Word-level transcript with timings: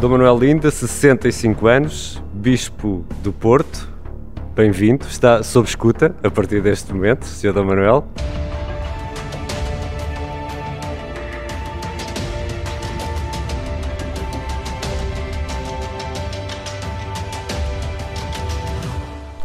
Dom 0.00 0.10
Manuel 0.10 0.38
Linda, 0.38 0.70
65 0.70 1.66
anos, 1.66 2.22
Bispo 2.32 3.04
do 3.20 3.32
Porto. 3.32 3.92
Bem-vindo, 4.54 5.04
está 5.04 5.42
sob 5.42 5.68
escuta 5.68 6.14
a 6.22 6.30
partir 6.30 6.62
deste 6.62 6.92
momento, 6.94 7.24
Sr. 7.24 7.52
Dom 7.52 7.64
Manuel. 7.64 8.06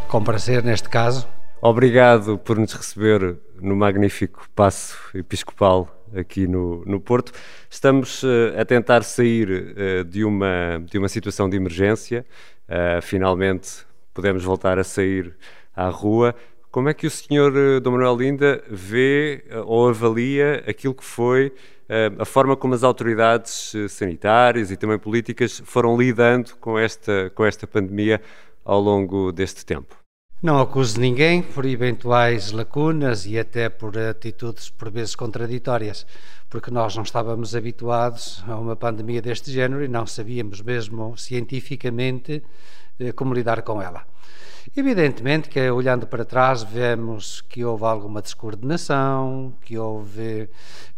Com 0.08 0.24
prazer, 0.24 0.64
neste 0.64 0.88
caso. 0.88 1.28
Obrigado 1.66 2.38
por 2.38 2.60
nos 2.60 2.74
receber 2.74 3.38
no 3.62 3.74
magnífico 3.74 4.50
Passo 4.54 4.98
Episcopal 5.18 5.88
aqui 6.14 6.46
no, 6.46 6.84
no 6.86 7.00
Porto. 7.00 7.32
Estamos 7.70 8.22
uh, 8.22 8.60
a 8.60 8.66
tentar 8.66 9.02
sair 9.04 9.50
uh, 9.50 10.04
de, 10.04 10.26
uma, 10.26 10.84
de 10.86 10.98
uma 10.98 11.08
situação 11.08 11.50
de 11.50 11.56
emergência. 11.56 12.26
Uh, 12.68 13.02
finalmente 13.02 13.86
podemos 14.14 14.44
voltar 14.44 14.78
a 14.78 14.84
sair 14.84 15.38
à 15.74 15.88
rua. 15.88 16.36
Como 16.70 16.90
é 16.90 16.94
que 16.94 17.08
o 17.08 17.10
senhor 17.10 17.80
Dom 17.80 17.92
Manuel 17.92 18.18
Linda 18.18 18.62
vê 18.70 19.46
ou 19.66 19.88
avalia 19.88 20.66
aquilo 20.68 20.94
que 20.94 21.06
foi 21.06 21.54
a 22.20 22.26
forma 22.26 22.58
como 22.58 22.74
as 22.74 22.84
autoridades 22.84 23.74
sanitárias 23.90 24.70
e 24.70 24.76
também 24.76 24.98
políticas 24.98 25.62
foram 25.64 25.96
lidando 25.96 26.56
com 26.60 26.78
esta, 26.78 27.32
com 27.34 27.46
esta 27.46 27.66
pandemia 27.66 28.20
ao 28.66 28.82
longo 28.82 29.32
deste 29.32 29.64
tempo? 29.64 30.03
Não 30.44 30.60
acuso 30.60 31.00
ninguém 31.00 31.42
por 31.42 31.66
eventuais 31.66 32.52
lacunas 32.52 33.26
e 33.26 33.40
até 33.40 33.70
por 33.70 33.98
atitudes 33.98 34.70
por 34.70 34.92
vezes 34.92 35.16
contraditórias, 35.16 36.06
porque 36.50 36.70
nós 36.70 36.94
não 36.98 37.04
estávamos 37.04 37.56
habituados 37.56 38.44
a 38.46 38.58
uma 38.58 38.76
pandemia 38.76 39.22
deste 39.22 39.50
género 39.54 39.86
e 39.86 39.88
não 39.88 40.06
sabíamos 40.06 40.60
mesmo 40.60 41.16
cientificamente 41.16 42.44
eh, 43.00 43.14
como 43.14 43.34
lidar 43.34 43.62
com 43.62 43.82
ela. 43.82 44.06
Evidentemente 44.76 45.48
que, 45.48 45.70
olhando 45.70 46.06
para 46.08 46.26
trás, 46.26 46.62
vemos 46.62 47.40
que 47.40 47.64
houve 47.64 47.86
alguma 47.86 48.22
descoordenação, 48.22 49.54
que 49.62 49.78
houve 49.78 50.50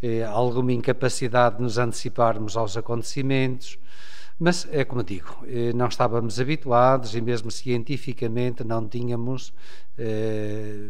eh, 0.01 0.23
alguma 0.23 0.73
incapacidade 0.73 1.57
de 1.57 1.61
nos 1.61 1.77
anteciparmos 1.77 2.57
aos 2.57 2.75
acontecimentos, 2.75 3.77
mas 4.39 4.67
é 4.71 4.83
como 4.83 5.03
digo, 5.03 5.43
eh, 5.47 5.71
não 5.73 5.87
estávamos 5.87 6.39
habituados 6.39 7.15
e 7.15 7.21
mesmo 7.21 7.49
cientificamente 7.51 8.63
não 8.63 8.87
tínhamos 8.87 9.53
eh, 9.97 10.89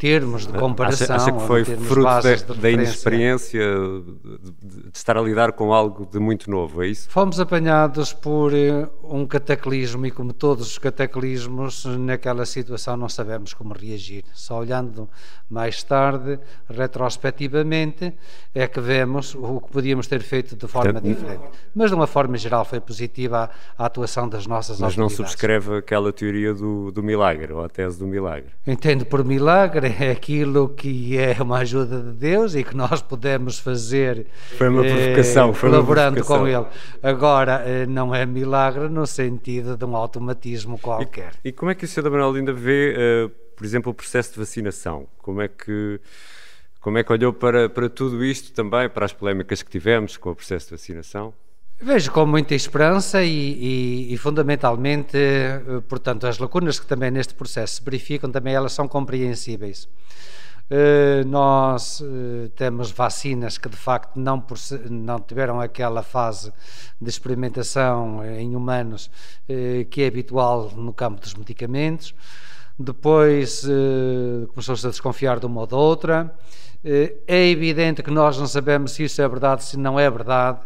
termos 0.00 0.46
de 0.46 0.52
comparação. 0.54 1.14
Acha, 1.14 1.30
acha 1.30 1.32
que 1.32 1.46
foi 1.46 1.62
fruto 1.62 2.54
de, 2.54 2.58
da 2.58 2.70
inexperiência 2.70 3.60
de, 3.60 4.80
de, 4.82 4.88
estar 4.94 5.18
a 5.18 5.20
lidar 5.20 5.52
com 5.52 5.74
algo 5.74 6.08
de 6.10 6.18
muito 6.18 6.50
novo, 6.50 6.82
é 6.82 6.88
isso? 6.88 7.10
Fomos 7.10 7.38
apanhados 7.38 8.14
por 8.14 8.54
eh, 8.54 8.88
um 9.04 9.26
cataclismo 9.26 10.06
e, 10.06 10.10
como 10.10 10.32
todos 10.32 10.68
os 10.68 10.78
cataclismos, 10.78 11.84
naquela 11.84 12.46
situação 12.46 12.96
não 12.96 13.10
sabemos 13.10 13.52
como 13.52 13.74
reagir. 13.74 14.24
Só 14.32 14.60
olhando 14.60 15.06
mais 15.50 15.82
tarde, 15.82 16.38
retrospectivamente, 16.66 18.14
é 18.54 18.66
que 18.66 18.80
vemos 18.80 19.34
o 19.34 19.60
que 19.60 19.70
podíamos 19.70 20.06
ter 20.06 20.22
feito 20.22 20.56
de 20.56 20.66
forma 20.66 20.94
Portanto, 20.94 21.14
diferente. 21.14 21.44
Mas, 21.74 21.90
de 21.90 21.94
uma 21.94 22.06
forma 22.06 22.38
geral, 22.38 22.64
foi 22.64 22.80
positiva 22.80 23.50
a, 23.76 23.82
a 23.82 23.86
atuação 23.86 24.26
das 24.26 24.46
nossas 24.46 24.80
Mas 24.80 24.92
autoridades. 24.92 25.18
não 25.18 25.26
subscreve 25.26 25.76
aquela 25.76 26.10
teoria 26.10 26.54
do, 26.54 26.90
do 26.90 27.02
milagre, 27.02 27.52
ou 27.52 27.62
a 27.62 27.68
tese 27.68 27.98
do 27.98 28.06
milagre? 28.06 28.48
Entendo 28.66 29.04
por 29.04 29.22
milagre 29.22 29.89
é 29.98 30.10
aquilo 30.10 30.68
que 30.68 31.16
é 31.18 31.36
uma 31.40 31.58
ajuda 31.58 32.00
de 32.00 32.12
Deus 32.12 32.54
e 32.54 32.64
que 32.64 32.76
nós 32.76 33.02
podemos 33.02 33.58
fazer 33.58 34.26
foi 34.56 34.68
uma 34.68 34.82
provocação, 34.82 35.50
eh, 35.50 35.52
foi 35.52 35.70
colaborando 35.70 36.18
uma 36.18 36.24
provocação. 36.24 36.38
com 36.38 36.48
Ele. 36.48 36.66
Agora, 37.02 37.62
eh, 37.66 37.86
não 37.86 38.14
é 38.14 38.24
milagre 38.24 38.88
no 38.88 39.06
sentido 39.06 39.76
de 39.76 39.84
um 39.84 39.96
automatismo 39.96 40.78
qualquer. 40.78 41.32
E, 41.44 41.48
e 41.48 41.52
como 41.52 41.70
é 41.70 41.74
que 41.74 41.84
o 41.84 41.88
Sr. 41.88 42.10
Manuel 42.10 42.34
ainda 42.34 42.52
vê, 42.52 42.94
uh, 43.26 43.28
por 43.56 43.64
exemplo, 43.64 43.90
o 43.92 43.94
processo 43.94 44.32
de 44.32 44.38
vacinação? 44.38 45.06
Como 45.18 45.40
é 45.40 45.48
que 45.48 46.00
como 46.80 46.96
é 46.96 47.04
que 47.04 47.12
olhou 47.12 47.32
para, 47.32 47.68
para 47.68 47.90
tudo 47.90 48.24
isto 48.24 48.54
também, 48.54 48.88
para 48.88 49.04
as 49.04 49.12
polémicas 49.12 49.62
que 49.62 49.70
tivemos 49.70 50.16
com 50.16 50.30
o 50.30 50.34
processo 50.34 50.66
de 50.66 50.72
vacinação? 50.72 51.34
Vejo 51.82 52.12
com 52.12 52.26
muita 52.26 52.54
esperança 52.54 53.22
e, 53.22 53.30
e, 53.30 54.12
e, 54.12 54.16
fundamentalmente, 54.18 55.16
eh, 55.16 55.62
portanto, 55.88 56.26
as 56.26 56.38
lacunas 56.38 56.78
que 56.78 56.84
também 56.86 57.10
neste 57.10 57.32
processo 57.32 57.76
se 57.76 57.82
verificam, 57.82 58.30
também 58.30 58.52
elas 58.52 58.74
são 58.74 58.86
compreensíveis. 58.86 59.88
Uh, 60.70 61.26
nós 61.26 62.00
uh, 62.00 62.50
temos 62.54 62.92
vacinas 62.92 63.56
que 63.56 63.68
de 63.68 63.78
facto 63.78 64.20
não, 64.20 64.44
não 64.90 65.18
tiveram 65.18 65.58
aquela 65.58 66.02
fase 66.02 66.52
de 67.00 67.08
experimentação 67.08 68.24
em 68.24 68.54
humanos 68.54 69.10
que 69.90 70.02
é 70.02 70.06
habitual 70.06 70.70
no 70.76 70.92
campo 70.92 71.20
dos 71.20 71.34
medicamentos. 71.34 72.14
Depois 72.82 73.62
começou-se 74.54 74.86
a 74.86 74.90
desconfiar 74.90 75.38
de 75.38 75.46
uma 75.46 75.60
ou 75.60 75.66
de 75.66 75.74
outra. 75.74 76.34
é 76.82 77.48
evidente 77.48 78.02
que 78.02 78.10
nós 78.10 78.38
não 78.38 78.46
sabemos 78.46 78.92
se 78.92 79.04
isso 79.04 79.20
é 79.20 79.28
verdade, 79.28 79.64
se 79.64 79.76
não 79.76 80.00
é 80.00 80.10
verdade 80.10 80.60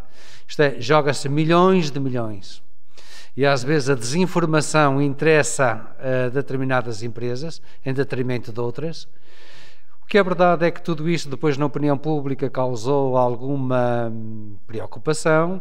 isto 0.47 0.61
é, 0.61 0.79
joga-se 0.79 1.27
milhões 1.27 1.89
de 1.89 1.99
milhões. 1.99 2.63
E 3.35 3.45
às 3.45 3.63
vezes 3.63 3.89
a 3.89 3.95
desinformação 3.95 5.01
interessa 5.01 5.95
a 5.99 6.29
determinadas 6.29 7.03
empresas 7.03 7.61
em 7.85 7.93
detrimento 7.93 8.51
de 8.51 8.59
outras. 8.59 9.07
O 10.01 10.05
que 10.05 10.17
é 10.17 10.23
verdade 10.23 10.65
é 10.65 10.71
que 10.71 10.81
tudo 10.81 11.09
isto 11.09 11.29
depois 11.29 11.57
na 11.57 11.65
opinião 11.65 11.97
pública 11.97 12.49
causou 12.49 13.17
alguma 13.17 14.09
hum, 14.09 14.55
preocupação. 14.67 15.59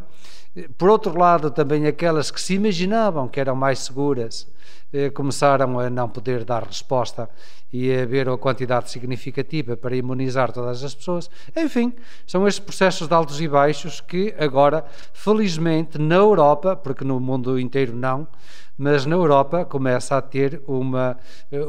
Por 0.79 0.89
outro 0.89 1.19
lado, 1.19 1.51
também 1.51 1.87
aquelas 1.87 2.31
que 2.31 2.41
se 2.41 2.55
imaginavam 2.55 3.27
que 3.27 3.41
eram 3.41 3.57
mais 3.57 3.81
seguras 3.81 4.47
eh, 4.47 4.84
começaram 5.15 5.79
a 5.79 5.91
não 5.91 6.09
poder 6.09 6.45
dar 6.45 6.63
resposta 6.65 7.29
e 7.73 7.93
a 7.93 8.03
haver 8.05 8.29
uma 8.29 8.39
quantidade 8.39 8.89
significativa 8.89 9.77
para 9.77 9.97
imunizar 9.97 10.53
todas 10.53 10.85
as 10.85 10.95
pessoas. 10.95 11.29
Enfim, 11.57 11.93
são 12.25 12.47
estes 12.47 12.65
processos 12.65 13.09
de 13.09 13.15
altos 13.15 13.41
e 13.41 13.49
baixos 13.49 14.01
que 14.01 14.33
agora, 14.39 14.85
felizmente, 15.13 15.99
na 15.99 16.15
Europa, 16.15 16.77
porque 16.77 17.05
no 17.05 17.19
mundo 17.19 17.59
inteiro 17.59 17.97
não, 17.97 18.29
mas 18.77 19.07
na 19.07 19.15
Europa 19.15 19.65
começa 19.65 20.17
a 20.17 20.23
ter 20.23 20.61
uma, 20.67 21.17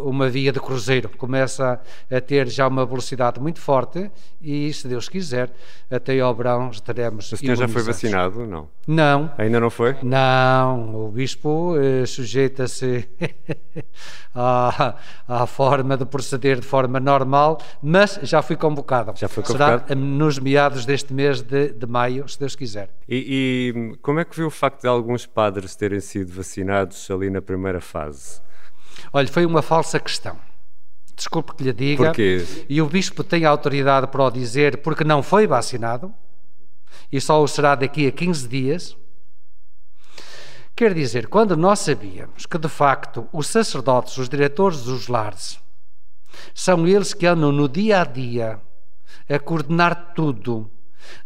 uma 0.03 0.27
via 0.27 0.51
de 0.51 0.59
cruzeiro, 0.59 1.09
começa 1.09 1.79
a 2.11 2.21
ter 2.21 2.47
já 2.47 2.67
uma 2.67 2.85
velocidade 2.85 3.39
muito 3.39 3.59
forte 3.59 4.09
e, 4.41 4.73
se 4.73 4.87
Deus 4.87 5.07
quiser, 5.07 5.51
até 5.89 6.19
ao 6.19 6.33
verão 6.33 6.69
estaremos 6.71 7.31
O 7.31 7.37
senhor 7.37 7.55
já 7.55 7.67
foi 7.67 7.83
vacinado? 7.83 8.45
Não. 8.45 8.67
Não. 8.87 9.31
Ainda 9.37 9.59
não 9.59 9.69
foi? 9.69 9.95
Não. 10.01 11.07
O 11.07 11.11
bispo 11.11 11.75
eh, 11.77 12.05
sujeita-se 12.05 13.07
à, 14.33 14.95
à 15.27 15.47
forma 15.47 15.97
de 15.97 16.05
proceder 16.05 16.59
de 16.59 16.65
forma 16.65 16.99
normal, 16.99 17.59
mas 17.81 18.19
já 18.23 18.41
fui 18.41 18.55
convocado. 18.55 19.13
Já 19.15 19.27
foi 19.27 19.43
convocado? 19.43 19.87
Será 19.87 19.95
nos 19.95 20.39
meados 20.39 20.85
deste 20.85 21.13
mês 21.13 21.41
de, 21.41 21.69
de 21.69 21.85
maio, 21.85 22.27
se 22.27 22.39
Deus 22.39 22.55
quiser. 22.55 22.89
E, 23.07 23.73
e 23.73 23.97
como 23.97 24.19
é 24.19 24.25
que 24.25 24.35
viu 24.35 24.47
o 24.47 24.51
facto 24.51 24.81
de 24.81 24.87
alguns 24.87 25.25
padres 25.25 25.75
terem 25.75 25.99
sido 25.99 26.31
vacinados 26.33 27.09
ali 27.09 27.29
na 27.29 27.41
primeira 27.41 27.81
fase? 27.81 28.41
Olha, 29.11 29.27
foi 29.27 29.45
uma 29.45 29.61
falsa 29.61 29.99
questão. 29.99 30.37
Desculpe 31.15 31.55
que 31.55 31.63
lhe 31.63 31.73
diga. 31.73 32.05
Porquê? 32.05 32.45
E 32.67 32.81
o 32.81 32.87
bispo 32.87 33.23
tem 33.23 33.45
autoridade 33.45 34.07
para 34.07 34.23
o 34.23 34.29
dizer 34.29 34.77
porque 34.77 35.03
não 35.03 35.23
foi 35.23 35.47
vacinado 35.47 36.13
e 37.11 37.21
só 37.21 37.41
o 37.41 37.47
será 37.47 37.75
daqui 37.75 38.07
a 38.07 38.11
15 38.11 38.47
dias. 38.47 38.97
Quer 40.75 40.93
dizer, 40.93 41.27
quando 41.27 41.55
nós 41.55 41.79
sabíamos 41.79 42.45
que 42.45 42.57
de 42.57 42.67
facto 42.67 43.29
os 43.31 43.47
sacerdotes, 43.47 44.17
os 44.17 44.27
diretores 44.27 44.83
dos 44.83 45.07
lares, 45.07 45.57
são 46.53 46.85
eles 46.85 47.13
que 47.13 47.25
andam 47.25 47.49
no 47.49 47.69
dia 47.69 48.01
a 48.01 48.03
dia 48.03 48.61
a 49.29 49.39
coordenar 49.39 50.13
tudo, 50.13 50.69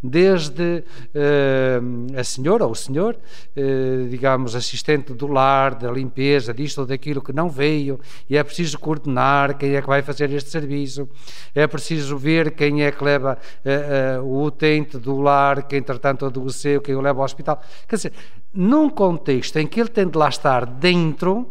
desde 0.02 0.84
uh, 1.16 2.20
a 2.20 2.24
senhora 2.24 2.66
ou 2.66 2.72
o 2.72 2.76
senhor, 2.76 3.16
uh, 3.16 4.10
digamos, 4.10 4.56
assistente 4.56 5.14
do 5.14 5.28
lar, 5.28 5.76
da 5.76 5.92
limpeza, 5.92 6.54
disto 6.54 6.80
ou 6.80 6.86
daquilo 6.86 7.22
que 7.22 7.34
não 7.34 7.50
veio, 7.50 8.00
e 8.30 8.38
é 8.38 8.44
preciso 8.44 8.80
coordenar 8.80 9.58
quem 9.58 9.76
é 9.76 9.82
que 9.82 9.88
vai 9.88 10.02
fazer 10.02 10.32
este 10.32 10.50
serviço, 10.50 11.08
é 11.54 11.66
preciso 11.68 12.18
ver 12.18 12.52
quem 12.52 12.84
é 12.84 12.92
que 12.92 13.04
leva 13.04 13.38
uh, 13.66 14.24
o 14.24 14.44
utente 14.44 14.98
do 14.98 15.20
lar, 15.20 15.64
quem 15.64 15.80
entretanto 15.80 16.26
adoeceu, 16.26 16.82
quem 16.82 16.96
o 16.96 17.02
leva 17.02 17.20
ao 17.20 17.26
hospital. 17.26 17.62
Quer 17.88 17.96
dizer, 17.96 18.14
num 18.54 18.90
contexto 18.90 19.58
em 19.58 19.68
que 19.68 19.80
ele 19.80 19.90
tem 19.90 20.08
de 20.08 20.18
lá 20.18 20.30
estar 20.30 20.66
dentro, 20.66 21.48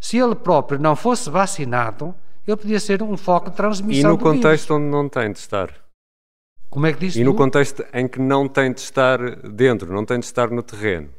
se 0.00 0.18
ele 0.18 0.34
próprio 0.34 0.78
não 0.78 0.94
fosse 0.94 1.28
vacinado, 1.30 2.14
ele 2.46 2.56
podia 2.56 2.80
ser 2.80 3.02
um 3.02 3.16
foco 3.16 3.50
de 3.50 3.56
transmissão. 3.56 4.10
E 4.10 4.12
no 4.12 4.18
contexto 4.18 4.74
onde 4.74 4.86
não 4.86 5.08
tem 5.08 5.32
de 5.32 5.38
estar? 5.38 5.70
Como 6.72 6.86
é 6.86 6.92
que 6.92 7.00
diz 7.00 7.14
E 7.16 7.22
no 7.22 7.34
contexto 7.34 7.84
em 7.92 8.08
que 8.08 8.18
não 8.18 8.48
tem 8.48 8.72
de 8.72 8.80
estar 8.80 9.18
dentro, 9.50 9.92
não 9.92 10.04
tem 10.06 10.18
de 10.18 10.24
estar 10.24 10.50
no 10.50 10.62
terreno. 10.62 11.10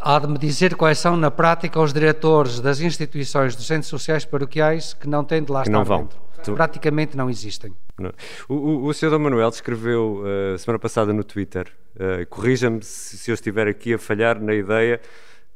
há 0.00 0.18
de 0.18 0.26
me 0.26 0.36
dizer 0.36 0.74
quais 0.74 0.98
são, 0.98 1.16
na 1.16 1.30
prática, 1.30 1.80
os 1.80 1.92
diretores 1.92 2.60
das 2.60 2.80
instituições 2.80 3.54
dos 3.54 3.66
centros 3.66 3.86
sociais 3.86 4.24
paroquiais 4.24 4.92
que 4.92 5.08
não 5.08 5.22
têm 5.24 5.42
de 5.44 5.52
lá 5.52 5.62
que 5.62 5.68
estar 5.68 5.78
não 5.78 5.84
vão. 5.84 6.00
dentro. 6.02 6.18
Tu- 6.42 6.52
Praticamente 6.54 7.16
não 7.16 7.30
existem. 7.30 7.72
Não. 7.98 8.12
O, 8.48 8.54
o, 8.54 8.84
o 8.86 8.92
Sr. 8.92 9.16
Manuel 9.18 9.48
escreveu 9.48 10.22
uh, 10.24 10.58
semana 10.58 10.78
passada 10.80 11.12
no 11.12 11.22
Twitter, 11.24 11.72
uh, 11.94 12.26
corrija-me 12.28 12.82
se, 12.82 13.16
se 13.16 13.30
eu 13.30 13.34
estiver 13.34 13.68
aqui 13.68 13.94
a 13.94 13.98
falhar 13.98 14.38
na 14.42 14.52
ideia 14.54 15.00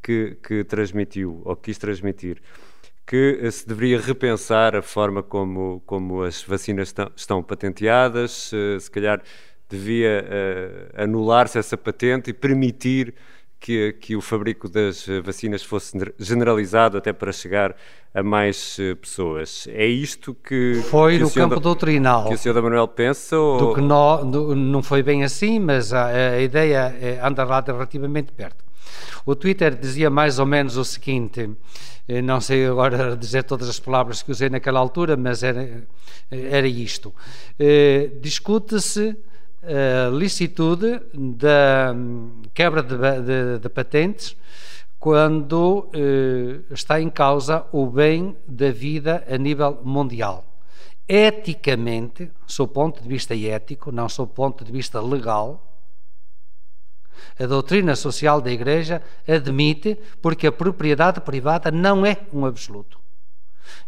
que, 0.02 0.38
que 0.42 0.62
transmitiu, 0.64 1.42
ou 1.44 1.56
quis 1.56 1.76
transmitir, 1.76 2.40
que 3.08 3.40
uh, 3.42 3.50
se 3.50 3.66
deveria 3.66 3.98
repensar 3.98 4.76
a 4.76 4.82
forma 4.82 5.22
como, 5.22 5.82
como 5.86 6.22
as 6.22 6.42
vacinas 6.42 6.88
estão, 6.88 7.10
estão 7.16 7.42
patenteadas, 7.42 8.52
se 8.78 8.90
calhar 8.90 9.22
devia 9.68 10.24
uh, 10.24 11.02
anular-se 11.02 11.58
essa 11.58 11.76
patente 11.76 12.30
e 12.30 12.32
permitir 12.34 13.14
que, 13.58 13.94
que 13.94 14.14
o 14.14 14.20
fabrico 14.20 14.68
das 14.68 15.06
vacinas 15.24 15.62
fosse 15.64 15.98
generalizado 16.18 16.96
até 16.96 17.12
para 17.12 17.32
chegar 17.32 17.74
a 18.14 18.22
mais 18.22 18.78
uh, 18.78 18.94
pessoas. 18.96 19.66
É 19.70 19.86
isto 19.86 20.34
que. 20.34 20.74
Foi 20.90 21.16
que 21.16 21.22
no 21.22 21.30
campo 21.30 21.54
da- 21.56 21.60
doutrinal. 21.62 22.28
que 22.28 22.34
o 22.34 22.38
Sr. 22.38 22.52
da 22.54 22.62
Manuel 22.62 22.88
pensa? 22.88 23.38
Ou... 23.38 23.58
do 23.58 23.74
que 23.74 23.80
do- 23.80 24.54
não 24.54 24.82
foi 24.82 25.02
bem 25.02 25.24
assim, 25.24 25.58
mas 25.58 25.92
a, 25.92 26.06
a 26.34 26.40
ideia 26.40 26.94
é, 27.00 27.20
anda 27.22 27.42
lá 27.44 27.64
relativamente 27.66 28.32
perto. 28.32 28.67
O 29.26 29.34
Twitter 29.34 29.74
dizia 29.74 30.10
mais 30.10 30.38
ou 30.38 30.46
menos 30.46 30.76
o 30.76 30.84
seguinte, 30.84 31.50
eh, 32.08 32.22
não 32.22 32.40
sei 32.40 32.66
agora 32.66 33.16
dizer 33.18 33.44
todas 33.44 33.68
as 33.68 33.78
palavras 33.80 34.22
que 34.22 34.30
usei 34.30 34.48
naquela 34.48 34.80
altura, 34.80 35.16
mas 35.16 35.42
era, 35.42 35.86
era 36.30 36.66
isto. 36.66 37.14
Eh, 37.58 38.10
Discute-se 38.20 39.16
a 39.62 40.08
licitude 40.10 41.00
da 41.12 41.92
hum, 41.94 42.42
quebra 42.54 42.82
de, 42.82 42.96
de- 42.96 43.58
de 43.60 43.68
patentes 43.68 44.36
quando 44.98 45.88
eh, 45.92 46.60
está 46.72 47.00
em 47.00 47.10
causa 47.10 47.64
o 47.72 47.86
bem 47.86 48.36
da 48.46 48.70
vida 48.70 49.24
a 49.28 49.36
nível 49.36 49.80
mundial 49.84 50.44
eticamente, 51.08 52.30
sob 52.46 52.72
ponto 52.72 53.02
de 53.02 53.08
vista 53.08 53.34
ético, 53.34 53.90
não 53.90 54.08
sob 54.08 54.32
ponto 54.34 54.62
de 54.64 54.70
vista 54.70 55.00
legal, 55.00 55.67
a 57.38 57.46
doutrina 57.46 57.94
social 57.96 58.40
da 58.40 58.50
Igreja 58.50 59.02
admite 59.26 59.98
porque 60.20 60.46
a 60.46 60.52
propriedade 60.52 61.20
privada 61.20 61.70
não 61.70 62.04
é 62.04 62.16
um 62.32 62.44
absoluto. 62.44 62.98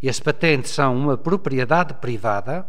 E 0.02 0.08
as 0.08 0.20
patentes 0.20 0.72
são 0.72 0.96
uma 0.96 1.16
propriedade 1.16 1.94
privada, 1.94 2.66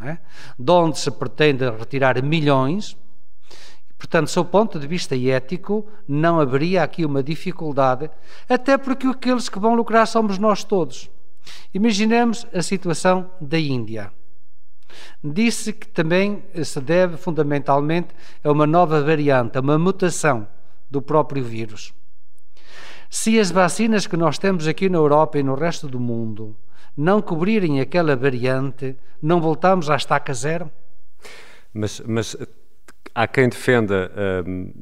é? 0.00 0.18
de 0.58 0.72
onde 0.72 0.98
se 0.98 1.10
pretende 1.10 1.68
retirar 1.70 2.22
milhões. 2.22 2.96
Portanto, 3.96 4.28
sob 4.28 4.48
o 4.48 4.50
ponto 4.50 4.78
de 4.78 4.86
vista 4.86 5.16
ético, 5.16 5.86
não 6.06 6.40
haveria 6.40 6.82
aqui 6.82 7.04
uma 7.04 7.22
dificuldade, 7.22 8.10
até 8.48 8.76
porque 8.76 9.06
aqueles 9.06 9.48
que 9.48 9.58
vão 9.58 9.74
lucrar 9.74 10.06
somos 10.06 10.38
nós 10.38 10.64
todos. 10.64 11.10
Imaginemos 11.72 12.46
a 12.52 12.62
situação 12.62 13.30
da 13.40 13.58
Índia. 13.58 14.12
Disse 15.22 15.72
que 15.72 15.86
também 15.88 16.42
se 16.62 16.80
deve 16.80 17.16
fundamentalmente 17.16 18.08
a 18.42 18.50
uma 18.50 18.66
nova 18.66 19.02
variante, 19.02 19.56
a 19.58 19.60
uma 19.60 19.78
mutação 19.78 20.46
do 20.90 21.00
próprio 21.02 21.42
vírus. 21.44 21.92
Se 23.10 23.38
as 23.38 23.50
vacinas 23.50 24.06
que 24.06 24.16
nós 24.16 24.38
temos 24.38 24.66
aqui 24.66 24.88
na 24.88 24.98
Europa 24.98 25.38
e 25.38 25.42
no 25.42 25.54
resto 25.54 25.86
do 25.88 26.00
mundo 26.00 26.56
não 26.96 27.20
cobrirem 27.22 27.80
aquela 27.80 28.16
variante, 28.16 28.96
não 29.22 29.40
voltamos 29.40 29.88
à 29.90 29.96
estaca 29.96 30.32
zero? 30.34 30.70
Mas, 31.72 32.00
mas 32.00 32.36
há 33.14 33.26
quem 33.26 33.48
defenda, 33.48 34.10
hum, 34.46 34.72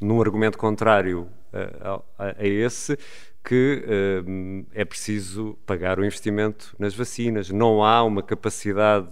num 0.00 0.20
argumento 0.20 0.56
contrário 0.56 1.28
eh, 1.52 1.76
ao- 1.82 2.04
a, 2.18 2.26
a 2.38 2.46
esse, 2.46 2.98
que 3.42 3.82
hum, 4.26 4.64
é 4.74 4.84
preciso 4.84 5.56
pagar 5.64 5.98
o 5.98 6.04
investimento 6.04 6.74
nas 6.78 6.94
vacinas. 6.94 7.50
Não 7.50 7.82
há 7.82 8.02
uma 8.04 8.22
capacidade, 8.22 9.08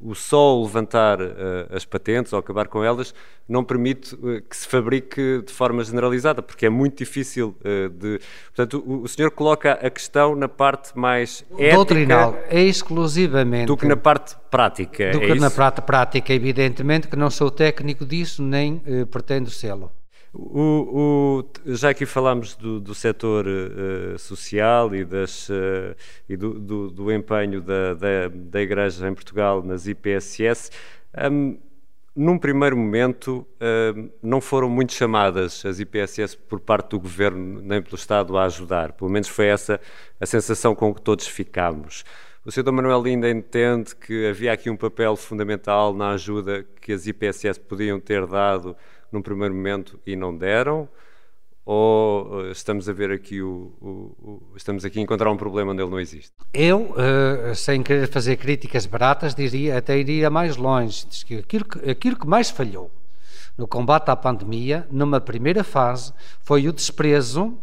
o 0.00 0.14
só 0.14 0.60
levantar 0.62 1.20
eh, 1.20 1.66
as 1.70 1.84
patentes 1.84 2.32
ou 2.32 2.38
acabar 2.38 2.68
com 2.68 2.84
elas 2.84 3.12
não 3.48 3.64
permite 3.64 4.14
eh, 4.14 4.42
que 4.48 4.56
se 4.56 4.68
fabrique 4.68 5.42
de 5.44 5.52
forma 5.52 5.82
generalizada, 5.82 6.40
porque 6.40 6.66
é 6.66 6.70
muito 6.70 6.98
difícil 6.98 7.56
de. 7.92 8.20
Portanto, 8.54 8.82
o, 8.86 9.02
o 9.02 9.08
senhor 9.08 9.30
coloca 9.32 9.72
a 9.72 9.90
questão 9.90 10.36
na 10.36 10.48
parte 10.48 10.96
mais 10.96 11.44
ética 11.58 11.74
Doutrinal, 11.74 12.38
é 12.48 12.62
exclusivamente 12.62 13.66
do 13.66 13.76
que 13.76 13.86
na 13.86 13.96
parte 13.96 14.36
prática. 14.50 15.10
do 15.10 15.18
é 15.20 15.26
que 15.26 15.34
na 15.34 15.48
isso? 15.48 15.56
prata- 15.56 15.82
prática, 15.82 16.32
evidentemente, 16.32 17.08
que 17.08 17.16
não 17.16 17.28
sou 17.28 17.50
técnico 17.50 18.06
disso, 18.06 18.40
nem 18.42 18.80
pretendo 19.10 19.50
sê-lo. 19.50 19.90
O, 20.36 21.44
o- 21.44 21.74
já 21.76 21.90
aqui 21.90 22.04
falámos 22.04 22.56
do, 22.56 22.80
do 22.80 22.92
setor 22.92 23.46
eh, 23.46 24.18
social 24.18 24.92
e, 24.92 25.04
das, 25.04 25.48
eh, 25.48 25.94
e 26.28 26.36
do, 26.36 26.58
do- 26.58 26.90
do 26.90 27.12
empenho 27.12 27.60
da, 27.60 27.94
da, 27.94 28.28
da 28.28 28.60
Igreja 28.60 29.08
em 29.08 29.14
Portugal 29.14 29.62
nas 29.62 29.86
IPSS. 29.86 30.70
Hum, 31.30 31.56
num 32.16 32.36
primeiro 32.38 32.76
momento, 32.76 33.46
hum, 33.96 34.10
não 34.22 34.40
foram 34.40 34.68
muito 34.68 34.92
chamadas 34.92 35.64
as 35.64 35.78
IPSS 35.78 36.36
por 36.36 36.58
parte 36.58 36.90
do 36.90 37.00
Governo 37.00 37.60
nem 37.62 37.80
pelo 37.80 37.94
Estado 37.96 38.36
a 38.36 38.44
ajudar. 38.46 38.92
Pelo 38.92 39.10
menos 39.10 39.28
foi 39.28 39.46
essa 39.46 39.80
a 40.20 40.26
sensação 40.26 40.74
com 40.74 40.92
que 40.92 41.00
todos 41.00 41.26
ficámos. 41.28 42.04
O 42.44 42.50
Sr. 42.52 42.70
Manuel 42.72 43.02
ainda 43.04 43.30
entende 43.30 43.94
que 43.96 44.26
havia 44.26 44.52
aqui 44.52 44.68
um 44.68 44.76
papel 44.76 45.14
fundamental 45.16 45.94
na 45.94 46.10
ajuda 46.10 46.64
que 46.80 46.92
as 46.92 47.06
IPSS 47.06 47.58
podiam 47.60 47.98
ter 48.00 48.26
dado 48.26 48.76
num 49.14 49.22
primeiro 49.22 49.54
momento 49.54 49.98
e 50.06 50.14
não 50.16 50.36
deram? 50.36 50.88
Ou 51.66 52.44
eh, 52.46 52.50
estamos 52.50 52.88
a 52.88 52.92
ver 52.92 53.10
aqui 53.10 53.40
o, 53.40 53.72
o- 53.80 54.16
o- 54.52 54.56
estamos 54.56 54.84
aqui 54.84 54.98
a 54.98 55.02
encontrar 55.02 55.30
um 55.30 55.36
problema 55.36 55.72
onde 55.72 55.80
ele 55.82 55.90
não 55.90 55.98
existe? 56.00 56.32
Eu, 56.52 56.94
eh, 56.98 57.54
sem 57.54 57.82
querer 57.82 58.06
fazer 58.08 58.36
críticas 58.36 58.84
baratas, 58.84 59.34
diria, 59.34 59.78
até 59.78 59.96
iria 59.98 60.28
mais 60.28 60.56
longe. 60.58 61.06
Diz 61.08 61.22
que 61.22 61.36
aquilo, 61.36 61.64
que 61.64 61.90
aquilo 61.90 62.18
que 62.18 62.26
mais 62.26 62.50
falhou 62.50 62.90
no 63.56 63.66
combate 63.66 64.10
à 64.10 64.16
pandemia, 64.16 64.86
numa 64.90 65.20
primeira 65.20 65.64
fase, 65.64 66.12
foi 66.40 66.68
o 66.68 66.72
desprezo 66.72 67.56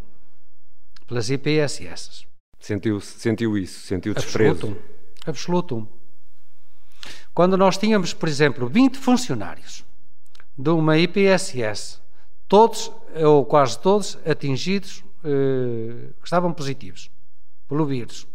pelas 1.06 1.30
IPSS. 1.30 2.26
Sentiu, 2.60 3.00
sentiu 3.02 3.56
isso? 3.58 3.82
Sentiu 3.86 4.14
desprezo? 4.16 4.52
Absoluto. 4.68 4.82
Absoluto. 5.28 5.88
Quando 7.34 7.56
nós 7.58 7.78
tínhamos, 7.78 8.14
por 8.14 8.28
exemplo, 8.28 8.68
20 8.68 8.98
funcionários 8.98 9.84
de 10.62 10.70
uma 10.70 10.96
IPSS, 10.96 12.00
todos, 12.48 12.92
ou 13.16 13.44
quase 13.44 13.80
todos, 13.80 14.20
atingidos, 14.24 15.04
eh, 15.24 16.12
estavam 16.24 16.54
positivos 16.54 17.10
pelo 17.68 17.84
vírus. 17.84 18.28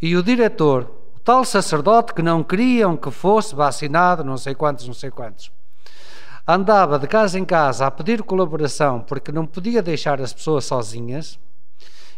E 0.00 0.16
o 0.16 0.22
diretor, 0.22 0.90
o 1.14 1.20
tal 1.20 1.44
sacerdote 1.44 2.14
que 2.14 2.22
não 2.22 2.42
queriam 2.42 2.96
que 2.96 3.10
fosse 3.10 3.54
vacinado, 3.54 4.24
não 4.24 4.38
sei 4.38 4.54
quantos, 4.54 4.86
não 4.86 4.94
sei 4.94 5.10
quantos, 5.10 5.52
andava 6.48 6.98
de 6.98 7.06
casa 7.06 7.38
em 7.38 7.44
casa 7.44 7.86
a 7.86 7.90
pedir 7.90 8.22
colaboração 8.22 9.00
porque 9.00 9.30
não 9.30 9.46
podia 9.46 9.82
deixar 9.82 10.22
as 10.22 10.32
pessoas 10.32 10.64
sozinhas. 10.64 11.38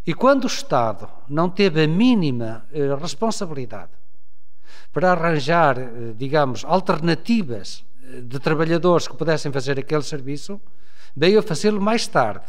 E 0.06 0.14
quando 0.14 0.44
o 0.44 0.46
Estado 0.46 1.08
não 1.28 1.50
teve 1.50 1.82
a 1.82 1.88
mínima 1.88 2.64
eh, 2.72 2.94
responsabilidade 2.94 3.90
para 4.92 5.10
arranjar, 5.10 5.76
eh, 5.76 6.14
digamos, 6.16 6.64
alternativas 6.64 7.84
de 8.22 8.38
trabalhadores 8.38 9.06
que 9.06 9.16
pudessem 9.16 9.52
fazer 9.52 9.78
aquele 9.78 10.02
serviço, 10.02 10.60
veio 11.16 11.38
a 11.38 11.42
fazê-lo 11.42 11.80
mais 11.80 12.06
tarde. 12.06 12.46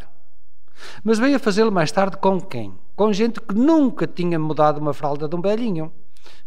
Mas 1.03 1.19
veio 1.19 1.35
a 1.35 1.39
fazê-lo 1.39 1.71
mais 1.71 1.91
tarde 1.91 2.17
com 2.17 2.39
quem? 2.39 2.73
Com 2.95 3.11
gente 3.11 3.41
que 3.41 3.53
nunca 3.53 4.07
tinha 4.07 4.39
mudado 4.39 4.79
uma 4.79 4.93
fralda 4.93 5.27
de 5.27 5.35
um 5.35 5.41
velhinho. 5.41 5.91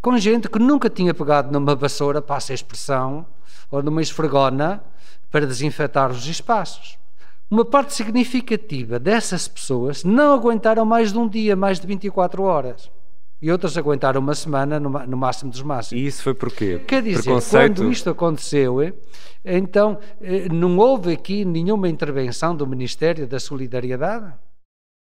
Com 0.01 0.17
gente 0.19 0.49
que 0.49 0.59
nunca 0.59 0.89
tinha 0.89 1.15
pegado 1.15 1.53
numa 1.53 1.75
vassoura, 1.75 2.21
passa 2.23 2.53
a 2.53 2.55
expressão, 2.55 3.27
ou 3.71 3.83
numa 3.83 4.03
esfregona 4.03 4.83
para 5.31 5.47
desinfetar 5.47 6.11
os 6.11 6.27
espaços. 6.27 6.99
Uma 7.51 7.65
parte 7.65 7.93
significativa 7.95 8.99
dessas 8.99 9.47
pessoas 9.47 10.05
não 10.05 10.33
aguentaram 10.33 10.85
mais 10.85 11.13
de 11.13 11.19
um 11.19 11.29
dia, 11.29 11.55
mais 11.55 11.79
de 11.79 11.87
24 11.87 12.43
horas. 12.43 12.91
E 13.43 13.51
outras 13.51 13.77
aguentaram 13.77 14.21
uma 14.21 14.37
semana 14.37 14.79
no, 14.79 14.89
no 14.89 15.17
máximo 15.17 15.51
dos 15.51 15.63
máximos. 15.63 16.01
E 16.01 16.07
isso 16.07 16.23
foi 16.23 16.33
porquê? 16.33 16.79
Quer 16.87 17.03
dizer, 17.03 17.25
Preconceito? 17.25 17.77
quando 17.81 17.91
isto 17.91 18.11
aconteceu, 18.11 18.81
eh, 18.81 18.95
então 19.45 19.99
eh, 20.21 20.49
não 20.49 20.79
houve 20.79 21.13
aqui 21.13 21.45
nenhuma 21.45 21.89
intervenção 21.89 22.55
do 22.55 22.65
Ministério 22.65 23.27
da 23.27 23.41
Solidariedade? 23.41 24.33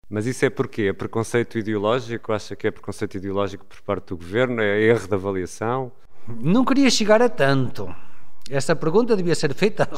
Mas 0.08 0.26
isso 0.26 0.44
é 0.44 0.50
porquê? 0.50 0.82
É 0.82 0.92
preconceito 0.92 1.58
ideológico? 1.58 2.30
Acha 2.30 2.54
que 2.54 2.66
é 2.66 2.70
preconceito 2.70 3.16
ideológico 3.16 3.64
por 3.64 3.80
parte 3.80 4.08
do 4.08 4.18
Governo? 4.18 4.60
É 4.60 4.82
erro 4.82 5.08
de 5.08 5.14
avaliação? 5.14 5.90
Não 6.28 6.62
queria 6.62 6.90
chegar 6.90 7.22
a 7.22 7.30
tanto. 7.30 7.88
Essa 8.50 8.76
pergunta 8.76 9.16
devia 9.16 9.34
ser 9.34 9.54
feita 9.54 9.88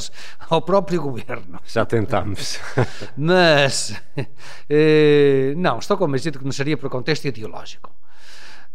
ao 0.49 0.61
próprio 0.61 1.01
governo. 1.01 1.59
Já 1.67 1.85
tentámos. 1.85 2.57
Mas, 3.17 4.01
eh, 4.69 5.53
não, 5.57 5.77
estou 5.77 5.97
convencido 5.97 6.39
que 6.39 6.45
não 6.45 6.53
seria 6.53 6.77
por 6.77 6.89
contexto 6.89 7.25
ideológico. 7.27 7.91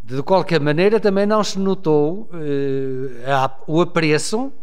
De 0.05 0.21
qualquer 0.21 0.61
maneira, 0.61 0.99
também 0.99 1.25
não 1.25 1.43
se 1.43 1.57
notou 1.57 2.29
eh, 2.31 3.49
o 3.65 3.81
apreço 3.81 4.53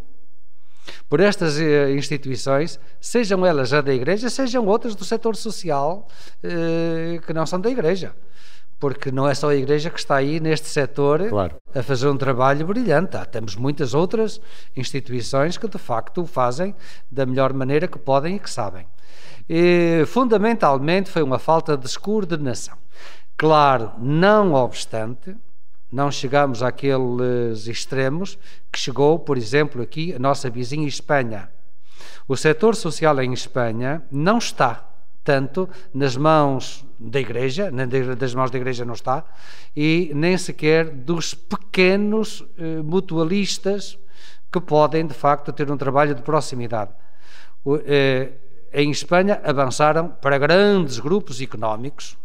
por 1.09 1.19
estas 1.19 1.59
eh, 1.59 1.91
instituições, 1.91 2.79
sejam 3.01 3.45
elas 3.45 3.73
a 3.73 3.81
da 3.81 3.93
Igreja, 3.93 4.31
sejam 4.31 4.65
outras 4.67 4.95
do 4.95 5.05
setor 5.05 5.35
social 5.35 6.07
eh, 6.45 7.19
que 7.27 7.33
não 7.33 7.45
são 7.45 7.61
da 7.61 7.69
Igreja. 7.69 8.15
Porque 8.79 9.11
não 9.11 9.29
é 9.29 9.35
só 9.35 9.49
a 9.51 9.57
Igreja 9.57 9.91
que 9.91 9.99
está 9.99 10.15
aí 10.15 10.39
neste 10.39 10.69
setor 10.69 11.29
claro. 11.29 11.57
a 11.75 11.83
fazer 11.83 12.07
um 12.07 12.17
trabalho 12.17 12.65
brilhante. 12.65 13.17
Há, 13.17 13.25
temos 13.25 13.57
muitas 13.57 13.95
outras 13.95 14.41
instituições 14.77 15.59
que 15.59 15.67
de 15.67 15.79
facto 15.79 16.23
o 16.23 16.27
fazem 16.27 16.73
da 17.11 17.27
melhor 17.27 17.53
maneira 17.53 17.89
que 17.89 17.99
podem 17.99 18.37
e 18.37 18.39
que 18.39 18.51
sabem. 18.51 18.87
E, 19.49 20.05
fundamentalmente 20.07 21.11
foi 21.11 21.23
uma 21.23 21.41
falta 21.41 21.77
de 21.77 21.83
descoordenação. 21.83 22.77
Claro, 23.37 23.93
não 23.99 24.55
obstante, 24.55 25.37
não 25.91 26.11
chegamos 26.11 26.63
àqueles 26.63 27.67
extremos 27.67 28.39
que 28.71 28.79
chegou, 28.79 29.19
por 29.19 29.37
exemplo, 29.37 29.83
aqui 29.83 30.15
a 30.15 30.19
nossa 30.19 30.49
vizinha 30.49 30.89
Espanha. 30.89 31.51
O 32.27 32.37
setor 32.37 32.75
social 32.75 33.21
em 33.21 33.33
Espanha 33.33 34.03
não 34.11 34.39
está 34.39 34.89
tanto 35.25 35.69
nas 35.95 36.17
mãos 36.17 36.85
da 36.99 37.21
Igreja, 37.21 37.71
das 38.19 38.35
mãos 38.35 38.51
da 38.51 38.59
Igreja 38.59 38.85
não 38.85 38.95
está, 38.95 39.25
e 39.77 40.11
nem 40.15 40.37
sequer 40.37 40.89
dos 40.91 41.35
pequenos 41.35 42.45
eh, 42.59 42.83
mutualistas 42.83 43.99
que 44.51 44.61
podem, 44.61 45.07
de 45.07 45.15
facto, 45.15 45.53
ter 45.53 45.71
um 45.71 45.77
trabalho 45.77 46.15
de 46.15 46.23
proximidade. 46.23 46.93
Eh, 47.85 48.33
em 48.73 48.91
Espanha 48.91 49.41
avançaram 49.45 50.09
para 50.09 50.39
grandes 50.39 50.99
grupos 50.99 51.41
económicos, 51.41 52.17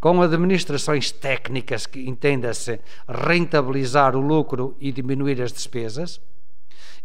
com 0.00 0.22
administrações 0.22 1.12
técnicas 1.12 1.86
que 1.86 2.08
entenda-se 2.08 2.80
rentabilizar 3.06 4.16
o 4.16 4.20
lucro 4.20 4.74
e 4.80 4.90
diminuir 4.90 5.42
as 5.42 5.52
despesas, 5.52 6.20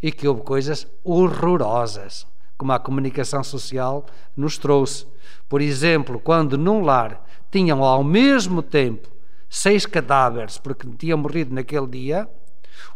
e 0.02 0.12
que 0.12 0.28
houve 0.28 0.42
coisas 0.42 0.88
horrorosas, 1.04 2.26
como 2.58 2.72
a 2.72 2.80
comunicação 2.80 3.44
social 3.44 4.06
nos 4.36 4.58
trouxe. 4.58 5.06
Por 5.50 5.62
exemplo, 5.62 6.20
quando 6.20 6.58
num 6.58 6.82
lar 6.82 7.24
tinham 7.52 7.84
ao 7.84 8.04
mesmo 8.04 8.62
tempo 8.62 9.10
seis 9.50 9.86
cadáveres 9.86 10.58
porque 10.58 10.88
tinham 10.98 11.18
morrido 11.18 11.54
naquele 11.54 11.88
dia, 11.88 12.30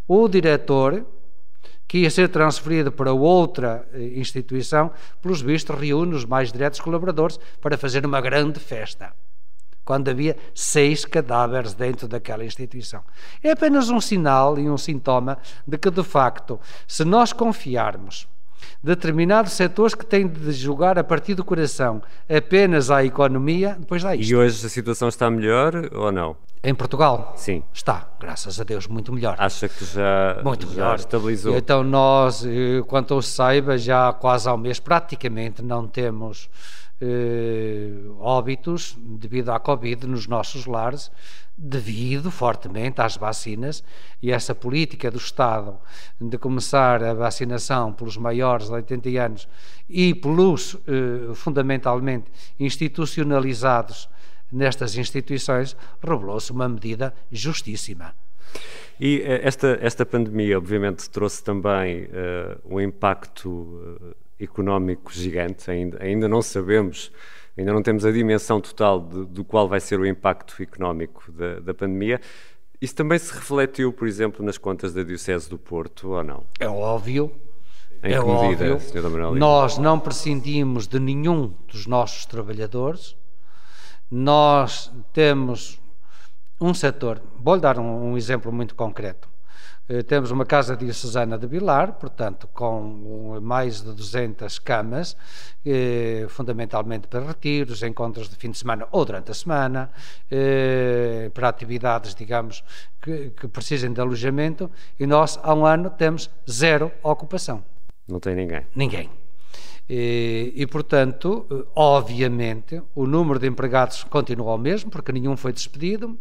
o 0.08 0.28
diretor, 0.28 1.06
que 1.88 2.00
ia 2.00 2.10
ser 2.10 2.30
transferido 2.30 2.92
para 2.92 3.12
outra 3.12 3.88
eh, 3.94 4.14
instituição, 4.16 4.92
pelos 5.22 5.42
vistos, 5.42 5.78
reúne 5.78 6.16
os 6.16 6.24
mais 6.24 6.52
diretos 6.52 6.80
colaboradores 6.80 7.40
para 7.60 7.78
fazer 7.78 8.06
uma 8.06 8.22
grande 8.22 8.60
festa 8.60 9.12
quando 9.90 10.08
havia 10.10 10.38
seis 10.54 11.04
cadáveres 11.04 11.74
dentro 11.74 12.08
daquela 12.08 12.46
instituição. 12.46 13.02
É 13.42 13.50
apenas 13.50 13.90
um 13.90 14.00
sinal 14.00 14.60
e 14.60 14.70
um 14.70 14.78
sintoma 14.78 15.40
de 15.68 15.80
que, 15.80 15.90
de 15.90 16.04
facto, 16.04 16.60
se 16.88 17.04
nós 17.04 17.34
confiarmos 17.34 18.28
determinados 18.84 19.54
setores 19.54 19.96
que 19.96 20.06
têm 20.06 20.28
de 20.28 20.52
julgar 20.52 21.00
a 21.00 21.04
partir 21.04 21.34
do 21.34 21.44
coração 21.44 22.04
apenas 22.30 22.92
à 22.92 23.04
economia, 23.04 23.76
depois 23.80 24.04
dá 24.04 24.16
isto. 24.16 24.30
E 24.30 24.36
hoje 24.36 24.64
a 24.64 24.70
situação 24.70 25.08
está 25.08 25.28
melhor 25.28 25.90
ou 25.92 26.12
não? 26.12 26.38
Em 26.64 26.76
Portugal? 26.76 27.34
Sim. 27.36 27.64
Está, 27.74 28.10
graças 28.20 28.62
a 28.62 28.64
Deus, 28.64 28.86
muito 28.86 29.12
melhor. 29.12 29.38
Acha 29.40 29.68
que 29.68 29.86
já, 29.86 30.40
muito 30.44 30.68
já 30.68 30.74
melhor. 30.74 30.96
estabilizou? 31.00 31.58
Então 31.58 31.84
nós, 31.84 32.46
eh, 32.46 32.84
quanto 32.86 33.16
eu 33.16 33.24
saiba, 33.24 33.76
já 33.76 34.14
quase 34.14 34.48
ao 34.48 34.56
mês 34.56 34.80
praticamente 34.80 35.64
não 35.64 35.88
temos 35.88 36.48
eh, 37.02 37.92
óbitos 38.20 38.98
devido 39.00 39.50
à 39.50 39.60
Covid 39.60 40.06
nos 40.06 40.28
nossos 40.28 40.66
lares, 40.66 41.12
devido 41.58 42.32
fortemente 42.32 43.02
às 43.02 43.18
vacinas 43.18 43.84
e 44.22 44.32
essa 44.32 44.56
política 44.56 45.12
do 45.12 45.18
Estado 45.18 45.78
de 46.20 46.38
começar 46.38 47.04
a 47.04 47.14
vacinação 47.14 47.92
pelos 47.92 48.18
maiores 48.18 48.68
de 48.68 48.74
80 48.74 49.10
anos 49.22 49.48
e 49.90 50.14
pelos 50.14 50.76
eh, 50.88 51.34
fundamentalmente 51.36 52.32
institucionalizados 52.60 54.10
nestas 54.52 54.96
instituições 54.98 55.76
revelou-se 56.02 56.52
uma 56.52 56.68
medida 56.68 57.14
justíssima. 57.32 58.14
E 59.00 59.22
eh, 59.22 59.42
esta, 59.44 59.78
esta 59.82 60.06
pandemia, 60.06 60.58
obviamente, 60.58 61.10
trouxe 61.10 61.44
também 61.44 62.06
uh, 62.06 62.10
um 62.66 62.82
impacto 62.82 63.50
uh, 63.50 64.16
económico 64.40 65.12
gigante, 65.12 65.70
ainda, 65.70 66.02
ainda 66.02 66.28
não 66.28 66.42
sabemos, 66.42 67.12
ainda 67.58 67.74
não 67.74 67.84
temos 67.84 68.06
a 68.06 68.12
dimensão 68.12 68.62
total 68.62 69.02
de, 69.02 69.26
do 69.26 69.44
qual 69.44 69.68
vai 69.68 69.80
ser 69.80 70.00
o 70.00 70.06
impacto 70.06 70.62
económico 70.62 71.32
da, 71.32 71.60
da 71.60 71.74
pandemia. 71.74 72.22
Isso 72.82 72.96
também 72.96 73.20
se 73.20 73.34
refletiu, 73.34 73.92
por 73.92 74.08
exemplo, 74.08 74.44
nas 74.44 74.58
contas 74.58 74.94
da 74.94 75.04
Diocese 75.04 75.50
do 75.50 75.58
Porto, 75.58 76.12
ou 76.12 76.24
não? 76.24 76.46
É 76.60 76.68
óbvio. 76.68 77.32
Em 78.02 78.14
é 78.14 78.20
que 78.20 78.26
medida, 78.26 78.76
óbvio. 78.76 79.36
Nós 79.36 79.78
não 79.78 80.00
prescindimos 80.00 80.88
de 80.88 81.00
nenhum 81.00 81.54
dos 81.68 81.86
nossos 81.86 82.26
trabalhadores. 82.26 83.18
Nós 84.10 84.90
temos 85.12 85.82
um 86.62 86.74
setor, 86.74 87.22
vou-lhe 87.38 87.62
dar 87.62 87.78
um, 87.78 88.12
um 88.12 88.18
exemplo 88.18 88.52
muito 88.52 88.74
concreto. 88.76 89.30
Eh, 89.90 90.04
temos 90.04 90.30
uma 90.30 90.46
casa 90.46 90.78
diocesana 90.78 91.36
de 91.36 91.48
Vilar, 91.48 91.94
portanto, 91.94 92.48
com 92.54 93.40
mais 93.42 93.82
de 93.82 93.92
200 93.92 94.60
camas, 94.60 95.18
eh, 95.66 96.28
fundamentalmente 96.30 97.08
para 97.08 97.26
retiros, 97.26 97.82
encontros 97.82 98.30
de 98.30 98.36
fim 98.36 98.52
de 98.52 98.58
semana 98.60 98.88
ou 98.92 99.04
durante 99.04 99.32
a 99.32 99.34
semana, 99.34 99.90
eh, 100.30 101.32
para 101.34 101.50
atividades, 101.50 102.14
digamos, 102.14 102.64
que, 103.02 103.32
que 103.32 103.48
precisem 103.48 103.92
de 103.92 104.00
alojamento, 104.00 104.70
e 105.00 105.08
nós, 105.08 105.40
há 105.42 105.56
um 105.56 105.66
ano, 105.66 105.90
temos 105.90 106.30
zero 106.48 106.92
ocupação. 107.02 107.64
Não 108.08 108.20
tem 108.20 108.36
ninguém. 108.36 108.68
Ninguém. 108.76 109.19
E, 109.90 110.54
e, 110.56 110.68
portanto, 110.68 111.48
obviamente, 111.76 112.80
o 112.94 113.08
número 113.08 113.40
de 113.40 113.48
empregados 113.48 114.04
continua 114.04 114.54
o 114.54 114.58
mesmo, 114.58 114.92
porque 114.92 115.12
nenhum 115.12 115.36
foi 115.36 115.52
despedido. 115.52 116.16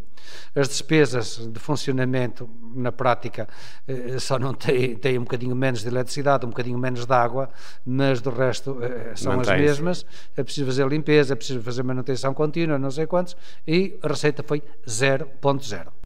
As 0.55 0.67
despesas 0.69 1.47
de 1.47 1.59
funcionamento, 1.59 2.49
na 2.73 2.91
prática, 2.91 3.47
eh, 3.87 4.17
só 4.19 4.39
não 4.39 4.53
têm, 4.53 4.95
têm 4.95 5.19
um 5.19 5.23
bocadinho 5.23 5.55
menos 5.55 5.81
de 5.81 5.87
eletricidade, 5.87 6.45
um 6.45 6.49
bocadinho 6.49 6.79
menos 6.79 7.05
de 7.05 7.13
água, 7.13 7.49
mas 7.85 8.21
do 8.21 8.31
resto 8.31 8.79
eh, 8.81 9.13
são 9.15 9.39
as 9.39 9.47
mesmas. 9.47 10.05
É 10.35 10.43
preciso 10.43 10.65
fazer 10.65 10.87
limpeza, 10.87 11.33
é 11.33 11.35
preciso 11.35 11.61
fazer 11.61 11.83
manutenção 11.83 12.33
contínua, 12.33 12.79
não 12.79 12.89
sei 12.89 13.05
quantos, 13.05 13.37
e 13.67 13.99
a 14.01 14.07
receita 14.07 14.43
foi 14.43 14.63
0.0 14.87 15.98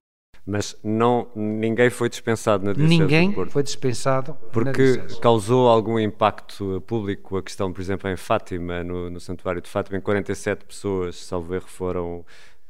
mas 0.46 0.78
não, 0.84 1.28
ninguém 1.34 1.90
foi 1.90 2.10
dispensado 2.10 2.66
na 2.66 2.74
Diocese 2.74 3.00
Ninguém 3.00 3.30
do 3.30 3.36
Porto. 3.36 3.52
foi 3.52 3.64
dispensado 3.64 4.38
Porque 4.52 5.02
causou 5.22 5.70
algum 5.70 5.98
impacto 5.98 6.84
público 6.86 7.38
a 7.38 7.44
questão, 7.44 7.72
por 7.72 7.80
exemplo, 7.80 8.10
em 8.10 8.18
Fátima, 8.18 8.84
no, 8.84 9.10
no 9.10 9.20
Santuário 9.22 9.62
de 9.62 9.70
Fátima, 9.70 9.98
em 9.98 10.02
47 10.02 10.66
pessoas, 10.66 11.16
salvo 11.16 11.56
erro, 11.56 11.66
foram 11.68 12.26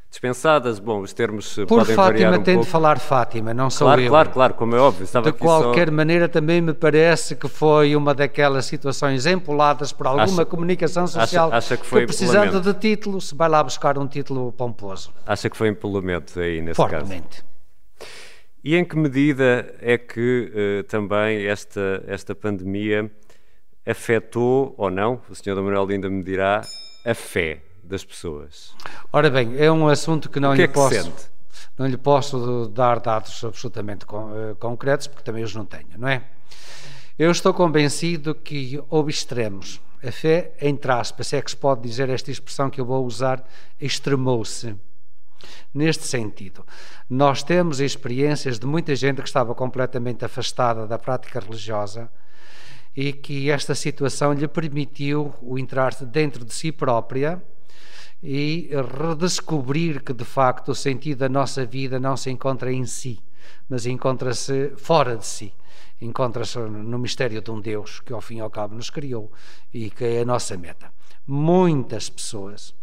dispensadas. 0.08 0.78
Bom, 0.78 1.02
os 1.02 1.14
termos 1.14 1.56
Por 1.56 1.66
podem 1.66 1.96
Fátima, 1.96 2.04
variar 2.04 2.40
um 2.40 2.44
tem 2.44 2.54
pouco. 2.54 2.66
de 2.68 2.72
falar 2.72 3.00
Fátima, 3.00 3.56
não 3.56 3.72
sou 3.72 3.88
claro, 3.88 4.02
eu. 4.02 4.10
Claro, 4.10 4.30
claro, 4.30 4.54
como 4.54 4.76
é 4.76 4.80
óbvio. 4.80 5.04
Estava 5.04 5.32
de 5.32 5.38
qualquer 5.38 5.88
só... 5.88 5.94
maneira, 5.96 6.30
também 6.30 6.62
me 6.62 6.76
parece 6.76 7.36
que 7.36 7.48
foi 7.48 7.96
uma 7.96 8.14
daquelas 8.14 8.66
situações 8.66 9.26
empoladas 9.26 9.92
por 9.92 10.06
alguma 10.06 10.26
acha, 10.26 10.46
comunicação 10.46 11.08
social 11.08 11.48
acha, 11.48 11.58
acha 11.58 11.78
que, 11.78 11.86
foi 11.88 12.02
que 12.02 12.06
precisando 12.08 12.62
de 12.62 12.74
título, 12.76 13.20
se 13.20 13.34
vai 13.34 13.50
lá 13.50 13.64
buscar 13.64 13.98
um 13.98 14.06
título 14.06 14.52
pomposo. 14.52 15.12
Acha 15.26 15.50
que 15.50 15.58
foi 15.58 15.70
empolamento 15.70 16.40
aí, 16.40 16.62
nesse 16.62 16.76
Fortemente. 16.76 17.42
caso? 17.42 17.53
E 18.64 18.78
em 18.78 18.86
que 18.86 18.96
medida 18.96 19.76
é 19.82 19.98
que 19.98 20.52
uh, 20.80 20.84
também 20.86 21.46
esta, 21.46 22.02
esta 22.08 22.34
pandemia 22.34 23.12
afetou 23.86 24.74
ou 24.78 24.90
não, 24.90 25.22
o 25.30 25.36
Sr. 25.36 25.56
Manuel 25.56 25.90
ainda 25.90 26.10
me 26.10 26.24
dirá, 26.24 26.62
a 27.06 27.14
fé 27.14 27.62
das 27.84 28.06
pessoas? 28.06 28.74
Ora 29.12 29.30
bem, 29.30 29.58
é 29.58 29.70
um 29.70 29.90
assunto 29.90 30.30
que 30.30 30.40
não 30.40 30.52
que 30.52 30.58
lhe 30.58 30.64
é 30.64 30.68
que 30.68 30.74
posso. 30.74 30.96
Sente? 30.96 31.34
Não 31.78 31.86
lhe 31.88 31.98
posso 31.98 32.68
dar 32.68 33.02
dados 33.02 33.44
absolutamente 33.44 34.06
uh, 34.06 34.56
concretos, 34.58 35.08
porque 35.08 35.24
também 35.24 35.44
os 35.44 35.54
não 35.54 35.66
tenho, 35.66 35.98
não 35.98 36.08
é? 36.08 36.24
Eu 37.20 37.32
estou 37.32 37.54
convencido 37.54 38.34
que 38.34 38.82
houve 38.90 39.12
extremos. 39.12 39.82
A 40.02 40.12
fé, 40.12 40.54
entre 40.62 40.92
aspas, 40.92 41.34
é 41.34 41.42
que 41.42 41.52
se 41.52 41.58
pode 41.58 41.82
dizer 41.82 42.10
esta 42.10 42.32
expressão 42.32 42.70
que 42.70 42.80
eu 42.80 42.86
vou 42.86 43.06
usar, 43.06 43.46
extremou-se 43.80 44.76
neste 45.74 46.06
sentido. 46.06 46.66
Nós 47.10 47.44
temos 47.44 47.80
experiências 47.80 48.60
de 48.60 48.66
muita 48.66 48.96
gente 48.96 49.22
que 49.22 49.28
estava 49.28 49.54
completamente 49.56 50.24
afastada 50.26 50.88
da 50.88 50.98
prática 50.98 51.40
religiosa 51.40 52.10
e 52.96 53.12
que 53.12 53.50
esta 53.50 53.74
situação 53.74 54.34
lhe 54.34 54.48
permitiu 54.48 55.34
o 55.42 55.58
entrar 55.58 55.94
dentro 56.06 56.46
de 56.46 56.54
si 56.54 56.72
própria 56.72 57.44
e 58.22 58.70
redescobrir 59.00 60.02
que 60.02 60.14
de 60.14 60.24
facto 60.24 60.70
o 60.70 60.76
sentido 60.76 61.20
da 61.20 61.30
nossa 61.30 61.66
vida 61.66 62.00
não 62.00 62.16
se 62.16 62.30
encontra 62.30 62.72
em 62.72 62.86
si, 62.86 63.20
mas 63.68 63.86
encontra-se 63.86 64.72
fora 64.78 65.18
de 65.18 65.26
si. 65.26 65.54
Encontra-se 66.00 66.58
no 66.60 67.00
mistério 67.00 67.42
de 67.42 67.52
um 67.52 67.60
Deus 67.60 68.00
que 68.00 68.14
ao 68.14 68.22
fim 68.22 68.38
e 68.38 68.42
ao 68.42 68.50
cabo 68.50 68.76
nos 68.76 68.90
criou 68.90 69.32
e 69.74 69.90
que 69.90 70.04
é 70.04 70.22
a 70.22 70.26
nossa 70.26 70.58
meta. 70.58 70.92
Muitas 71.26 72.10
pessoas 72.10 72.74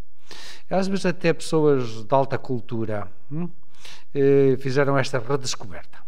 às 0.71 0.89
vezes 0.89 1.07
até 1.07 1.33
pessoas 1.33 2.05
de 2.05 2.15
alta 2.15 2.39
cultura 2.39 3.09
hum, 3.31 3.49
eh, 4.15 4.57
fizeram 4.61 4.97
esta 4.99 5.19
redescoberta. 5.19 5.99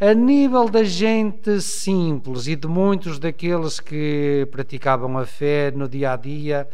A 0.00 0.12
nível 0.12 0.68
da 0.68 0.82
gente 0.82 1.60
simples 1.60 2.46
e 2.46 2.56
de 2.56 2.66
muitos 2.66 3.18
daqueles 3.18 3.78
que 3.78 4.46
praticavam 4.50 5.16
a 5.18 5.24
fé 5.24 5.70
no 5.70 5.88
dia 5.88 6.12
a 6.12 6.16
dia, 6.16 6.68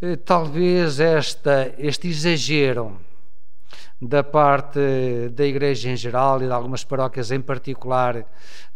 eh, 0.00 0.16
talvez 0.16 1.00
esta, 1.00 1.74
este 1.78 2.08
exagero 2.08 2.98
da 4.06 4.22
parte 4.22 4.78
da 5.32 5.44
Igreja 5.44 5.90
em 5.90 5.96
geral 5.96 6.42
e 6.42 6.46
de 6.46 6.52
algumas 6.52 6.84
paróquias 6.84 7.30
em 7.30 7.40
particular, 7.40 8.24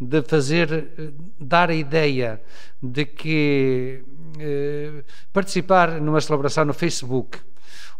de 0.00 0.22
fazer, 0.22 1.12
dar 1.38 1.70
a 1.70 1.74
ideia 1.74 2.40
de 2.82 3.04
que 3.04 4.02
eh, 4.38 5.04
participar 5.32 6.00
numa 6.00 6.20
celebração 6.20 6.64
no 6.64 6.72
Facebook 6.72 7.38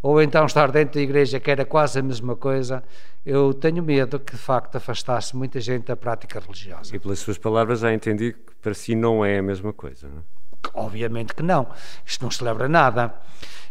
ou 0.02 0.23
então 0.23 0.47
estar 0.47 0.70
dentro 0.70 0.94
da 0.94 1.00
igreja, 1.00 1.40
que 1.40 1.50
era 1.50 1.64
quase 1.64 1.99
a 1.99 2.02
mesma 2.02 2.37
coisa, 2.37 2.85
eu 3.26 3.52
tenho 3.52 3.82
medo 3.82 4.20
que 4.20 4.32
de 4.32 4.38
facto 4.38 4.76
afastasse 4.76 5.37
muita 5.37 5.61
gente 5.61 5.87
da 5.87 5.97
prática 5.97 6.38
religiosa. 6.38 6.94
E 6.94 6.99
pelas 7.00 7.18
suas 7.18 7.37
palavras 7.37 7.80
já 7.80 7.92
entendi 7.92 8.32
que 8.32 8.54
para 8.62 8.75
si 8.75 8.94
não 8.94 9.25
é 9.25 9.38
a 9.38 9.42
mesma 9.42 9.73
coisa, 9.73 10.08
não 10.08 10.18
é? 10.18 10.38
Obviamente 10.75 11.35
que 11.35 11.42
não. 11.42 11.68
Isto 12.04 12.25
não 12.25 12.30
celebra 12.30 12.68
nada. 12.68 13.14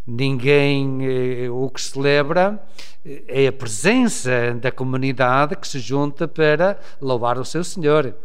Ninguém. 0.07 0.99
Eh, 1.01 1.49
o 1.49 1.69
que 1.69 1.81
celebra 1.81 2.63
eh, 3.05 3.45
é 3.45 3.47
a 3.47 3.51
presença 3.51 4.53
da 4.55 4.71
comunidade 4.71 5.57
que 5.57 5.67
se 5.67 5.79
junta 5.79 6.27
para 6.27 6.79
louvar 7.01 7.37
o 7.37 7.45
seu 7.45 7.63
Senhor. 7.63 8.15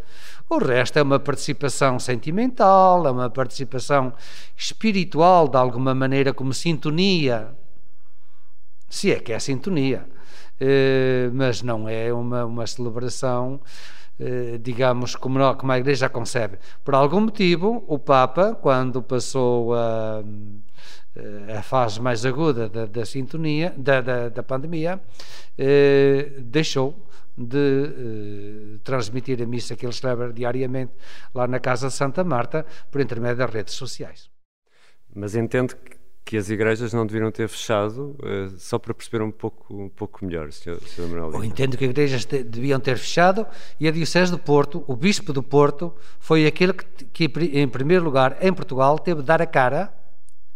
O 0.48 0.58
resto 0.58 0.98
é 0.98 1.02
uma 1.02 1.18
participação 1.18 1.98
sentimental, 1.98 3.06
é 3.06 3.10
uma 3.10 3.28
participação 3.30 4.12
espiritual, 4.56 5.48
de 5.48 5.56
alguma 5.56 5.94
maneira, 5.94 6.32
como 6.32 6.52
sintonia. 6.54 7.48
Se 8.88 9.10
é 9.10 9.18
que 9.18 9.32
é 9.32 9.38
sintonia. 9.40 10.06
Eh, 10.60 11.30
mas 11.32 11.62
não 11.62 11.88
é 11.88 12.12
uma, 12.12 12.44
uma 12.44 12.66
celebração 12.66 13.60
eh, 14.20 14.58
digamos, 14.60 15.16
como, 15.16 15.54
como 15.56 15.72
a 15.72 15.78
Igreja 15.78 16.08
concebe. 16.08 16.58
Por 16.84 16.94
algum 16.94 17.22
motivo, 17.22 17.82
o 17.88 17.98
Papa, 17.98 18.54
quando 18.54 19.02
passou 19.02 19.74
a, 19.74 20.22
a 21.56 21.62
fase 21.62 22.00
mais 22.00 22.24
aguda 22.24 22.68
da, 22.68 22.86
da 22.86 23.04
sintonia, 23.04 23.74
da, 23.76 24.00
da, 24.00 24.28
da 24.28 24.42
pandemia, 24.42 25.00
eh, 25.58 26.32
deixou 26.40 27.06
de 27.36 28.78
transmitir 28.84 29.42
a 29.42 29.46
missa 29.46 29.74
que 29.74 29.86
ele 29.86 29.92
celebra 29.92 30.32
diariamente 30.32 30.92
lá 31.34 31.46
na 31.46 31.58
Casa 31.58 31.88
de 31.88 31.94
Santa 31.94 32.22
Marta 32.22 32.66
por 32.90 33.00
intermédio 33.00 33.38
das 33.38 33.50
redes 33.50 33.74
sociais. 33.74 34.30
Mas 35.14 35.34
entendo 35.34 35.74
que 36.24 36.36
as 36.36 36.48
igrejas 36.50 36.92
não 36.92 37.06
deveriam 37.06 37.30
ter 37.30 37.48
fechado, 37.48 38.16
uh, 38.20 38.48
só 38.58 38.78
para 38.78 38.94
perceber 38.94 39.22
um 39.22 39.30
pouco, 39.30 39.74
um 39.74 39.88
pouco 39.88 40.24
melhor, 40.24 40.52
Sr. 40.52 40.78
Sr. 40.86 41.08
Manuel. 41.08 41.32
Eu 41.32 41.44
entendo 41.44 41.76
que 41.76 41.84
as 41.84 41.90
igrejas 41.90 42.24
te, 42.24 42.44
deviam 42.44 42.78
ter 42.78 42.96
fechado 42.96 43.46
e 43.80 43.88
a 43.88 43.90
Diocese 43.90 44.30
do 44.30 44.38
Porto, 44.38 44.84
o 44.86 44.94
Bispo 44.94 45.32
do 45.32 45.42
Porto, 45.42 45.92
foi 46.20 46.46
aquele 46.46 46.72
que, 46.72 47.26
que, 47.26 47.58
em 47.58 47.68
primeiro 47.68 48.04
lugar, 48.04 48.38
em 48.40 48.52
Portugal, 48.52 48.98
teve 48.98 49.20
de 49.20 49.26
dar 49.26 49.42
a 49.42 49.46
cara 49.46 49.92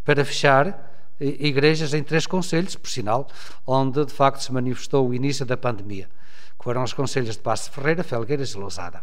para 0.06 0.24
fechar 0.24 0.92
igrejas 1.20 1.92
em 1.92 2.02
três 2.02 2.26
conselhos, 2.26 2.76
por 2.76 2.88
sinal, 2.88 3.26
onde 3.66 4.04
de 4.06 4.12
facto 4.12 4.40
se 4.40 4.52
manifestou 4.52 5.08
o 5.08 5.12
início 5.12 5.44
da 5.44 5.56
pandemia, 5.56 6.08
que 6.56 6.64
foram 6.64 6.82
os 6.82 6.94
conselhos 6.94 7.34
de 7.34 7.42
Passo 7.42 7.70
Ferreira, 7.70 8.02
Felgueiras 8.04 8.50
e 8.50 8.56
Lousada 8.56 9.02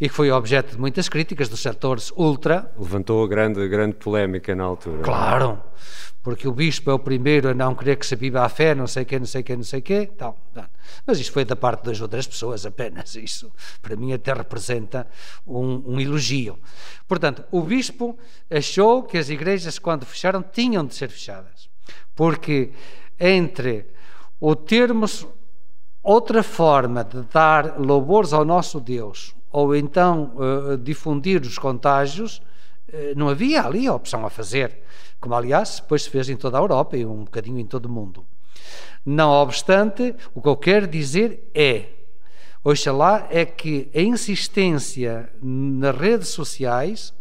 e 0.00 0.08
que 0.08 0.14
foi 0.14 0.30
objeto 0.30 0.72
de 0.72 0.80
muitas 0.80 1.08
críticas 1.08 1.48
dos 1.48 1.60
setores 1.60 2.12
ultra. 2.16 2.72
Levantou 2.78 3.26
grande, 3.28 3.66
grande 3.68 3.96
polémica 3.96 4.54
na 4.54 4.64
altura. 4.64 5.02
Claro, 5.02 5.62
porque 6.22 6.48
o 6.48 6.52
bispo 6.52 6.90
é 6.90 6.94
o 6.94 6.98
primeiro 6.98 7.50
a 7.50 7.54
não 7.54 7.74
querer 7.74 7.96
que 7.96 8.06
se 8.06 8.16
viva 8.16 8.42
a 8.42 8.48
fé, 8.48 8.74
não 8.74 8.86
sei 8.86 9.02
o 9.02 9.06
quê, 9.06 9.18
não 9.18 9.26
sei 9.26 9.40
o 9.42 9.44
quê, 9.44 9.56
não 9.56 9.62
sei 9.62 9.80
o 9.80 9.82
quê, 9.82 10.10
tal. 10.16 10.38
Mas 11.06 11.18
isto 11.20 11.32
foi 11.32 11.44
da 11.44 11.54
parte 11.54 11.84
das 11.84 12.00
outras 12.00 12.26
pessoas 12.26 12.64
apenas, 12.64 13.14
isso 13.14 13.52
para 13.82 13.94
mim 13.94 14.12
até 14.12 14.32
representa 14.32 15.06
um, 15.46 15.94
um 15.94 16.00
elogio. 16.00 16.58
Portanto, 17.06 17.44
o 17.50 17.60
bispo 17.60 18.18
achou 18.50 19.02
que 19.02 19.18
as 19.18 19.28
igrejas, 19.28 19.78
quando 19.78 20.06
fecharam, 20.06 20.42
tinham 20.42 20.84
de 20.86 20.94
ser 20.94 21.10
fechadas, 21.10 21.68
porque 22.14 22.72
entre 23.20 23.86
o 24.40 24.56
termos 24.56 25.26
outra 26.02 26.42
forma 26.42 27.02
de 27.02 27.22
dar 27.22 27.78
louvores 27.78 28.32
ao 28.32 28.44
nosso 28.44 28.78
Deus, 28.78 29.34
ou 29.54 29.76
então 29.76 30.32
uh, 30.34 30.76
difundir 30.76 31.40
os 31.42 31.58
contágios, 31.58 32.38
uh, 32.88 33.16
não 33.16 33.28
havia 33.28 33.62
ali 33.62 33.86
a 33.86 33.94
opção 33.94 34.26
a 34.26 34.28
fazer, 34.28 34.80
como 35.20 35.32
aliás 35.32 35.78
depois 35.80 36.02
se 36.02 36.10
fez 36.10 36.28
em 36.28 36.36
toda 36.36 36.58
a 36.58 36.60
Europa 36.60 36.96
e 36.96 37.06
um 37.06 37.22
bocadinho 37.22 37.60
em 37.60 37.64
todo 37.64 37.86
o 37.86 37.88
mundo. 37.88 38.26
Não 39.06 39.30
obstante, 39.30 40.12
o 40.34 40.42
que 40.42 40.48
eu 40.48 40.56
quero 40.56 40.88
dizer 40.88 41.48
é, 41.54 41.84
oxalá, 42.64 43.28
é 43.30 43.44
que 43.44 43.88
a 43.94 44.00
insistência 44.00 45.30
nas 45.40 45.96
redes 45.96 46.30
sociais 46.30 47.14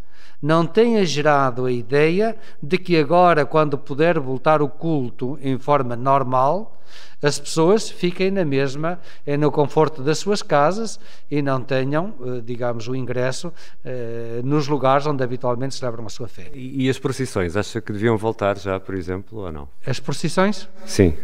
não 0.43 0.65
tenha 0.65 1.05
gerado 1.05 1.65
a 1.65 1.71
ideia 1.71 2.35
de 2.61 2.77
que 2.77 2.97
agora, 2.97 3.45
quando 3.45 3.77
puder 3.77 4.19
voltar 4.19 4.61
o 4.61 4.67
culto 4.67 5.39
em 5.41 5.57
forma 5.57 5.95
normal, 5.95 6.81
as 7.21 7.39
pessoas 7.39 7.89
fiquem 7.89 8.29
na 8.29 8.43
mesma, 8.43 8.99
é 9.25 9.37
no 9.37 9.49
conforto 9.49 10.03
das 10.03 10.17
suas 10.17 10.41
casas 10.41 10.99
e 11.31 11.41
não 11.41 11.63
tenham, 11.63 12.13
eh, 12.25 12.41
digamos, 12.43 12.89
o 12.89 12.95
ingresso 12.95 13.53
eh, 13.85 14.41
nos 14.43 14.67
lugares 14.67 15.07
onde 15.07 15.23
habitualmente 15.23 15.75
celebram 15.75 16.05
a 16.05 16.09
sua 16.09 16.27
fé. 16.27 16.51
E, 16.53 16.87
e 16.87 16.89
as 16.89 16.99
procissões, 16.99 17.55
acha 17.55 17.79
que 17.79 17.93
deviam 17.93 18.17
voltar 18.17 18.57
já, 18.57 18.77
por 18.77 18.95
exemplo, 18.95 19.39
ou 19.39 19.49
não? 19.49 19.69
As 19.85 20.01
procissões? 20.01 20.67
Sim. 20.85 21.15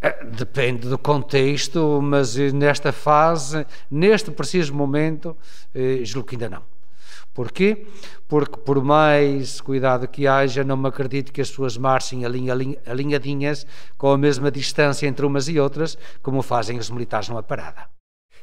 Eh, 0.00 0.24
depende 0.24 0.88
do 0.88 0.98
contexto, 0.98 2.00
mas 2.02 2.34
nesta 2.52 2.90
fase, 2.90 3.64
neste 3.88 4.32
preciso 4.32 4.74
momento, 4.74 5.36
julgo 6.02 6.26
que 6.26 6.34
ainda 6.34 6.50
não. 6.50 6.71
Porquê? 7.34 7.86
Porque 8.28 8.58
por 8.58 8.82
mais 8.82 9.60
cuidado 9.60 10.06
que 10.06 10.26
haja, 10.26 10.62
não 10.62 10.76
me 10.76 10.88
acredito 10.88 11.32
que 11.32 11.40
as 11.40 11.48
pessoas 11.48 11.76
marchem 11.78 12.24
alinhadinhas 12.86 13.66
com 13.96 14.10
a 14.10 14.18
mesma 14.18 14.50
distância 14.50 15.06
entre 15.06 15.24
umas 15.24 15.48
e 15.48 15.58
outras, 15.58 15.96
como 16.22 16.42
fazem 16.42 16.78
os 16.78 16.90
militares 16.90 17.28
numa 17.28 17.42
parada. 17.42 17.88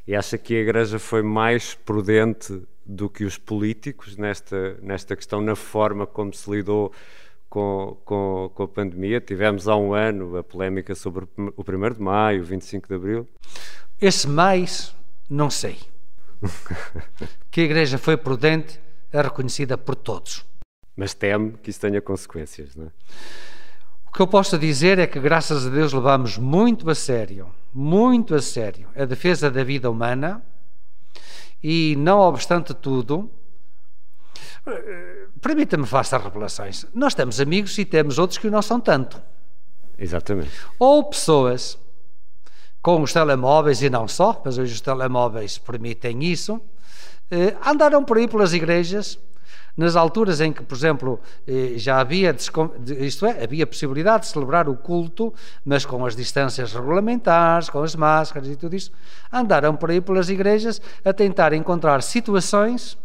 E 0.08 0.15
acha 0.15 0.38
que 0.38 0.56
a 0.56 0.60
Igreja 0.60 0.97
foi 0.97 1.21
mais 1.21 1.75
prudente 1.75 2.63
do 2.84 3.08
que 3.08 3.23
os 3.23 3.38
políticos 3.38 4.17
nesta, 4.17 4.75
nesta 4.82 5.15
questão, 5.15 5.39
na 5.39 5.56
forma 5.56 6.08
como 6.08 6.34
se 6.34 6.49
lidou 6.49 6.91
com, 7.47 7.95
com, 8.04 8.52
com, 8.56 8.63
a 8.63 8.67
pandemia. 8.67 9.21
Tivemos 9.21 9.67
há 9.67 9.75
um 9.75 9.93
ano 9.93 10.38
a 10.38 10.43
polémica 10.43 10.95
sobre 10.95 11.25
o 11.38 11.62
1 11.62 11.93
de 11.93 12.02
maio, 12.02 12.41
o 12.41 12.45
25 12.45 12.88
de 12.88 12.95
abril. 12.95 13.28
Esse 14.02 14.28
mais, 14.28 14.95
não 15.30 15.52
sei. 15.52 15.78
que 17.52 17.62
a 17.62 17.63
Igreja 17.63 17.97
foi 17.97 18.17
prudente 18.17 18.80
é 19.12 19.21
reconhecida 19.21 19.78
por 19.78 19.95
todos. 19.95 20.45
Mas 20.95 21.13
teme 21.13 21.54
que 21.54 21.69
isso 21.69 21.80
tenha 21.80 22.02
consequências, 22.02 22.75
não 22.75 22.86
é? 22.86 22.91
O 24.08 24.12
que 24.12 24.21
eu 24.21 24.28
posso 24.28 24.58
dizer 24.58 24.97
é 24.97 25.06
que, 25.06 25.19
graças 25.19 25.67
a 25.67 25.69
Deus, 25.69 25.93
levamos 25.93 26.38
muito 26.38 26.89
a 26.89 26.95
sério, 26.95 27.54
muito 27.71 28.34
a 28.34 28.41
sério, 28.41 28.88
a 28.95 29.06
defesa 29.06 29.52
da 29.52 29.63
vida 29.63 29.89
humana 29.89 30.43
e, 31.63 31.95
não 31.95 32.19
obstante 32.19 32.73
tudo, 32.73 33.30
eh, 34.65 35.28
permita-me 35.39 35.86
fazer 35.86 36.19
revelações. 36.19 36.86
Nós 36.93 37.13
temos 37.13 37.39
amigos 37.39 37.78
e 37.78 37.86
temos 37.86 38.17
outros 38.17 38.39
que 38.39 38.49
não 38.49 38.63
são 38.63 38.80
tanto. 38.80 39.21
Exatamente. 39.97 40.52
Ou 40.80 41.04
pessoas 41.04 41.78
com 42.81 43.01
os 43.01 43.13
telemóveis 43.13 43.81
e 43.81 43.89
não 43.89 44.07
só, 44.07 44.41
mas 44.43 44.57
hoje 44.57 44.73
os 44.73 44.81
telemóveis 44.81 45.57
permitem 45.57 46.23
isso, 46.23 46.61
eh, 47.29 47.55
andaram 47.65 48.03
por 48.03 48.17
aí 48.17 48.27
pelas 48.27 48.53
igrejas 48.53 49.19
nas 49.75 49.95
alturas 49.95 50.41
em 50.41 50.51
que, 50.51 50.63
por 50.63 50.75
exemplo, 50.75 51.19
eh, 51.47 51.73
já 51.75 51.99
havia, 51.99 52.35
isto 52.99 53.25
é, 53.25 53.43
havia 53.43 53.67
possibilidade 53.67 54.23
de 54.23 54.31
celebrar 54.31 54.67
o 54.67 54.75
culto, 54.75 55.33
mas 55.63 55.85
com 55.85 56.05
as 56.05 56.15
distâncias 56.15 56.73
regulamentares, 56.73 57.69
com 57.69 57.81
as 57.81 57.95
máscaras 57.95 58.49
e 58.49 58.55
tudo 58.55 58.75
isso, 58.75 58.91
andaram 59.31 59.75
por 59.75 59.89
aí 59.89 60.01
pelas 60.01 60.29
igrejas 60.29 60.81
a 61.03 61.13
tentar 61.13 61.53
encontrar 61.53 62.01
situações 62.01 62.97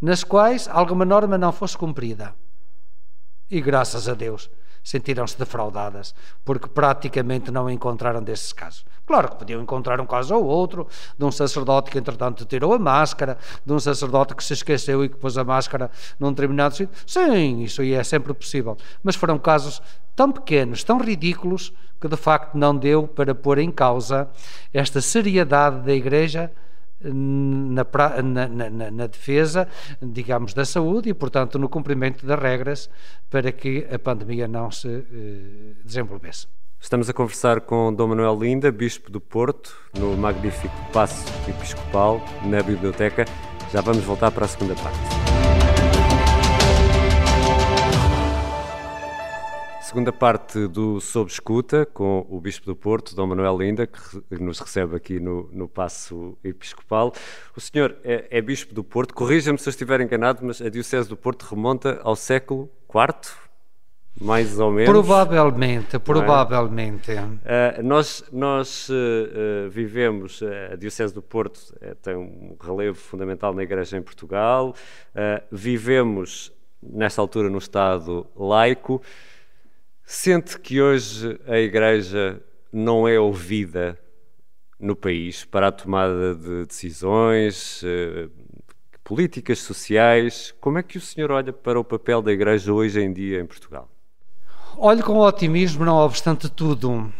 nas 0.00 0.24
quais 0.24 0.68
alguma 0.68 1.04
norma 1.04 1.36
não 1.36 1.52
fosse 1.52 1.76
cumprida. 1.76 2.34
E 3.50 3.60
graças 3.60 4.08
a 4.08 4.14
Deus 4.14 4.50
sentiram-se 4.82 5.38
defraudadas, 5.38 6.14
porque 6.44 6.68
praticamente 6.68 7.50
não 7.50 7.68
encontraram 7.68 8.22
desses 8.22 8.52
casos. 8.52 8.84
Claro 9.06 9.30
que 9.30 9.36
podiam 9.36 9.60
encontrar 9.60 10.00
um 10.00 10.06
caso 10.06 10.36
ou 10.36 10.44
outro 10.44 10.86
de 11.18 11.24
um 11.24 11.32
sacerdote 11.32 11.90
que, 11.90 11.98
entretanto, 11.98 12.44
tirou 12.44 12.72
a 12.72 12.78
máscara, 12.78 13.36
de 13.64 13.72
um 13.72 13.80
sacerdote 13.80 14.34
que 14.34 14.44
se 14.44 14.52
esqueceu 14.52 15.04
e 15.04 15.08
que 15.08 15.16
pôs 15.16 15.36
a 15.36 15.44
máscara 15.44 15.90
num 16.18 16.30
determinado 16.30 16.76
sítio. 16.76 16.94
Sim, 17.06 17.62
isso 17.62 17.82
aí 17.82 17.94
é 17.94 18.04
sempre 18.04 18.32
possível. 18.32 18.76
Mas 19.02 19.16
foram 19.16 19.38
casos 19.38 19.82
tão 20.14 20.30
pequenos, 20.30 20.84
tão 20.84 20.98
ridículos, 20.98 21.72
que 22.00 22.08
de 22.08 22.16
facto 22.16 22.54
não 22.54 22.76
deu 22.76 23.06
para 23.06 23.34
pôr 23.34 23.58
em 23.58 23.70
causa 23.70 24.28
esta 24.72 25.00
seriedade 25.00 25.80
da 25.80 25.92
Igreja 25.92 26.50
na, 27.02 27.84
na, 28.22 28.48
na, 28.48 28.90
na, 28.90 29.06
defesa, 29.06 29.66
digamos, 30.02 30.54
da 30.54 30.64
saúde 30.64 31.10
e, 31.10 31.14
portanto, 31.14 31.58
no 31.58 31.68
cumprimento 31.68 32.26
das 32.26 32.38
regras 32.38 32.90
para 33.28 33.50
que 33.52 33.86
a 33.90 33.98
pandemia 33.98 34.46
não 34.46 34.70
se 34.70 34.88
eh, 34.88 35.74
desenvolvesse. 35.84 36.46
Estamos 36.78 37.10
a 37.10 37.12
conversar 37.12 37.60
com 37.60 37.92
Dom 37.92 38.08
Manuel 38.08 38.38
Linda, 38.40 38.72
Bispo 38.72 39.10
do 39.10 39.20
Porto, 39.20 39.76
no 39.98 40.16
magnífico 40.16 40.74
Paço 40.92 41.26
Episcopal, 41.48 42.22
na 42.44 42.62
Biblioteca. 42.62 43.26
Já 43.70 43.82
vamos 43.82 44.02
voltar 44.02 44.30
para 44.30 44.46
a 44.46 44.48
segunda 44.48 44.74
parte. 44.76 45.49
Segunda 49.90 50.12
parte 50.12 50.68
do 50.68 51.00
Sob 51.00 51.28
Escuta, 51.28 51.84
com 51.84 52.24
o 52.30 52.40
Bispo 52.40 52.64
do 52.64 52.76
Porto, 52.76 53.12
Dom 53.12 53.26
Manuel 53.26 53.58
Linda, 53.58 53.88
que 53.88 54.40
nos 54.40 54.60
recebe 54.60 54.94
aqui 54.94 55.18
no, 55.18 55.50
no 55.52 55.66
Paço 55.66 56.38
Episcopal. 56.44 57.12
O 57.56 57.60
senhor 57.60 57.96
é, 58.04 58.24
é 58.30 58.40
Bispo 58.40 58.72
do 58.72 58.84
Porto, 58.84 59.12
corrija-me 59.12 59.58
se 59.58 59.68
eu 59.68 59.72
estiver 59.72 60.00
enganado, 60.00 60.46
mas 60.46 60.62
a 60.62 60.68
Diocese 60.68 61.08
do 61.08 61.16
Porto 61.16 61.42
remonta 61.42 61.98
ao 62.04 62.14
século 62.14 62.70
IV? 62.88 63.32
mais 64.20 64.60
ou 64.60 64.70
menos. 64.70 64.88
Provavelmente, 64.88 65.98
provavelmente. 65.98 67.10
É? 67.10 67.80
Uh, 67.80 67.82
nós 67.82 68.24
nós 68.30 68.88
uh, 68.88 69.68
vivemos, 69.70 70.40
a 70.72 70.76
Diocese 70.76 71.12
do 71.12 71.22
Porto 71.22 71.60
tem 72.00 72.14
um 72.14 72.56
relevo 72.60 72.96
fundamental 72.96 73.52
na 73.52 73.64
Igreja 73.64 73.96
em 73.96 74.02
Portugal, 74.02 74.72
vivemos 75.50 76.52
nesta 76.80 77.20
altura 77.20 77.50
no 77.50 77.58
Estado 77.58 78.26
laico. 78.36 79.02
Sente 80.12 80.58
que 80.58 80.82
hoje 80.82 81.38
a 81.46 81.56
Igreja 81.56 82.42
não 82.72 83.06
é 83.06 83.16
ouvida 83.16 83.96
no 84.76 84.96
país 84.96 85.44
para 85.44 85.68
a 85.68 85.72
tomada 85.72 86.34
de 86.34 86.66
decisões 86.66 87.80
políticas, 89.04 89.60
sociais. 89.60 90.52
Como 90.60 90.78
é 90.78 90.82
que 90.82 90.98
o 90.98 91.00
senhor 91.00 91.30
olha 91.30 91.52
para 91.52 91.78
o 91.78 91.84
papel 91.84 92.20
da 92.20 92.32
Igreja 92.32 92.72
hoje 92.72 93.00
em 93.00 93.12
dia 93.12 93.38
em 93.38 93.46
Portugal? 93.46 93.88
Olho 94.76 95.04
com 95.04 95.16
otimismo, 95.16 95.84
não 95.84 95.98
obstante 95.98 96.48
tudo. 96.48 97.12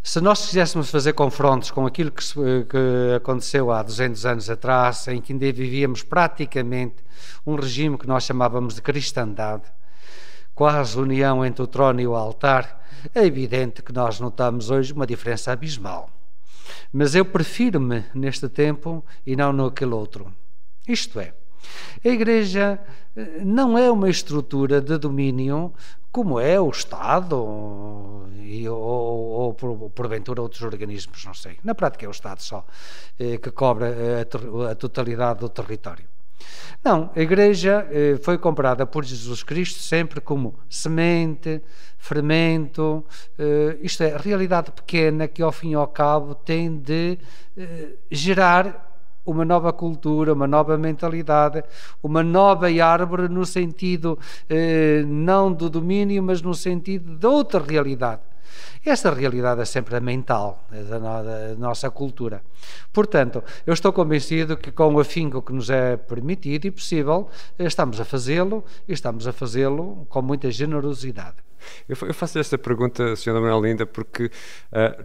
Se 0.00 0.20
nós 0.20 0.46
quiséssemos 0.46 0.88
fazer 0.88 1.14
confrontos 1.14 1.72
com 1.72 1.84
aquilo 1.84 2.12
que, 2.12 2.22
que, 2.22 3.14
aconteceu 3.16 3.72
há 3.72 3.82
200 3.82 4.24
anos 4.24 4.48
atrás, 4.48 5.08
em 5.08 5.20
que 5.20 5.32
ainda 5.32 5.52
vivíamos 5.52 6.04
praticamente 6.04 7.02
um 7.44 7.56
regime 7.56 7.98
que 7.98 8.06
nós 8.06 8.22
chamávamos 8.22 8.76
de 8.76 8.82
cristandade, 8.82 9.64
quase 10.60 11.00
união 11.00 11.42
entre 11.42 11.62
o 11.62 11.66
trono 11.66 12.02
e 12.02 12.06
o 12.06 12.14
altar, 12.14 12.86
é 13.14 13.24
evidente 13.24 13.82
que 13.82 13.94
nós 13.94 14.20
notamos 14.20 14.70
hoje 14.70 14.92
uma 14.92 15.06
diferença 15.06 15.50
abismal. 15.50 16.10
Mas 16.92 17.14
eu 17.14 17.24
prefiro-me 17.24 18.04
neste 18.14 18.46
tempo 18.46 19.02
e 19.24 19.34
não 19.34 19.54
naquele 19.54 19.94
outro. 19.94 20.30
Isto 20.86 21.18
é, 21.18 21.32
a 22.04 22.08
Igreja 22.08 22.78
eh, 23.16 23.40
não 23.42 23.78
é 23.78 23.90
uma 23.90 24.10
estrutura 24.10 24.82
de 24.82 24.98
domínio 24.98 25.72
como 26.12 26.38
é 26.38 26.60
o 26.60 26.68
Estado 26.68 28.28
e, 28.36 28.68
ou, 28.68 28.76
ou, 28.78 29.54
porventura 29.54 30.42
outros 30.42 30.60
organismos, 30.60 31.24
não 31.24 31.32
sei. 31.32 31.56
Na 31.64 31.74
prática 31.74 32.04
é 32.04 32.08
o 32.08 32.10
Estado 32.10 32.42
só 32.42 32.66
eh, 33.18 33.38
que 33.38 33.50
cobra 33.50 33.86
a, 33.88 34.72
a, 34.72 34.74
totalidade 34.74 35.40
do 35.40 35.48
território. 35.48 36.04
Não, 36.82 37.10
a 37.14 37.20
Igreja 37.20 37.86
eh, 37.90 38.18
foi 38.22 38.38
comprada 38.38 38.86
por 38.86 39.04
Jesus 39.04 39.42
Cristo 39.42 39.80
sempre 39.80 40.20
como 40.20 40.58
semente, 40.68 41.62
fermento, 41.98 43.04
eh, 43.38 43.76
isto 43.82 44.02
é, 44.02 44.16
realidade 44.16 44.72
pequena 44.72 45.28
que 45.28 45.42
ao 45.42 45.52
fim 45.52 45.72
e 45.72 45.74
ao 45.74 45.86
cabo 45.86 46.34
tem 46.34 46.76
de 46.76 47.18
eh, 47.56 47.96
gerar 48.10 48.88
uma 49.24 49.44
nova 49.44 49.72
cultura, 49.72 50.32
uma 50.32 50.46
nova 50.46 50.76
mentalidade, 50.78 51.62
uma 52.02 52.22
nova 52.22 52.66
árvore 52.82 53.28
no 53.28 53.44
sentido 53.44 54.18
eh, 54.48 55.02
não 55.06 55.52
do 55.52 55.68
domínio, 55.68 56.22
mas 56.22 56.40
no 56.40 56.54
sentido 56.54 57.16
de 57.16 57.26
outra 57.26 57.60
realidade. 57.60 58.29
Esta 58.84 59.12
realidade 59.12 59.60
é 59.60 59.64
sempre 59.64 59.96
a 59.96 60.00
mental 60.00 60.64
é 60.72 60.82
da, 60.82 60.98
da 61.22 61.54
nossa 61.56 61.90
cultura. 61.90 62.42
Portanto, 62.92 63.42
eu 63.66 63.74
estou 63.74 63.92
convencido 63.92 64.56
que 64.56 64.72
com 64.72 64.94
o 64.94 65.00
afinco 65.00 65.42
que 65.42 65.52
nos 65.52 65.68
é 65.70 65.96
permitido 65.96 66.66
e 66.66 66.70
possível, 66.70 67.28
estamos 67.58 68.00
a 68.00 68.04
fazê-lo 68.04 68.64
e 68.88 68.92
estamos 68.92 69.26
a 69.26 69.32
fazê-lo 69.32 70.06
com 70.08 70.22
muita 70.22 70.50
generosidade. 70.50 71.49
Eu, 71.88 71.96
faço 72.14 72.38
esta 72.38 72.56
pergunta, 72.56 73.12
Sra. 73.12 73.34
Manuel 73.34 73.62
Linda, 73.62 73.86
porque 73.86 74.26
uh, 74.26 74.30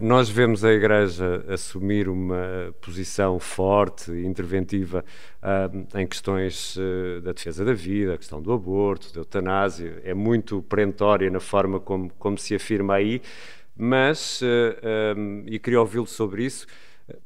nós 0.00 0.28
vemos 0.28 0.64
a 0.64 0.72
Igreja 0.72 1.44
assumir 1.48 2.08
uma 2.08 2.74
posição 2.80 3.38
forte 3.38 4.10
e 4.12 4.26
interventiva 4.26 5.04
uh, 5.42 5.98
em 5.98 6.06
questões 6.06 6.76
uh, 6.76 7.20
da 7.22 7.32
defesa 7.32 7.64
da 7.64 7.72
vida, 7.72 8.14
a 8.14 8.18
questão 8.18 8.40
do 8.40 8.52
aborto, 8.52 9.12
da 9.12 9.20
eutanásia, 9.20 10.00
é 10.04 10.14
muito 10.14 10.62
perentória 10.62 11.30
na 11.30 11.40
forma 11.40 11.80
como, 11.80 12.10
como 12.18 12.38
se 12.38 12.54
afirma 12.54 12.94
aí, 12.94 13.20
mas, 13.78 14.40
e 15.44 15.58
queria 15.58 15.78
ouvi-lo 15.80 16.06
sobre 16.06 16.46
isso, 16.46 16.66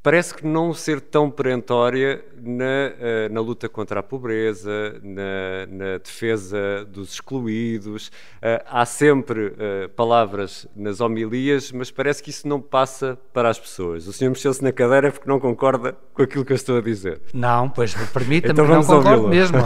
parece 0.02 0.34
que 0.34 0.46
não 0.46 0.74
ser 0.74 1.00
tão 1.00 1.30
perentória 1.30 2.22
na, 2.36 2.64
eh, 2.64 3.28
na 3.30 3.40
luta 3.40 3.68
contra 3.68 4.00
a 4.00 4.02
pobreza, 4.02 5.00
na, 5.02 5.66
na 5.68 5.98
defesa 5.98 6.84
dos 6.84 7.14
excluídos. 7.14 8.12
Eh, 8.42 8.62
há 8.66 8.84
sempre 8.84 9.54
eh, 9.58 9.88
palavras 9.88 10.66
nas 10.76 11.00
homilias, 11.00 11.72
mas 11.72 11.90
parece 11.90 12.22
que 12.22 12.30
isso 12.30 12.46
não 12.46 12.60
passa 12.60 13.18
para 13.32 13.48
as 13.48 13.58
pessoas. 13.58 14.06
O 14.06 14.12
senhor 14.12 14.30
mexeu-se 14.30 14.62
na 14.62 14.72
cadeira 14.72 15.10
porque 15.10 15.28
não 15.28 15.40
concorda 15.40 15.96
com 16.12 16.22
aquilo 16.22 16.44
que 16.44 16.52
eu 16.52 16.56
estou 16.56 16.76
a 16.76 16.82
dizer. 16.82 17.20
Não, 17.32 17.68
pois 17.70 17.94
permita-me, 18.12 18.52
então 18.52 18.66
não 18.66 18.84
concordo 18.84 19.28
mesmo. 19.28 19.58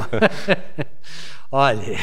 Olha, 1.50 1.98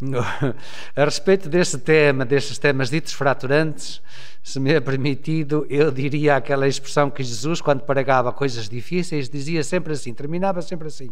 a 0.94 1.04
respeito 1.04 1.48
deste 1.48 1.78
tema, 1.78 2.24
destes 2.24 2.58
temas 2.58 2.88
ditos 2.88 3.12
fraturantes, 3.12 4.00
se 4.42 4.60
me 4.60 4.72
é 4.72 4.80
permitido, 4.80 5.66
eu 5.68 5.90
diria 5.90 6.36
aquela 6.36 6.68
expressão 6.68 7.10
que 7.10 7.22
Jesus, 7.22 7.60
quando 7.60 7.82
pregava 7.82 8.32
coisas 8.32 8.68
difíceis, 8.68 9.28
dizia 9.28 9.62
sempre 9.64 9.92
assim, 9.92 10.14
terminava 10.14 10.62
sempre 10.62 10.88
assim: 10.88 11.10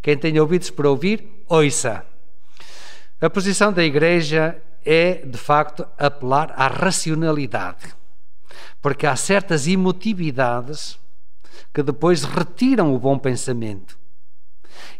Quem 0.00 0.16
tem 0.16 0.38
ouvidos 0.38 0.70
para 0.70 0.88
ouvir, 0.88 1.44
ouça. 1.48 2.04
A 3.20 3.28
posição 3.28 3.72
da 3.72 3.84
Igreja 3.84 4.56
é, 4.84 5.14
de 5.26 5.36
facto, 5.36 5.86
apelar 5.98 6.54
à 6.56 6.68
racionalidade, 6.68 7.94
porque 8.80 9.06
há 9.06 9.14
certas 9.14 9.66
emotividades 9.66 10.98
que 11.74 11.82
depois 11.82 12.24
retiram 12.24 12.94
o 12.94 12.98
bom 12.98 13.18
pensamento. 13.18 13.98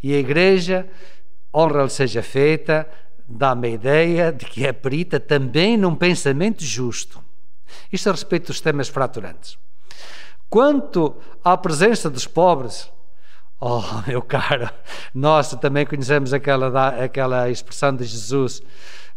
E 0.02 0.14
a 0.14 0.18
Igreja, 0.18 0.86
honra-lhe 1.54 1.88
seja 1.88 2.22
feita, 2.22 2.86
dá-me 3.30 3.68
a 3.68 3.70
ideia 3.70 4.32
de 4.32 4.44
que 4.44 4.66
é 4.66 4.72
perita 4.72 5.20
também 5.20 5.76
num 5.76 5.94
pensamento 5.94 6.64
justo. 6.64 7.22
Isto 7.92 8.08
a 8.08 8.12
respeito 8.12 8.48
dos 8.48 8.60
temas 8.60 8.88
fraturantes. 8.88 9.56
Quanto 10.48 11.16
à 11.44 11.56
presença 11.56 12.10
dos 12.10 12.26
pobres, 12.26 12.90
oh, 13.60 13.82
meu 14.06 14.20
caro, 14.20 14.68
nós 15.14 15.54
também 15.56 15.86
conhecemos 15.86 16.34
aquela, 16.34 16.88
aquela 17.04 17.48
expressão 17.48 17.94
de 17.94 18.04
Jesus: 18.04 18.60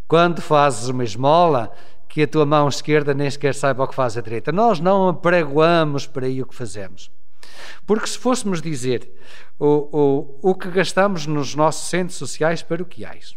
quando 0.07 0.41
fazes 0.41 0.89
uma 0.89 1.03
esmola, 1.03 1.73
que 2.07 2.21
a 2.21 2.27
tua 2.27 2.45
mão 2.45 2.67
esquerda 2.67 3.15
nem 3.15 3.29
sequer 3.31 3.55
saiba 3.55 3.83
o 3.83 3.87
que 3.87 3.95
faz 3.95 4.15
a 4.15 4.21
direita. 4.21 4.51
Nós 4.51 4.79
não 4.79 5.09
apregoamos 5.09 6.05
para 6.05 6.27
aí 6.27 6.43
o 6.43 6.45
que 6.45 6.53
fazemos. 6.53 7.09
Porque 7.87 8.05
se 8.05 8.19
fôssemos 8.19 8.61
dizer 8.61 9.11
o, 9.57 10.39
o, 10.41 10.51
o 10.51 10.55
que 10.55 10.69
gastamos 10.69 11.25
nos 11.25 11.55
nossos 11.55 11.89
centros 11.89 12.17
sociais 12.17 12.61
paroquiais, 12.61 13.35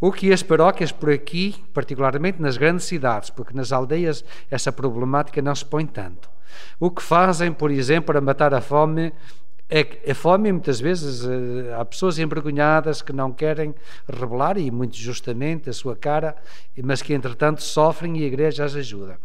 o 0.00 0.12
que 0.12 0.32
as 0.32 0.42
paróquias 0.42 0.92
por 0.92 1.10
aqui, 1.10 1.56
particularmente 1.74 2.40
nas 2.40 2.56
grandes 2.56 2.86
cidades, 2.86 3.30
porque 3.30 3.54
nas 3.54 3.72
aldeias 3.72 4.24
essa 4.50 4.72
problemática 4.72 5.42
não 5.42 5.54
se 5.54 5.64
põe 5.64 5.86
tanto. 5.86 6.30
O 6.80 6.90
que 6.90 7.02
fazem, 7.02 7.52
por 7.52 7.70
exemplo, 7.70 8.06
para 8.06 8.20
matar 8.20 8.54
a 8.54 8.60
fome 8.60 9.12
é 9.70 10.10
a 10.10 10.14
fome 10.14 10.50
muitas 10.50 10.80
vezes 10.80 11.26
eh, 11.26 11.74
há 11.78 11.84
pessoas 11.84 12.18
envergonhadas 12.18 13.02
que 13.02 13.12
não 13.12 13.30
querem 13.30 13.74
revelar 14.10 14.56
e 14.56 14.70
muito 14.70 14.96
justamente 14.96 15.68
a 15.68 15.74
sua 15.74 15.94
cara, 15.94 16.34
mas 16.82 17.02
que 17.02 17.12
entretanto 17.12 17.62
sofrem 17.62 18.18
e 18.18 18.24
a 18.24 18.26
igreja 18.26 18.64
as 18.64 18.74
ajuda. 18.74 19.18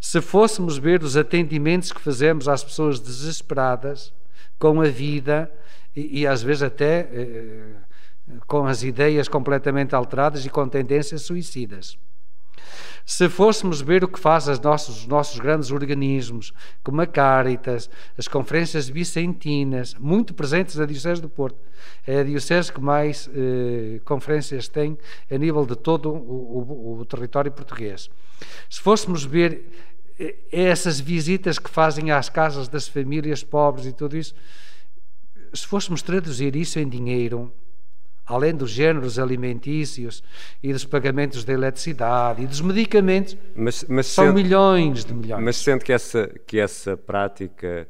Se 0.00 0.20
fôssemos 0.20 0.78
ver 0.78 1.02
os 1.02 1.16
atendimentos 1.16 1.90
que 1.90 2.00
fazemos 2.00 2.46
às 2.46 2.62
pessoas 2.62 3.00
desesperadas 3.00 4.12
com 4.60 4.80
a 4.80 4.84
vida 4.84 5.50
e, 5.96 6.20
e 6.20 6.26
às 6.26 6.40
vezes 6.40 6.62
até 6.62 7.08
eh, 7.12 7.74
com 8.46 8.66
as 8.66 8.82
ideias 8.82 9.28
completamente 9.28 9.94
alteradas 9.94 10.44
e 10.44 10.50
com 10.50 10.68
tendências 10.68 11.22
suicidas. 11.22 11.98
Se 13.04 13.28
fôssemos 13.28 13.80
ver 13.80 14.04
o 14.04 14.08
que 14.08 14.20
faz 14.20 14.46
os 14.46 14.60
nossos, 14.60 15.00
os 15.00 15.06
nossos 15.06 15.38
grandes 15.40 15.70
organismos, 15.70 16.52
como 16.82 17.00
a 17.00 17.06
Caritas, 17.06 17.90
as 18.16 18.28
conferências 18.28 18.88
vicentinas, 18.88 19.94
muito 19.94 20.34
presentes 20.34 20.76
na 20.76 20.86
Diocese 20.86 21.20
do 21.20 21.28
Porto, 21.28 21.58
é 22.06 22.20
a 22.20 22.24
Diocese 22.24 22.72
que 22.72 22.80
mais 22.80 23.28
eh, 23.34 24.00
conferências 24.04 24.68
tem 24.68 24.98
a 25.30 25.38
nível 25.38 25.66
de 25.66 25.76
todo 25.76 26.10
o, 26.10 26.94
o, 26.94 26.98
o 27.00 27.04
território 27.04 27.50
português. 27.50 28.10
Se 28.68 28.80
fôssemos 28.80 29.24
ver 29.24 29.64
eh, 30.18 30.36
essas 30.52 31.00
visitas 31.00 31.58
que 31.58 31.70
fazem 31.70 32.10
às 32.10 32.28
casas 32.28 32.68
das 32.68 32.86
famílias 32.86 33.42
pobres 33.42 33.86
e 33.86 33.92
tudo 33.92 34.16
isso, 34.16 34.34
se 35.52 35.66
fôssemos 35.66 36.02
traduzir 36.02 36.54
isso 36.54 36.78
em 36.78 36.88
dinheiro, 36.88 37.52
além 38.30 38.54
dos 38.54 38.70
géneros 38.70 39.18
alimentícios 39.18 40.22
e 40.62 40.72
dos 40.72 40.84
pagamentos 40.84 41.44
da 41.44 41.52
eletricidade 41.52 42.42
e 42.42 42.46
dos 42.46 42.60
medicamentos, 42.60 43.36
mas, 43.56 43.84
mas 43.88 44.06
são 44.06 44.26
sente, 44.26 44.34
milhões 44.36 45.04
de 45.04 45.12
milhões. 45.12 45.42
Mas 45.42 45.56
sente 45.56 45.84
que 45.84 45.92
essa, 45.92 46.30
que 46.46 46.58
essa 46.58 46.96
prática 46.96 47.88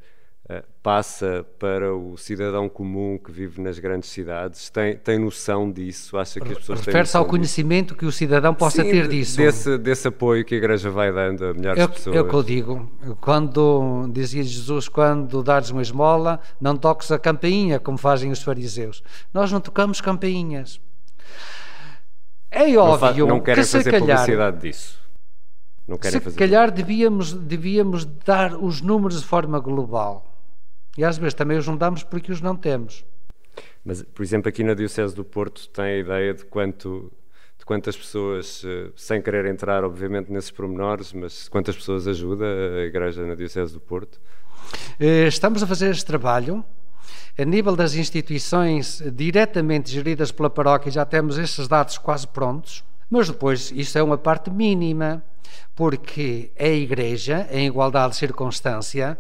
passa 0.82 1.46
para 1.58 1.94
o 1.94 2.16
cidadão 2.16 2.68
comum 2.68 3.18
que 3.18 3.30
vive 3.30 3.60
nas 3.60 3.78
grandes 3.78 4.08
cidades? 4.08 4.70
Tem, 4.70 4.96
tem 4.96 5.18
noção 5.18 5.70
disso? 5.70 6.16
Acha 6.18 6.40
que 6.40 6.52
as 6.52 6.58
pessoas 6.58 6.80
Refere-se 6.80 7.16
ao 7.16 7.24
conhecimento 7.24 7.88
disso? 7.88 7.98
que 7.98 8.06
o 8.06 8.12
cidadão 8.12 8.54
possa 8.54 8.82
Sim, 8.82 8.90
ter 8.90 9.08
disso? 9.08 9.36
Desse, 9.36 9.78
desse 9.78 10.08
apoio 10.08 10.44
que 10.44 10.54
a 10.54 10.58
Igreja 10.58 10.90
vai 10.90 11.12
dando 11.12 11.44
a 11.44 11.54
milhares 11.54 11.82
é, 11.82 11.86
de 11.86 11.92
pessoas. 11.92 12.16
É 12.16 12.20
o 12.20 12.28
que 12.28 12.34
eu 12.34 12.42
digo. 12.42 12.90
Quando, 13.20 14.08
dizia 14.12 14.42
Jesus, 14.42 14.88
quando 14.88 15.42
dares 15.42 15.70
uma 15.70 15.82
esmola, 15.82 16.40
não 16.60 16.76
toques 16.76 17.12
a 17.12 17.18
campainha, 17.18 17.78
como 17.78 17.98
fazem 17.98 18.30
os 18.30 18.42
fariseus. 18.42 19.02
Nós 19.32 19.52
não 19.52 19.60
tocamos 19.60 20.00
campainhas. 20.00 20.80
É 22.50 22.76
óbvio 22.76 23.26
não, 23.26 23.36
não 23.36 23.40
querem 23.42 23.62
que 23.62 23.68
se 23.68 23.76
fazer 23.76 23.92
calhar, 23.92 24.18
publicidade 24.18 24.58
disso. 24.58 24.98
Não 25.86 25.96
querem 25.96 26.18
se 26.18 26.24
fazer 26.24 26.36
calhar 26.36 26.70
devíamos, 26.70 27.32
devíamos 27.32 28.04
dar 28.04 28.56
os 28.56 28.80
números 28.80 29.20
de 29.20 29.26
forma 29.26 29.60
global 29.60 30.29
e 30.96 31.05
às 31.05 31.18
vezes 31.18 31.35
também 31.35 31.59
os 31.59 31.66
não 31.66 31.76
damos 31.76 32.03
porque 32.03 32.33
os 32.33 32.40
não 32.40 32.57
temos. 32.57 33.05
Mas, 33.85 34.03
por 34.03 34.22
exemplo, 34.22 34.48
aqui 34.48 34.62
na 34.62 34.74
Diocese 34.74 35.14
do 35.14 35.24
Porto 35.24 35.68
tem 35.68 35.85
a 35.85 35.98
ideia 35.98 36.35
de 36.35 36.44
quanto 36.44 37.12
de 37.61 37.64
quantas 37.66 37.94
pessoas, 37.94 38.62
eh, 38.64 38.90
sem 38.96 39.20
querer 39.20 39.44
entrar, 39.44 39.85
obviamente, 39.85 40.33
nesses 40.33 40.50
pormenores, 40.50 41.12
mas 41.12 41.46
quantas 41.46 41.76
pessoas 41.76 42.09
ajuda 42.09 42.46
a 42.46 42.87
Igreja 42.87 43.22
na 43.26 43.35
Diocese 43.35 43.74
do 43.74 43.81
Porto? 43.81 44.18
Eh, 44.98 45.26
estamos 45.26 45.62
a 45.62 45.66
fazer 45.66 45.90
este 45.90 46.07
trabalho. 46.07 46.64
A 47.38 47.44
nível 47.44 47.76
das 47.76 47.94
instituições 47.94 49.03
diretamente 49.14 49.90
geridas 49.90 50.33
pela 50.33 50.48
paróquia, 50.48 50.90
já 50.90 51.05
temos 51.05 51.37
esses 51.37 51.68
dados 51.68 51.98
quase 51.98 52.26
prontos, 52.26 52.83
mas 53.10 53.28
depois 53.28 53.72
isso 53.74 53.98
é 53.98 54.02
uma 54.02 54.16
parte 54.16 54.50
mínima 54.50 55.22
porque 55.74 56.52
a 56.58 56.68
Igreja, 56.68 57.48
em 57.50 57.66
igualdade 57.66 58.12
de 58.12 58.18
circunstância, 58.18 59.18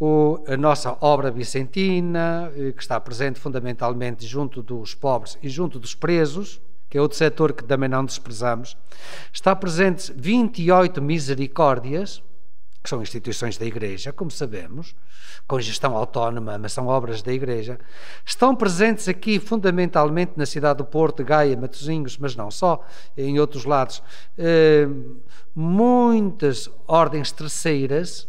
o, 0.00 0.42
a 0.46 0.56
nossa 0.56 0.96
obra 1.00 1.30
vicentina, 1.30 2.50
eh, 2.56 2.72
que 2.72 2.80
está 2.80 2.98
presente 2.98 3.38
fundamentalmente 3.38 4.26
junto 4.26 4.62
dos 4.62 4.94
pobres 4.94 5.38
e 5.42 5.48
junto 5.48 5.78
dos 5.78 5.94
presos, 5.94 6.60
que 6.88 6.96
é 6.96 7.00
outro 7.00 7.18
setor 7.18 7.52
que 7.52 7.62
também 7.62 7.88
não 7.88 8.04
desprezamos, 8.04 8.76
está 9.32 9.54
presente 9.54 10.12
28 10.16 11.02
misericórdias, 11.02 12.22
que 12.82 12.88
são 12.88 13.02
instituições 13.02 13.56
da 13.58 13.66
Igreja, 13.66 14.12
como 14.12 14.30
sabemos, 14.30 14.94
com 15.46 15.60
gestão 15.60 15.96
autónoma, 15.96 16.58
mas 16.58 16.72
são 16.72 16.86
obras 16.86 17.22
da 17.22 17.32
Igreja, 17.32 17.78
estão 18.24 18.54
presentes 18.54 19.08
aqui 19.08 19.40
fundamentalmente 19.40 20.32
na 20.36 20.46
cidade 20.46 20.78
do 20.78 20.84
Porto, 20.84 21.24
Gaia, 21.24 21.56
Matosinhos, 21.56 22.16
mas 22.18 22.36
não 22.36 22.50
só, 22.50 22.84
em 23.16 23.38
outros 23.38 23.64
lados, 23.64 24.02
eh, 24.36 24.88
muitas 25.54 26.70
ordens 26.86 27.32
terceiras. 27.32 28.28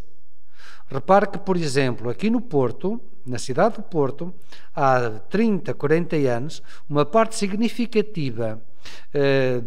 Repare 0.87 1.27
que, 1.27 1.37
por 1.37 1.55
exemplo, 1.55 2.09
aqui 2.09 2.29
no 2.29 2.41
Porto, 2.41 2.99
na 3.25 3.37
cidade 3.37 3.75
do 3.75 3.83
Porto, 3.83 4.33
há 4.75 5.09
30, 5.29 5.73
40 5.75 6.15
anos, 6.15 6.63
uma 6.89 7.05
parte 7.05 7.35
significativa, 7.35 8.59
eh, 9.13 9.61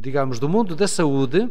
digamos, 0.00 0.38
do 0.38 0.48
mundo 0.48 0.74
da 0.74 0.88
saúde 0.88 1.50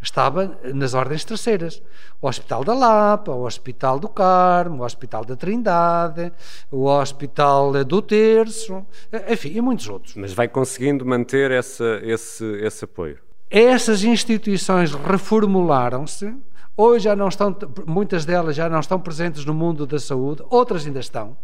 estava 0.00 0.58
nas 0.74 0.94
ordens 0.94 1.24
terceiras. 1.24 1.82
O 2.20 2.28
Hospital 2.28 2.64
da 2.64 2.74
Lapa, 2.74 3.32
o 3.32 3.44
Hospital 3.44 3.98
do 3.98 4.08
Carmo, 4.08 4.82
o 4.82 4.84
Hospital 4.84 5.24
da 5.24 5.36
Trindade, 5.36 6.32
o 6.70 6.84
Hospital 6.84 7.84
do 7.84 8.02
Terço, 8.02 8.86
enfim, 9.28 9.52
e 9.54 9.60
muitos 9.60 9.88
outros. 9.88 10.14
Mas 10.14 10.32
vai 10.32 10.48
conseguindo 10.48 11.04
manter 11.04 11.50
essa, 11.50 12.00
esse, 12.02 12.44
esse 12.62 12.84
apoio? 12.84 13.18
Essas 13.50 14.02
instituições 14.02 14.92
reformularam-se, 14.92 16.34
hoje 16.76 17.04
já 17.04 17.14
não 17.14 17.28
estão, 17.28 17.56
muitas 17.86 18.24
delas 18.24 18.56
já 18.56 18.68
não 18.68 18.80
estão 18.80 18.98
presentes 18.98 19.44
no 19.44 19.54
mundo 19.54 19.86
da 19.86 19.98
saúde, 19.98 20.42
outras 20.50 20.86
ainda 20.86 21.00
estão 21.00 21.36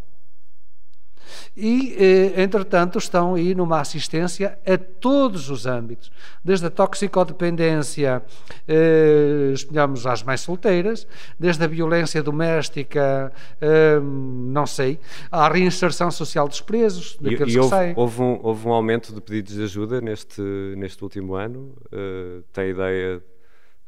e, 1.56 1.94
eh, 1.98 2.42
entretanto, 2.42 2.98
estão 2.98 3.34
aí 3.34 3.54
numa 3.54 3.80
assistência 3.80 4.58
a 4.66 4.78
todos 4.78 5.50
os 5.50 5.66
âmbitos, 5.66 6.10
desde 6.44 6.66
a 6.66 6.70
toxicodependência, 6.70 8.22
eh, 8.66 9.52
digamos, 9.56 10.06
às 10.06 10.22
mais 10.22 10.40
solteiras, 10.40 11.06
desde 11.38 11.64
a 11.64 11.66
violência 11.66 12.22
doméstica, 12.22 13.32
eh, 13.60 14.00
não 14.00 14.66
sei, 14.66 14.98
à 15.30 15.48
reinserção 15.48 16.10
social 16.10 16.48
dos 16.48 16.60
presos, 16.60 17.16
daqueles 17.20 17.54
e, 17.54 17.56
e 17.56 17.58
houve, 17.58 17.70
que 17.70 17.76
saem. 17.76 17.94
Houve 17.96 18.22
um, 18.22 18.40
houve 18.42 18.68
um 18.68 18.72
aumento 18.72 19.14
de 19.14 19.20
pedidos 19.20 19.54
de 19.54 19.62
ajuda 19.62 20.00
neste, 20.00 20.42
neste 20.76 21.02
último 21.02 21.34
ano? 21.34 21.74
Uh, 21.86 22.42
tem 22.52 22.70
ideia 22.70 23.18
de 23.18 23.22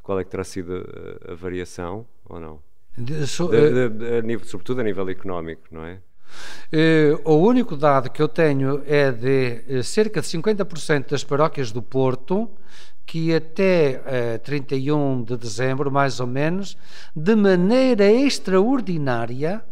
qual 0.03 0.18
é 0.20 0.25
que 0.25 0.31
terá 0.31 0.44
sido 0.44 0.75
a, 1.29 1.33
a 1.33 1.35
variação 1.35 2.07
ou 2.25 2.38
não? 2.38 2.61
De, 2.97 3.27
so, 3.27 3.49
de, 3.49 3.88
de, 3.88 4.23
nível, 4.23 4.47
sobretudo 4.47 4.81
a 4.81 4.85
nível 4.85 5.09
económico, 5.09 5.62
não 5.70 5.85
é? 5.85 6.01
Uh, 6.73 7.20
o 7.25 7.37
único 7.37 7.77
dado 7.77 8.11
que 8.11 8.20
eu 8.20 8.29
tenho 8.29 8.83
é 8.87 9.12
de 9.12 9.64
uh, 9.68 9.83
cerca 9.83 10.20
de 10.20 10.27
50% 10.27 11.11
das 11.11 11.23
paróquias 11.23 11.70
do 11.70 11.81
Porto 11.81 12.51
que 13.07 13.35
até 13.35 14.01
uh, 14.01 14.03
eh, 14.07 14.38
31 14.38 15.23
de 15.23 15.37
dezembro, 15.37 15.90
mais 15.90 16.20
ou 16.20 16.27
menos, 16.27 16.77
de 17.14 17.37
maneira 17.37 18.11
extraordinária, 18.11 19.62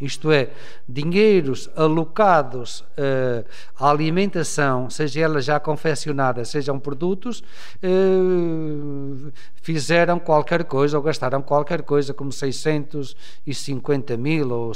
isto 0.00 0.32
é, 0.32 0.50
dinheiros 0.88 1.70
alocados 1.76 2.80
uh, 2.80 3.44
à 3.78 3.90
alimentação, 3.90 4.90
seja 4.90 5.20
ela 5.20 5.40
já 5.40 5.60
confeccionada, 5.60 6.44
sejam 6.44 6.80
produtos, 6.80 7.44
uh, 7.82 9.32
fizeram 9.62 10.18
qualquer 10.18 10.64
coisa 10.64 10.96
ou 10.96 11.02
gastaram 11.02 11.40
qualquer 11.40 11.82
coisa, 11.82 12.12
como 12.12 12.32
650 12.32 14.16
mil 14.16 14.50
ou 14.50 14.72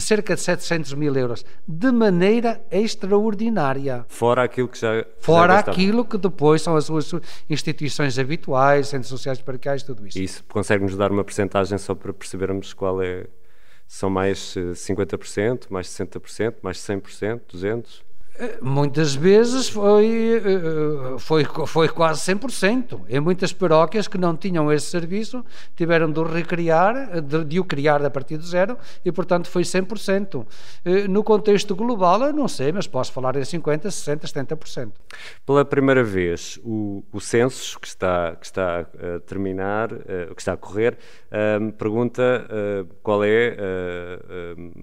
cerca 0.00 0.34
de 0.34 0.40
700 0.40 0.92
mil 0.94 1.14
euros, 1.14 1.44
de 1.66 1.92
maneira 1.92 2.60
extraordinária. 2.70 4.04
Fora 4.08 4.42
aquilo 4.42 4.68
que 4.68 4.78
já. 4.78 5.04
Fora 5.20 5.54
já 5.54 5.60
aquilo 5.60 6.04
que 6.04 6.18
depois 6.18 6.62
são 6.62 6.74
as 6.74 6.86
suas 6.86 7.12
instituições 7.48 8.18
habituais, 8.18 8.88
centros 8.88 9.08
sociais 9.08 9.40
paroquiais, 9.40 9.84
tudo 9.84 10.06
isso. 10.06 10.18
Isso, 10.18 10.44
consegue-nos 10.48 10.96
dar 10.96 11.12
uma 11.12 11.22
percentagem 11.22 11.78
só 11.78 11.94
para 11.94 12.12
percebermos 12.12 12.74
qual 12.74 13.00
é 13.00 13.26
são 13.88 14.10
mais 14.10 14.54
50%, 14.74 15.64
eh, 15.64 15.72
mais 15.72 15.88
60%, 15.88 16.56
mais 16.62 16.78
100%, 16.78 17.40
200%? 17.48 18.07
Muitas 18.62 19.16
vezes 19.16 19.68
foi, 19.68 20.40
eh, 20.44 21.18
foi, 21.18 21.44
foi 21.66 21.88
quase 21.88 22.20
100%. 22.32 23.00
Em 23.08 23.18
muitas 23.18 23.52
paróquias 23.52 24.06
que 24.06 24.16
não 24.16 24.36
tinham 24.36 24.72
esse 24.72 24.86
serviço 24.86 25.44
tiveram 25.74 26.10
de 26.10 26.20
o 26.20 26.22
recriar, 26.22 27.20
de, 27.20 27.44
de 27.44 27.58
o 27.58 27.64
criar 27.64 28.04
a 28.04 28.08
partir 28.08 28.38
de 28.38 28.46
zero 28.46 28.78
e, 29.04 29.10
portanto, 29.10 29.48
foi 29.48 29.62
100%. 29.62 30.46
Eh, 30.84 31.08
no 31.08 31.24
contexto 31.24 31.74
global, 31.74 32.22
eu 32.22 32.32
não 32.32 32.46
sei, 32.46 32.70
mas 32.70 32.86
posso 32.86 33.12
falar 33.12 33.34
em 33.34 33.40
50%, 33.40 33.86
60%, 33.86 34.56
70%. 34.56 34.92
Pela 35.44 35.64
primeira 35.64 36.04
vez, 36.04 36.60
o, 36.62 37.02
o 37.12 37.20
censo 37.20 37.80
que 37.80 37.88
está, 37.88 38.36
que 38.36 38.46
está 38.46 38.80
a 38.80 39.20
terminar, 39.20 39.92
uh, 39.92 40.34
que 40.34 40.40
está 40.40 40.52
a 40.52 40.56
correr, 40.56 40.96
uh, 41.26 41.72
pergunta 41.72 42.18
qual 43.02 43.24
é 43.24 43.56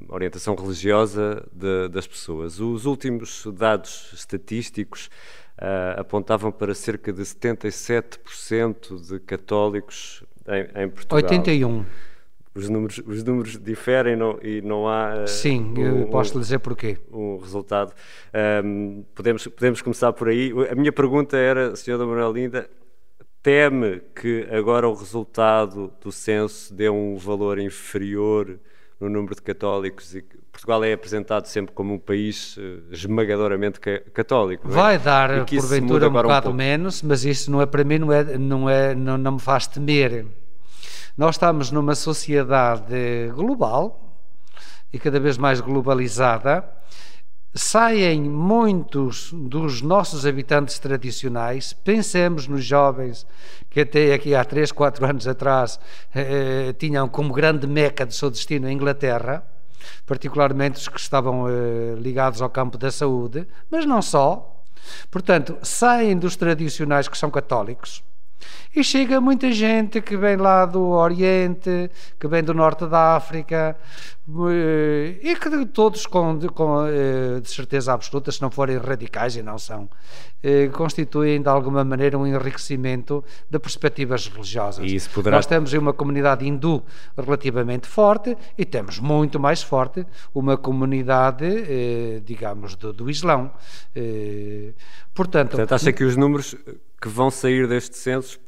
a 0.10 0.14
orientação 0.14 0.56
religiosa 0.56 1.46
de, 1.54 1.88
das 1.90 2.08
pessoas. 2.08 2.60
Os 2.60 2.86
últimos 2.86 3.45
dados 3.52 4.12
estatísticos 4.14 5.10
uh, 5.60 6.00
apontavam 6.00 6.52
para 6.52 6.74
cerca 6.74 7.12
de 7.12 7.22
77% 7.22 9.08
de 9.08 9.20
católicos 9.20 10.24
em, 10.48 10.84
em, 10.84 10.90
Portugal. 10.90 11.18
81. 11.18 11.86
Os 12.54 12.70
números, 12.70 13.02
os 13.06 13.22
números 13.22 13.60
diferem 13.62 14.16
não, 14.16 14.40
e 14.42 14.62
não 14.62 14.88
há. 14.88 15.24
Uh, 15.24 15.28
Sim, 15.28 15.74
um, 15.78 16.00
eu 16.00 16.08
posso 16.08 16.34
lhe 16.36 16.40
dizer 16.40 16.60
porquê. 16.60 16.98
Um 17.12 17.38
resultado. 17.38 17.94
Um, 18.64 19.04
podemos, 19.14 19.46
podemos 19.48 19.82
começar 19.82 20.14
por 20.14 20.30
aí. 20.30 20.54
A 20.72 20.76
minha 20.76 20.92
pergunta 20.92 21.36
era, 21.36 21.76
Sr. 21.76 21.98
Manuel 21.98 22.32
Linda, 22.32 22.70
teme 23.44 24.02
que 24.16 24.48
agora 24.50 24.88
o 24.88 24.94
resultado 24.94 25.92
do 26.02 26.12
censo 26.12 26.74
dê 26.74 26.90
um 26.90 27.18
valor 27.18 27.60
inferior 27.60 28.58
no 29.00 29.10
número 29.10 29.36
de 29.36 29.42
católicos 29.42 30.16
e 30.16 30.22
Portugal 30.52 30.84
é 30.84 30.94
apresentado 30.94 31.46
sempre 31.48 31.74
como 31.74 31.94
um 31.94 32.00
país 32.00 32.56
eh, 32.58 32.78
esmagadoramente 32.92 33.80
católico. 34.14 34.68
É? 34.68 34.72
Vai 34.72 34.98
dar, 34.98 35.46
porventura, 35.46 36.08
um 36.08 36.14
bocado 36.14 36.50
um 36.50 36.54
menos, 36.54 37.02
mas 37.02 37.26
isso 37.26 37.52
não 37.52 37.62
é 37.62 37.66
para 37.66 37.84
mim, 37.84 38.00
não, 38.00 38.12
é, 38.12 38.38
não, 38.38 38.70
é, 38.70 38.96
não, 38.96 39.18
não 39.18 39.32
me 39.34 39.40
faz 39.40 39.68
temer. 39.68 40.26
Nós 41.18 41.36
estamos 41.36 41.72
numa 41.72 41.94
sociedade 41.94 43.30
global 43.34 44.18
e 44.94 45.00
cada 45.00 45.20
vez 45.20 45.38
mais 45.38 45.60
globalizada. 45.60 46.64
Saem 47.58 48.22
muitos 48.22 49.32
dos 49.32 49.82
nossos 49.82 50.26
habitantes 50.26 50.78
tradicionais, 50.78 51.72
pensemos 51.72 52.50
nos 52.50 52.66
jovens 52.66 53.26
que 53.70 53.80
até 53.80 54.14
aqui 54.14 54.36
há 54.36 54.44
3, 54.44 54.74
4 54.74 55.06
anos 55.06 55.26
atrás 55.26 55.80
eh, 56.14 56.68
eh, 56.68 56.74
tinham 56.74 57.08
como 57.08 57.34
grande 57.34 57.66
meca 57.66 58.06
de 58.06 58.14
seu 58.14 58.30
destino 58.30 58.68
a 58.68 58.72
Inglaterra, 58.74 59.42
particularmente 60.06 60.82
os 60.82 60.90
que 60.90 61.00
estavam 61.00 61.48
eh, 61.48 61.96
ligados 61.98 62.42
ao 62.42 62.50
campo 62.50 62.78
da 62.78 62.92
saúde, 62.92 63.48
mas 63.72 63.86
não 63.86 64.02
só. 64.02 64.62
Portanto, 65.10 65.58
saem 65.62 66.18
dos 66.18 66.36
tradicionais 66.36 67.08
que 67.08 67.18
são 67.18 67.32
católicos, 67.32 68.04
e 68.76 68.84
chega 68.84 69.22
muita 69.22 69.52
gente 69.52 70.02
que 70.02 70.18
vem 70.18 70.36
lá 70.36 70.66
do 70.66 70.82
Oriente, 70.90 71.90
que 72.20 72.28
vem 72.28 72.44
do 72.44 72.54
Norte 72.54 72.86
da 72.88 73.16
África, 73.16 73.78
eh, 74.28 75.20
e 75.22 75.36
que 75.36 75.66
todos, 75.68 76.08
com, 76.08 76.40
com, 76.54 76.86
eh, 76.88 77.40
de 77.40 77.50
certeza 77.50 77.94
absoluta, 77.94 78.32
se 78.32 78.42
não 78.42 78.50
forem 78.50 78.78
radicais, 78.78 79.36
e 79.36 79.44
não 79.44 79.58
são, 79.60 79.88
eh, 80.42 80.68
constituem 80.70 81.42
de 81.42 81.48
alguma 81.48 81.84
maneira 81.84 82.18
um 82.18 82.26
enriquecimento 82.26 83.24
de 83.50 83.60
perspectivas 83.60 84.28
religiosas. 84.28 85.08
Poderá... 85.08 85.38
Nós 85.38 85.46
temos 85.46 85.72
uma 85.74 85.94
comunidade 85.94 86.46
hindu 86.46 86.84
relativamente 87.16 87.88
forte 87.88 88.36
e 88.58 88.66
temos 88.66 89.00
muito 89.00 89.40
mais 89.40 89.62
forte 89.62 90.06
uma 90.34 90.58
comunidade, 90.58 91.46
digamos, 92.26 92.76
do, 92.76 92.92
do 92.92 93.10
Islão. 93.10 93.52
Portanto, 95.14 95.52
Portanto, 95.52 95.74
acha 95.74 95.94
que 95.94 96.04
os 96.04 96.18
números 96.18 96.56
que 97.06 97.10
vão 97.10 97.30
sair 97.30 97.68
deste 97.68 97.96
censo 97.96 98.40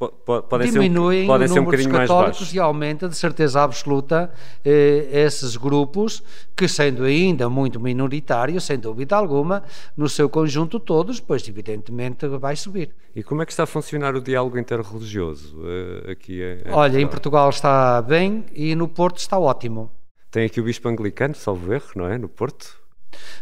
podem 0.48 0.72
diminuem 0.72 1.20
ser 1.20 1.26
podem 1.28 1.46
o 1.46 1.52
ser 1.52 1.60
um 1.60 1.64
bocadinho 1.64 1.92
mais 1.92 2.10
baixos. 2.10 2.52
e 2.52 2.58
aumenta 2.58 3.08
de 3.08 3.16
certeza 3.16 3.62
absoluta 3.62 4.32
eh, 4.64 5.06
esses 5.12 5.56
grupos 5.56 6.24
que 6.56 6.66
sendo 6.66 7.04
ainda 7.04 7.48
muito 7.48 7.78
minoritários, 7.78 8.64
sem 8.64 8.76
dúvida 8.76 9.14
alguma, 9.14 9.62
no 9.96 10.08
seu 10.08 10.28
conjunto 10.28 10.80
todos, 10.80 11.20
pois 11.20 11.46
evidentemente 11.48 12.26
vai 12.26 12.56
subir. 12.56 12.90
E 13.14 13.22
como 13.22 13.42
é 13.42 13.46
que 13.46 13.52
está 13.52 13.62
a 13.62 13.66
funcionar 13.66 14.16
o 14.16 14.20
diálogo 14.20 14.58
interreligioso 14.58 15.56
uh, 15.60 16.10
aqui? 16.10 16.42
Em 16.42 16.72
Olha, 16.72 16.90
Portugal? 16.90 17.00
em 17.00 17.06
Portugal 17.06 17.50
está 17.50 18.02
bem 18.02 18.44
e 18.52 18.74
no 18.74 18.88
Porto 18.88 19.18
está 19.18 19.38
ótimo. 19.38 19.88
Tem 20.32 20.46
aqui 20.46 20.60
o 20.60 20.64
Bispo 20.64 20.88
Anglicano, 20.88 21.36
salvo 21.36 21.72
erro, 21.72 21.92
não 21.94 22.08
é? 22.08 22.18
No 22.18 22.28
Porto? 22.28 22.76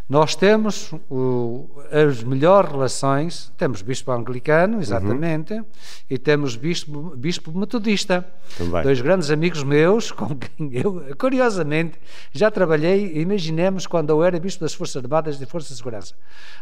Nós 0.09 0.37
temos 0.37 0.93
o, 1.11 1.69
as 1.91 2.23
melhores 2.23 2.71
relações, 2.71 3.53
temos 3.57 3.83
bispo 3.83 4.13
anglicano, 4.13 4.81
exatamente, 4.81 5.55
uhum. 5.55 5.65
e 6.09 6.17
temos 6.17 6.55
bispo, 6.55 7.15
bispo 7.17 7.57
metodista. 7.57 8.25
Também. 8.57 8.83
Dois 8.85 9.01
grandes 9.01 9.31
amigos 9.31 9.65
meus, 9.65 10.13
com 10.13 10.29
quem 10.37 10.71
eu, 10.73 11.03
curiosamente, 11.19 11.99
já 12.31 12.51
trabalhei, 12.51 13.19
imaginemos 13.21 13.87
quando 13.87 14.11
eu 14.11 14.23
era 14.23 14.39
bispo 14.39 14.61
das 14.61 14.75
Forças 14.75 15.03
Armadas 15.03 15.41
e 15.41 15.47
Forças 15.47 15.71
de 15.71 15.77
Segurança, 15.79 16.15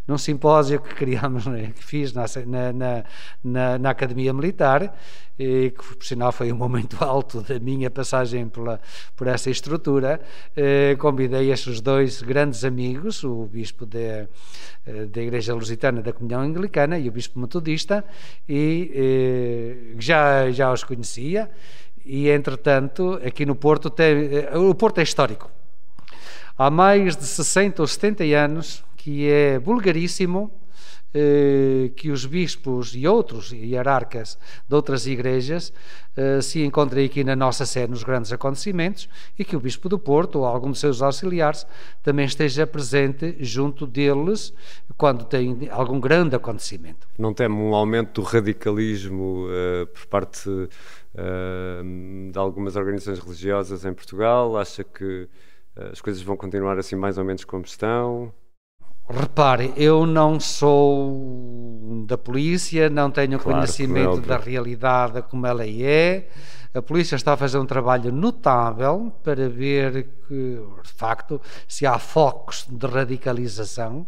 num 0.08 0.16
simpósio 0.16 0.80
que 0.80 0.94
criámos, 0.94 1.46
né, 1.46 1.72
que 1.74 1.84
fiz 1.84 2.14
na, 2.14 2.24
na, 2.72 3.04
na, 3.42 3.78
na 3.78 3.90
Academia 3.90 4.32
Militar, 4.32 4.94
e 5.38 5.70
que 5.70 5.96
por 5.96 6.04
sinal 6.04 6.30
foi 6.32 6.52
um 6.52 6.56
momento 6.56 6.96
alto 7.04 7.42
da 7.42 7.58
minha 7.58 7.90
passagem 7.90 8.48
pela, 8.48 8.80
por 9.16 9.26
essa 9.26 9.50
estrutura, 9.50 10.20
eh, 10.56 10.96
convidei 10.98 11.50
estes 11.50 11.80
dois 11.80 12.22
grandes 12.22 12.64
amigos, 12.64 12.93
o 13.24 13.46
bispo 13.46 13.88
eh, 13.94 14.26
da 15.06 15.22
Igreja 15.22 15.54
Lusitana 15.54 16.02
da 16.02 16.12
Comunhão 16.12 16.40
Anglicana 16.40 16.98
e 16.98 17.08
o 17.08 17.12
bispo 17.12 17.38
metodista, 17.38 18.04
e 18.48 18.90
eh, 18.94 19.94
já, 19.98 20.50
já 20.50 20.72
os 20.72 20.84
conhecia, 20.84 21.50
e 22.04 22.28
entretanto 22.28 23.20
aqui 23.24 23.46
no 23.46 23.54
Porto, 23.54 23.90
tem, 23.90 24.36
eh, 24.36 24.58
o 24.58 24.74
Porto 24.74 24.98
é 24.98 25.02
histórico. 25.02 25.50
Há 26.56 26.70
mais 26.70 27.16
de 27.16 27.24
60 27.24 27.82
ou 27.82 27.88
70 27.88 28.24
anos 28.24 28.84
que 28.96 29.28
é 29.28 29.58
vulgaríssimo 29.58 30.50
eh, 31.16 31.92
que 31.94 32.10
os 32.10 32.26
bispos 32.26 32.92
e 32.96 33.06
outros 33.06 33.52
hierarcas 33.52 34.36
de 34.68 34.74
outras 34.74 35.06
igrejas 35.06 35.72
eh, 36.16 36.40
se 36.40 36.64
encontrem 36.64 37.06
aqui 37.06 37.22
na 37.22 37.36
nossa 37.36 37.64
sé 37.64 37.86
nos 37.86 38.02
grandes 38.02 38.32
acontecimentos 38.32 39.08
e 39.38 39.44
que 39.44 39.54
o 39.54 39.60
bispo 39.60 39.88
do 39.88 39.96
Porto 39.96 40.40
ou 40.40 40.44
algum 40.44 40.72
de 40.72 40.78
seus 40.78 41.00
auxiliares 41.00 41.64
também 42.02 42.26
esteja 42.26 42.66
presente 42.66 43.36
junto 43.38 43.86
deles 43.86 44.52
quando 44.96 45.24
tem 45.24 45.68
algum 45.70 46.00
grande 46.00 46.34
acontecimento. 46.34 47.06
Não 47.16 47.32
teme 47.32 47.54
um 47.54 47.76
aumento 47.76 48.20
do 48.20 48.26
radicalismo 48.26 49.46
uh, 49.46 49.86
por 49.86 50.06
parte 50.06 50.48
uh, 50.48 52.30
de 52.32 52.38
algumas 52.38 52.74
organizações 52.74 53.20
religiosas 53.20 53.84
em 53.84 53.92
Portugal? 53.92 54.56
Acha 54.56 54.82
que 54.82 55.28
as 55.92 56.00
coisas 56.00 56.22
vão 56.22 56.36
continuar 56.36 56.76
assim 56.76 56.96
mais 56.96 57.18
ou 57.18 57.24
menos 57.24 57.44
como 57.44 57.64
estão? 57.64 58.32
Repare, 59.08 59.72
eu 59.76 60.06
não 60.06 60.40
sou 60.40 62.04
da 62.06 62.16
polícia, 62.16 62.88
não 62.88 63.10
tenho 63.10 63.38
claro, 63.38 63.58
conhecimento 63.58 64.20
da 64.22 64.38
realidade 64.38 65.22
como 65.22 65.46
ela 65.46 65.66
é. 65.66 66.28
A 66.72 66.80
polícia 66.80 67.14
está 67.14 67.34
a 67.34 67.36
fazer 67.36 67.58
um 67.58 67.66
trabalho 67.66 68.10
notável 68.10 69.12
para 69.22 69.48
ver 69.48 70.08
que, 70.26 70.58
de 70.82 70.92
facto, 70.92 71.40
se 71.68 71.86
há 71.86 71.98
focos 71.98 72.66
de 72.68 72.86
radicalização. 72.86 74.06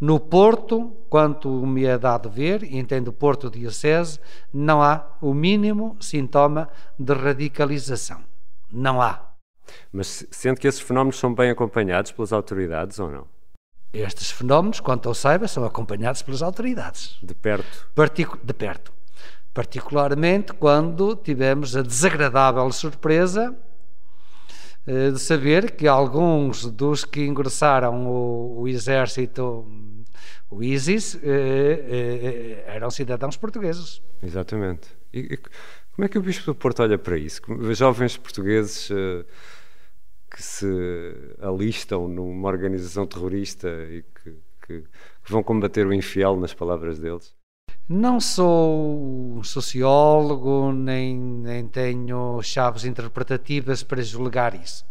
No 0.00 0.20
Porto, 0.20 0.92
quanto 1.08 1.48
me 1.66 1.84
é 1.86 1.98
dado 1.98 2.30
ver, 2.30 2.62
e 2.62 2.78
entendo 2.78 3.12
Porto 3.12 3.50
Diocese, 3.50 4.20
não 4.52 4.82
há 4.82 5.16
o 5.20 5.34
mínimo 5.34 5.96
sintoma 6.00 6.68
de 6.98 7.14
radicalização. 7.14 8.20
Não 8.70 9.02
há. 9.02 9.22
Mas 9.90 10.24
sente 10.30 10.60
que 10.60 10.68
esses 10.68 10.80
fenómenos 10.80 11.18
são 11.18 11.34
bem 11.34 11.50
acompanhados 11.50 12.12
pelas 12.12 12.32
autoridades 12.32 12.98
ou 13.00 13.10
não? 13.10 13.37
Estes 13.92 14.30
fenómenos, 14.30 14.80
quanto 14.80 15.08
eu 15.08 15.14
saiba, 15.14 15.48
são 15.48 15.64
acompanhados 15.64 16.22
pelas 16.22 16.42
autoridades. 16.42 17.16
De 17.22 17.34
perto? 17.34 17.88
Particu 17.94 18.38
de 18.42 18.52
perto. 18.52 18.92
Particularmente 19.54 20.52
quando 20.52 21.16
tivemos 21.16 21.74
a 21.74 21.82
desagradável 21.82 22.70
surpresa 22.70 23.56
eh, 24.86 25.10
de 25.10 25.18
saber 25.18 25.72
que 25.72 25.88
alguns 25.88 26.66
dos 26.66 27.04
que 27.04 27.24
ingressaram 27.26 28.06
o, 28.06 28.60
o 28.60 28.68
exército, 28.68 29.66
o 30.50 30.62
ISIS, 30.62 31.18
eh, 31.22 31.24
eh, 31.26 32.64
eram 32.66 32.90
cidadãos 32.90 33.36
portugueses. 33.36 34.02
Exatamente. 34.22 34.88
E, 35.12 35.34
e, 35.34 35.36
como 35.36 36.04
é 36.04 36.08
que 36.08 36.18
o 36.18 36.22
Bispo 36.22 36.46
do 36.46 36.54
Porto 36.54 36.82
olha 36.82 36.96
para 36.96 37.18
isso? 37.18 37.40
Jovens 37.74 38.16
portugueses 38.16 38.90
que 40.38 40.42
se 40.44 41.36
alistam 41.40 42.06
numa 42.06 42.48
organização 42.48 43.04
terrorista 43.04 43.68
e 43.90 44.04
que, 44.04 44.30
que, 44.64 44.80
que 45.24 45.32
vão 45.32 45.42
combater 45.42 45.84
o 45.84 45.92
infiel, 45.92 46.36
nas 46.36 46.54
palavras 46.54 47.00
deles? 47.00 47.34
Não 47.88 48.20
sou 48.20 49.40
sociólogo, 49.42 50.72
nem, 50.72 51.18
nem 51.18 51.66
tenho 51.66 52.40
chaves 52.40 52.84
interpretativas 52.84 53.82
para 53.82 54.00
julgar 54.00 54.54
isso. 54.54 54.84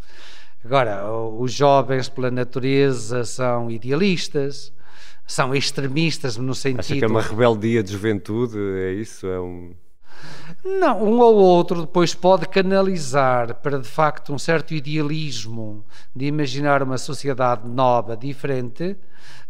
Agora, 0.66 1.10
os 1.10 1.54
jovens, 1.54 2.10
pela 2.10 2.30
natureza, 2.30 3.24
são 3.24 3.72
idealistas, 3.72 4.74
são 5.26 5.56
extremistas 5.56 6.36
no 6.36 6.54
sentido. 6.54 6.80
Acha 6.82 6.96
que 6.96 7.06
é 7.06 7.08
uma 7.08 7.22
rebeldia 7.22 7.82
de 7.82 7.94
juventude? 7.94 8.58
É 8.58 8.92
isso? 8.92 9.26
É 9.28 9.40
um. 9.40 9.74
Não, 10.64 11.04
um 11.04 11.20
ou 11.20 11.36
outro 11.36 11.82
depois 11.82 12.14
pode 12.14 12.48
canalizar 12.48 13.56
para 13.56 13.80
de 13.80 13.88
facto 13.88 14.34
um 14.34 14.38
certo 14.38 14.74
idealismo 14.74 15.86
de 16.16 16.26
imaginar 16.26 16.84
uma 16.84 16.98
sociedade 16.98 17.68
nova, 17.68 18.18
diferente, 18.18 18.98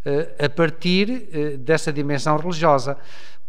eh, 0.05 0.45
a 0.45 0.49
partir 0.49 1.29
eh, 1.31 1.57
dessa 1.57 1.91
dimensão 1.91 2.37
religiosa. 2.37 2.97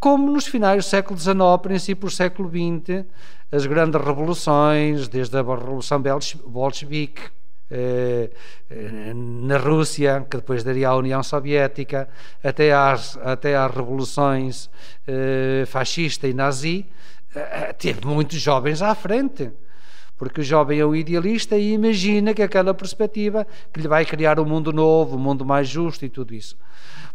Como 0.00 0.30
nos 0.32 0.46
finais 0.46 0.84
do 0.84 0.88
século 0.88 1.18
XIX, 1.18 1.36
princípios 1.60 2.12
do 2.12 2.16
século 2.16 2.48
XX, 2.48 3.04
as 3.50 3.66
grandes 3.66 4.00
revoluções, 4.00 5.08
desde 5.08 5.36
a 5.36 5.42
Revolução 5.42 6.02
Bolchevique, 6.46 7.22
na 9.14 9.58
Rússia, 9.58 10.26
que 10.30 10.38
depois 10.38 10.64
daria 10.64 10.88
à 10.88 10.96
União 10.96 11.22
Soviética, 11.22 12.08
até 12.42 12.72
às, 12.72 13.16
até 13.18 13.56
às 13.56 13.70
revoluções 13.74 14.70
fascista 15.66 16.26
e 16.26 16.32
nazi, 16.32 16.86
eh, 17.34 17.74
teve 17.74 18.06
muitos 18.06 18.40
jovens 18.40 18.80
à 18.82 18.94
frente. 18.94 19.50
Porque 20.18 20.40
o 20.40 20.44
jovem 20.44 20.80
é 20.80 20.84
o 20.84 20.96
idealista 20.96 21.56
e 21.56 21.72
imagina 21.72 22.34
que 22.34 22.42
aquela 22.42 22.74
perspectiva 22.74 23.46
que 23.72 23.80
lhe 23.80 23.88
vai 23.88 24.04
criar 24.04 24.40
um 24.40 24.44
mundo 24.44 24.72
novo, 24.72 25.16
um 25.16 25.20
mundo 25.20 25.46
mais 25.46 25.68
justo 25.68 26.04
e 26.04 26.08
tudo 26.08 26.34
isso. 26.34 26.56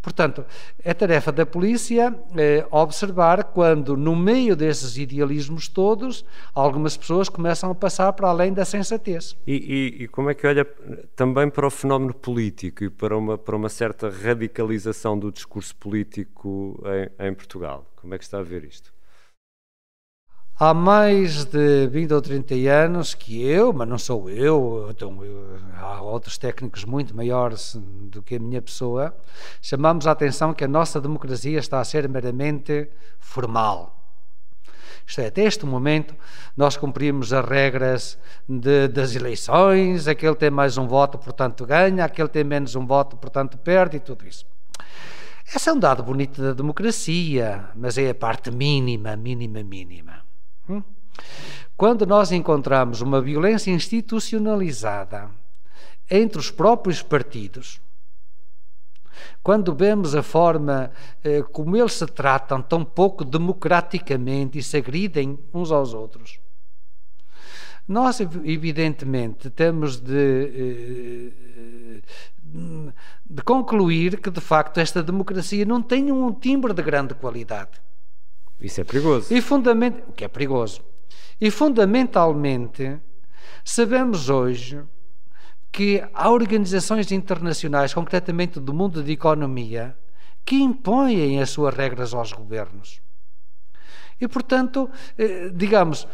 Portanto, 0.01 0.45
é 0.83 0.93
tarefa 0.93 1.31
da 1.31 1.45
polícia 1.45 2.13
é, 2.35 2.65
observar 2.69 3.45
quando, 3.45 3.95
no 3.95 4.13
meio 4.15 4.53
desses 4.53 4.97
idealismos 4.97 5.69
todos, 5.69 6.25
algumas 6.53 6.97
pessoas 6.97 7.29
começam 7.29 7.71
a 7.71 7.75
passar 7.75 8.11
para 8.11 8.27
além 8.27 8.51
da 8.51 8.65
sensatez. 8.65 9.35
E, 9.47 9.53
e, 9.53 10.03
e 10.03 10.07
como 10.09 10.29
é 10.29 10.33
que 10.33 10.45
olha 10.45 10.65
também 11.15 11.49
para 11.49 11.65
o 11.65 11.69
fenómeno 11.69 12.13
político 12.13 12.83
e 12.83 12.89
para 12.89 13.17
uma, 13.17 13.37
para 13.37 13.55
uma 13.55 13.69
certa 13.69 14.09
radicalização 14.09 15.17
do 15.17 15.31
discurso 15.31 15.73
político 15.75 16.83
em, 17.19 17.27
em 17.27 17.33
Portugal? 17.33 17.89
Como 17.95 18.13
é 18.13 18.17
que 18.17 18.25
está 18.25 18.39
a 18.39 18.43
ver 18.43 18.65
isto? 18.65 18.92
Há 20.65 20.73
mais 20.73 21.43
de 21.43 21.87
20 21.87 22.13
ou 22.13 22.21
30 22.21 22.55
anos 22.71 23.13
que 23.13 23.45
eu, 23.45 23.73
mas 23.73 23.85
não 23.85 23.97
sou 23.97 24.29
eu, 24.29 24.87
então, 24.89 25.21
eu, 25.21 25.57
há 25.75 26.01
outros 26.01 26.37
técnicos 26.37 26.85
muito 26.85 27.13
maiores 27.13 27.75
do 27.75 28.21
que 28.21 28.35
a 28.35 28.39
minha 28.39 28.61
pessoa, 28.61 29.13
chamamos 29.61 30.07
a 30.07 30.11
atenção 30.11 30.53
que 30.53 30.63
a 30.63 30.67
nossa 30.69 31.01
democracia 31.01 31.59
está 31.59 31.81
a 31.81 31.83
ser 31.83 32.07
meramente 32.07 32.87
formal. 33.19 33.93
Isto 35.05 35.19
é, 35.19 35.25
até 35.27 35.43
este 35.43 35.65
momento, 35.65 36.15
nós 36.55 36.77
cumprimos 36.77 37.33
as 37.33 37.45
regras 37.45 38.17
de, 38.47 38.87
das 38.87 39.13
eleições, 39.17 40.07
aquele 40.07 40.35
tem 40.35 40.49
mais 40.49 40.77
um 40.77 40.87
voto, 40.87 41.17
portanto 41.17 41.65
ganha, 41.65 42.05
aquele 42.05 42.29
tem 42.29 42.45
menos 42.45 42.73
um 42.73 42.87
voto, 42.87 43.17
portanto 43.17 43.57
perde, 43.57 43.97
e 43.97 43.99
tudo 43.99 44.25
isso. 44.25 44.45
Esse 45.53 45.67
é 45.67 45.73
um 45.73 45.77
dado 45.77 46.01
bonito 46.01 46.41
da 46.41 46.53
democracia, 46.53 47.65
mas 47.75 47.97
é 47.97 48.11
a 48.11 48.15
parte 48.15 48.49
mínima, 48.49 49.17
mínima, 49.17 49.61
mínima. 49.61 50.23
Hum? 50.69 50.81
Quando 51.75 52.05
nós 52.05 52.31
encontramos 52.31 53.01
uma 53.01 53.21
violência 53.21 53.71
institucionalizada 53.71 55.29
entre 56.09 56.39
os 56.39 56.51
próprios 56.51 57.01
partidos, 57.01 57.81
quando 59.41 59.75
vemos 59.75 60.15
a 60.15 60.23
forma 60.23 60.91
eh, 61.23 61.43
como 61.51 61.75
eles 61.75 61.93
se 61.93 62.05
tratam 62.05 62.61
tão 62.61 62.83
pouco 62.83 63.23
democraticamente 63.23 64.57
e 64.57 64.63
se 64.63 64.77
agridem 64.77 65.37
uns 65.53 65.71
aos 65.71 65.93
outros, 65.93 66.39
nós, 67.87 68.21
evidentemente, 68.21 69.49
temos 69.49 69.99
de, 69.99 71.31
eh, 71.35 72.01
de 73.25 73.41
concluir 73.43 74.21
que, 74.21 74.31
de 74.31 74.39
facto, 74.39 74.79
esta 74.79 75.03
democracia 75.03 75.65
não 75.65 75.81
tem 75.81 76.11
um 76.11 76.31
timbre 76.31 76.73
de 76.73 76.81
grande 76.81 77.13
qualidade. 77.13 77.81
Isso 78.63 78.79
é 78.79 78.83
perigoso. 78.83 79.33
E 79.33 79.41
fundament... 79.41 79.95
O 80.07 80.13
que 80.13 80.23
é 80.23 80.27
perigoso. 80.27 80.81
E, 81.39 81.51
fundamentalmente, 81.51 82.97
sabemos 83.63 84.29
hoje 84.29 84.81
que 85.71 86.01
há 86.13 86.29
organizações 86.29 87.11
internacionais, 87.11 87.93
concretamente 87.93 88.59
do 88.59 88.73
mundo 88.73 89.03
da 89.03 89.11
economia, 89.11 89.97
que 90.45 90.55
impõem 90.55 91.41
as 91.41 91.49
suas 91.49 91.75
regras 91.75 92.13
aos 92.13 92.31
governos. 92.31 93.01
E, 94.21 94.27
portanto, 94.27 94.89
eh, 95.17 95.49
digamos, 95.53 96.07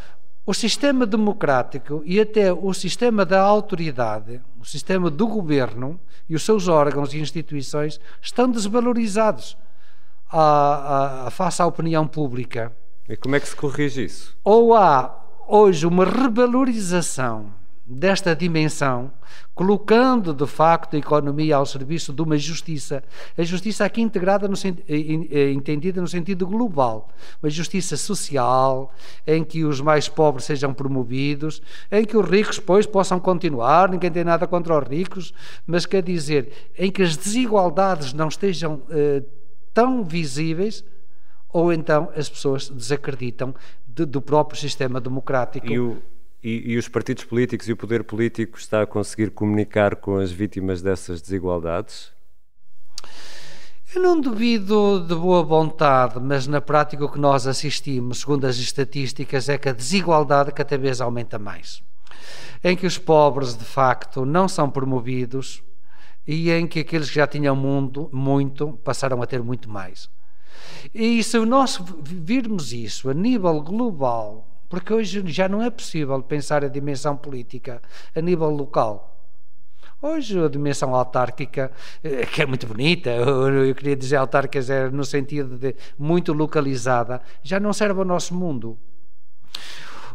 o 0.45 0.53
sistema 0.53 1.05
democrático 1.05 2.01
e 2.05 2.19
até 2.19 2.51
o 2.51 2.73
sistema 2.73 3.23
da 3.25 3.41
autoridade, 3.41 4.41
o 4.59 4.65
sistema 4.65 5.11
do 5.11 5.27
governo 5.27 5.99
e 6.27 6.35
os 6.35 6.43
seus 6.43 6.67
órgãos 6.67 7.13
e 7.13 7.19
instituições 7.19 7.99
estão 8.21 8.49
desvalorizados 8.49 9.55
à, 10.29 11.27
face 11.31 11.61
à 11.61 11.65
opinião 11.65 12.07
pública. 12.07 12.71
E 13.07 13.17
como 13.17 13.35
é 13.35 13.39
que 13.39 13.47
se 13.47 13.55
corrige 13.55 14.05
isso? 14.05 14.37
Ou 14.43 14.75
há 14.75 15.15
hoje 15.47 15.87
uma 15.87 16.05
revalorização 16.05 17.59
desta 17.89 18.35
dimensão, 18.35 19.11
colocando 19.55 20.31
de 20.31 20.45
facto 20.45 20.95
a 20.95 20.99
economia 20.99 21.55
ao 21.55 21.65
serviço 21.65 22.13
de 22.13 22.21
uma 22.21 22.37
justiça, 22.37 23.03
a 23.35 23.41
justiça 23.41 23.83
aqui 23.83 23.99
integrada 23.99 24.47
no, 24.47 24.53
entendida 25.51 25.99
no 25.99 26.07
sentido 26.07 26.45
global, 26.45 27.09
uma 27.41 27.49
justiça 27.49 27.97
social, 27.97 28.93
em 29.25 29.43
que 29.43 29.65
os 29.65 29.81
mais 29.81 30.07
pobres 30.07 30.45
sejam 30.45 30.71
promovidos, 30.71 31.63
em 31.91 32.05
que 32.05 32.15
os 32.15 32.29
ricos 32.29 32.59
pois 32.59 32.85
possam 32.85 33.19
continuar, 33.19 33.89
ninguém 33.89 34.11
tem 34.11 34.23
nada 34.23 34.45
contra 34.45 34.77
os 34.77 34.87
ricos, 34.87 35.33
mas 35.65 35.87
quer 35.87 36.03
dizer, 36.03 36.71
em 36.77 36.91
que 36.91 37.01
as 37.01 37.17
desigualdades 37.17 38.13
não 38.13 38.27
estejam 38.27 38.83
eh, 38.91 39.23
tão 39.73 40.03
visíveis, 40.03 40.83
ou 41.51 41.73
então 41.73 42.11
as 42.15 42.29
pessoas 42.29 42.69
desacreditam 42.69 43.53
de, 43.87 44.05
do 44.05 44.21
próprio 44.21 44.59
sistema 44.59 45.01
democrático. 45.01 45.67
E, 45.67 45.79
o, 45.79 45.97
e, 46.43 46.73
e, 46.73 46.77
os 46.77 46.87
partidos 46.87 47.23
políticos 47.23 47.67
e 47.67 47.73
o 47.73 47.77
poder 47.77 48.03
político 48.03 48.57
está 48.57 48.83
a 48.83 48.85
conseguir 48.85 49.31
comunicar 49.31 49.95
com 49.95 50.17
as 50.17 50.31
vítimas 50.31 50.81
dessas 50.81 51.21
desigualdades? 51.21 52.11
Eu 53.93 54.03
não 54.03 54.21
duvido 54.21 55.03
de 55.07 55.15
boa 55.15 55.41
vontade, 55.41 56.19
mas 56.19 56.45
na 56.45 56.61
prática 56.61 57.03
o 57.03 57.09
que 57.09 57.17
nós 57.17 57.47
assistimos, 57.47 58.19
segundo 58.19 58.45
as 58.45 58.57
estatísticas, 58.57 59.49
é 59.49 59.57
que 59.57 59.67
a 59.67 59.73
desigualdade 59.73 60.51
cada 60.51 60.77
vez 60.77 61.01
aumenta 61.01 61.39
mais. 61.39 61.81
Em 62.63 62.75
que 62.75 62.85
os 62.85 62.99
pobres, 62.99 63.57
de 63.57 63.65
facto, 63.65 64.25
não 64.25 64.47
são 64.47 64.69
promovidos 64.69 65.63
e 66.31 66.51
em 66.51 66.67
que 66.67 66.81
aqueles 66.81 67.09
que 67.09 67.15
já 67.15 67.25
tinham 67.25 67.55
mundo, 67.55 68.07
muito 68.13 68.73
passaram 68.83 69.19
a 69.19 69.25
ter 69.25 69.41
muito 69.41 69.67
mais. 69.67 70.07
E 70.93 71.23
se 71.23 71.39
nós 71.39 71.81
virmos 72.03 72.71
isso 72.71 73.09
a 73.09 73.15
nível 73.15 73.59
global, 73.61 74.47
porque 74.69 74.93
hoje 74.93 75.23
já 75.25 75.49
não 75.49 75.59
é 75.59 75.71
possível 75.71 76.21
pensar 76.21 76.63
a 76.63 76.67
dimensão 76.67 77.17
política 77.17 77.81
a 78.15 78.21
nível 78.21 78.51
local. 78.51 79.27
Hoje 79.99 80.39
a 80.39 80.47
dimensão 80.47 80.93
autárquica, 80.93 81.71
eh, 82.03 82.27
que 82.27 82.43
é 82.43 82.45
muito 82.45 82.67
bonita, 82.67 83.09
eu 83.09 83.73
queria 83.73 83.95
dizer 83.95 84.17
autárquicas 84.17 84.69
é 84.69 84.87
no 84.87 85.03
sentido 85.03 85.57
de 85.57 85.75
muito 85.97 86.31
localizada, 86.31 87.23
já 87.41 87.59
não 87.59 87.73
serve 87.73 88.01
ao 88.01 88.05
nosso 88.05 88.35
mundo. 88.35 88.77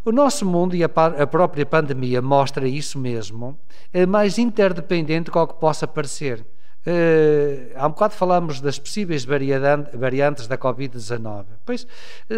O 0.05 0.13
nosso 0.13 0.45
mundo 0.45 0.77
e 0.77 0.85
a, 0.85 0.89
própria 0.89 1.65
pandemia 1.65 2.21
mostra 2.21 2.69
isso 2.69 2.99
mesmo, 2.99 3.59
é 3.93 4.05
mais 4.05 4.39
interdependente 4.39 5.31
do 5.31 5.47
que 5.47 5.55
possa 5.55 5.87
parecer. 5.87 6.45
Uh, 6.87 7.73
há 7.77 7.87
um 7.87 7.91
bocado 7.91 8.13
falamos 8.13 8.61
das 8.61 8.79
possíveis 8.79 9.25
variantes 9.25 10.47
da 10.47 10.59
Covid-19. 10.59 11.47
Pois, 11.65 11.87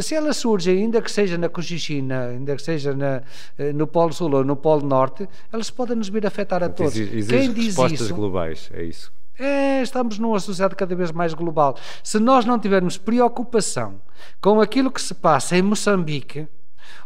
se 0.00 0.14
elas 0.14 0.36
surgem, 0.36 0.78
ainda 0.78 1.02
que 1.02 1.10
seja 1.10 1.36
na 1.36 1.48
Cochichina, 1.48 2.26
ainda 2.28 2.54
que 2.54 2.62
seja 2.62 2.94
na, 2.94 3.22
eh, 3.58 3.72
no 3.72 3.88
Polo 3.88 4.12
Sul 4.12 4.32
ou 4.32 4.44
no 4.44 4.54
Polo 4.54 4.86
Norte, 4.86 5.28
elas 5.52 5.68
podem 5.68 5.96
nos 5.96 6.08
vir 6.08 6.24
afetar 6.24 6.62
a 6.62 6.68
todos. 6.68 6.96
Exige 6.96 7.28
Quem 7.28 7.52
diz 7.52 7.66
respostas 7.66 8.02
isso, 8.02 8.14
globais, 8.14 8.70
é 8.72 8.84
isso. 8.84 9.12
É, 9.36 9.82
estamos 9.82 10.16
numa 10.16 10.38
sociedade 10.38 10.76
cada 10.76 10.94
vez 10.94 11.10
mais 11.10 11.34
global. 11.34 11.76
Se 12.04 12.20
nós 12.20 12.44
não 12.44 12.56
tivermos 12.56 12.96
preocupação 12.96 14.00
com 14.40 14.60
aquilo 14.60 14.92
que 14.92 15.02
se 15.02 15.12
passa 15.12 15.56
em 15.56 15.62
Moçambique, 15.62 16.46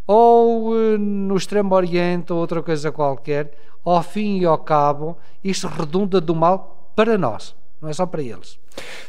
ou 0.06 0.70
uh, 0.70 0.98
no 0.98 1.36
Extremo 1.36 1.74
Oriente, 1.74 2.32
ou 2.32 2.38
outra 2.38 2.62
coisa 2.62 2.90
qualquer, 2.90 3.52
ao 3.84 4.02
fim 4.02 4.38
e 4.38 4.44
ao 4.44 4.58
cabo, 4.58 5.16
isto 5.42 5.66
redunda 5.66 6.20
do 6.20 6.34
mal 6.34 6.92
para 6.94 7.16
nós, 7.16 7.54
não 7.80 7.88
é 7.88 7.92
só 7.92 8.06
para 8.06 8.22
eles. 8.22 8.58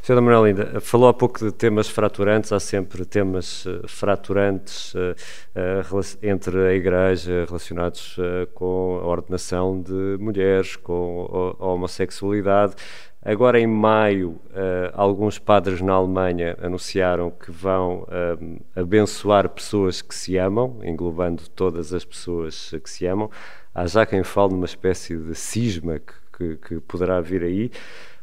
Sra. 0.02 0.20
Manuel 0.20 0.48
Linda, 0.48 0.82
falou 0.82 1.10
há 1.10 1.14
pouco 1.14 1.40
de 1.40 1.52
temas 1.52 1.88
fraturantes, 1.88 2.52
há 2.52 2.60
sempre 2.60 3.06
temas 3.06 3.66
uh, 3.66 3.88
fraturantes 3.88 4.94
uh, 4.96 5.16
entre 6.22 6.68
a 6.68 6.74
Igreja 6.74 7.46
relacionados 7.48 8.18
com 8.54 9.00
a 9.04 9.08
ordenação 9.08 9.82
de 9.82 10.18
mulheres, 10.20 10.76
com 10.76 11.56
a 11.60 11.66
homossexualidade. 11.68 12.74
Agora, 13.24 13.60
em 13.60 13.68
maio, 13.68 14.40
alguns 14.94 15.38
padres 15.38 15.80
na 15.80 15.94
Alemanha 15.94 16.58
anunciaram 16.60 17.30
que 17.30 17.52
vão 17.52 18.08
abençoar 18.76 19.48
pessoas 19.50 20.02
que 20.02 20.16
se 20.16 20.38
amam, 20.38 20.80
englobando 20.84 21.48
todas 21.50 21.94
as 21.94 22.04
pessoas 22.04 22.74
que 22.84 22.90
se 22.90 23.06
amam. 23.06 23.30
Há 23.76 23.86
já 23.86 24.06
quem 24.06 24.24
fale 24.24 24.54
numa 24.54 24.66
espécie 24.66 25.16
de 25.16 25.36
cisma 25.36 26.00
que 26.00 26.14
que, 26.42 26.58
que 26.58 26.80
poderá 26.82 27.22
vir 27.22 27.44
aí. 27.44 27.72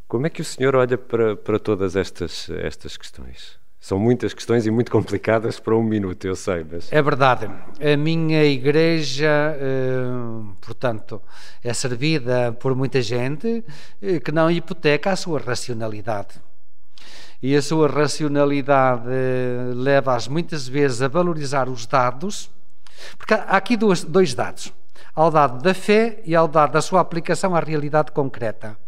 Como 0.07 0.27
é 0.27 0.31
que 0.31 0.41
o 0.41 0.45
senhor 0.45 0.75
olha 0.75 0.99
para, 0.99 1.37
para 1.37 1.59
todas 1.59 1.95
estas, 1.95 2.51
estas 2.51 2.97
questões? 2.97 3.58
São 3.81 3.99
muitas 3.99 4.35
questões 4.35 4.67
e 4.67 4.71
muito 4.71 4.91
complicadas 4.91 5.61
para 5.61 5.77
um 5.77 5.83
minuto, 5.83 6.27
eu 6.27 6.35
sei. 6.35 6.67
Mas... 6.71 6.93
É 6.93 7.01
verdade. 7.01 7.47
A 7.47 7.97
minha 7.97 8.45
igreja, 8.45 9.57
eh, 9.57 10.05
portanto, 10.61 11.23
é 11.63 11.73
servida 11.73 12.53
por 12.53 12.75
muita 12.75 13.01
gente 13.01 13.65
eh, 14.03 14.19
que 14.19 14.33
não 14.33 14.51
hipoteca 14.51 15.13
a 15.13 15.17
sua 15.17 15.39
racionalidade. 15.39 16.41
E 17.41 17.55
a 17.55 17.63
sua 17.63 17.87
racionalidade 17.87 19.05
eh, 19.07 19.73
leva-as 19.75 20.27
muitas 20.27 20.67
vezes 20.67 21.01
a 21.01 21.07
valorizar 21.09 21.69
os 21.69 21.87
dados, 21.87 22.51
porque 23.17 23.33
há 23.33 23.57
aqui 23.57 23.77
dois, 23.77 24.03
dois 24.03 24.35
dados 24.35 24.73
ao 25.19 25.33
dado 25.33 25.61
da 25.61 25.75
fé 25.75 26.21
e 26.25 26.37
ao 26.37 26.47
dado 26.47 26.75
da 26.75 26.81
sua 26.81 27.01
aplicação 27.01 27.57
à 27.57 27.59
realidade 27.59 28.13
concreta. 28.13 28.79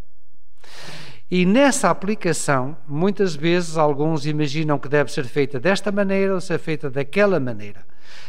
E 1.31 1.47
nessa 1.47 1.91
aplicação, 1.91 2.77
muitas 2.89 3.37
vezes 3.37 3.77
alguns 3.77 4.27
imaginam 4.27 4.81
que 4.81 4.89
deve 4.89 5.13
ser 5.13 5.25
feita 5.25 5.61
desta 5.61 5.93
maneira 5.93 6.35
ou 6.35 6.41
ser 6.41 6.59
feita 6.59 6.91
daquela 6.91 7.39
maneira. 7.39 7.87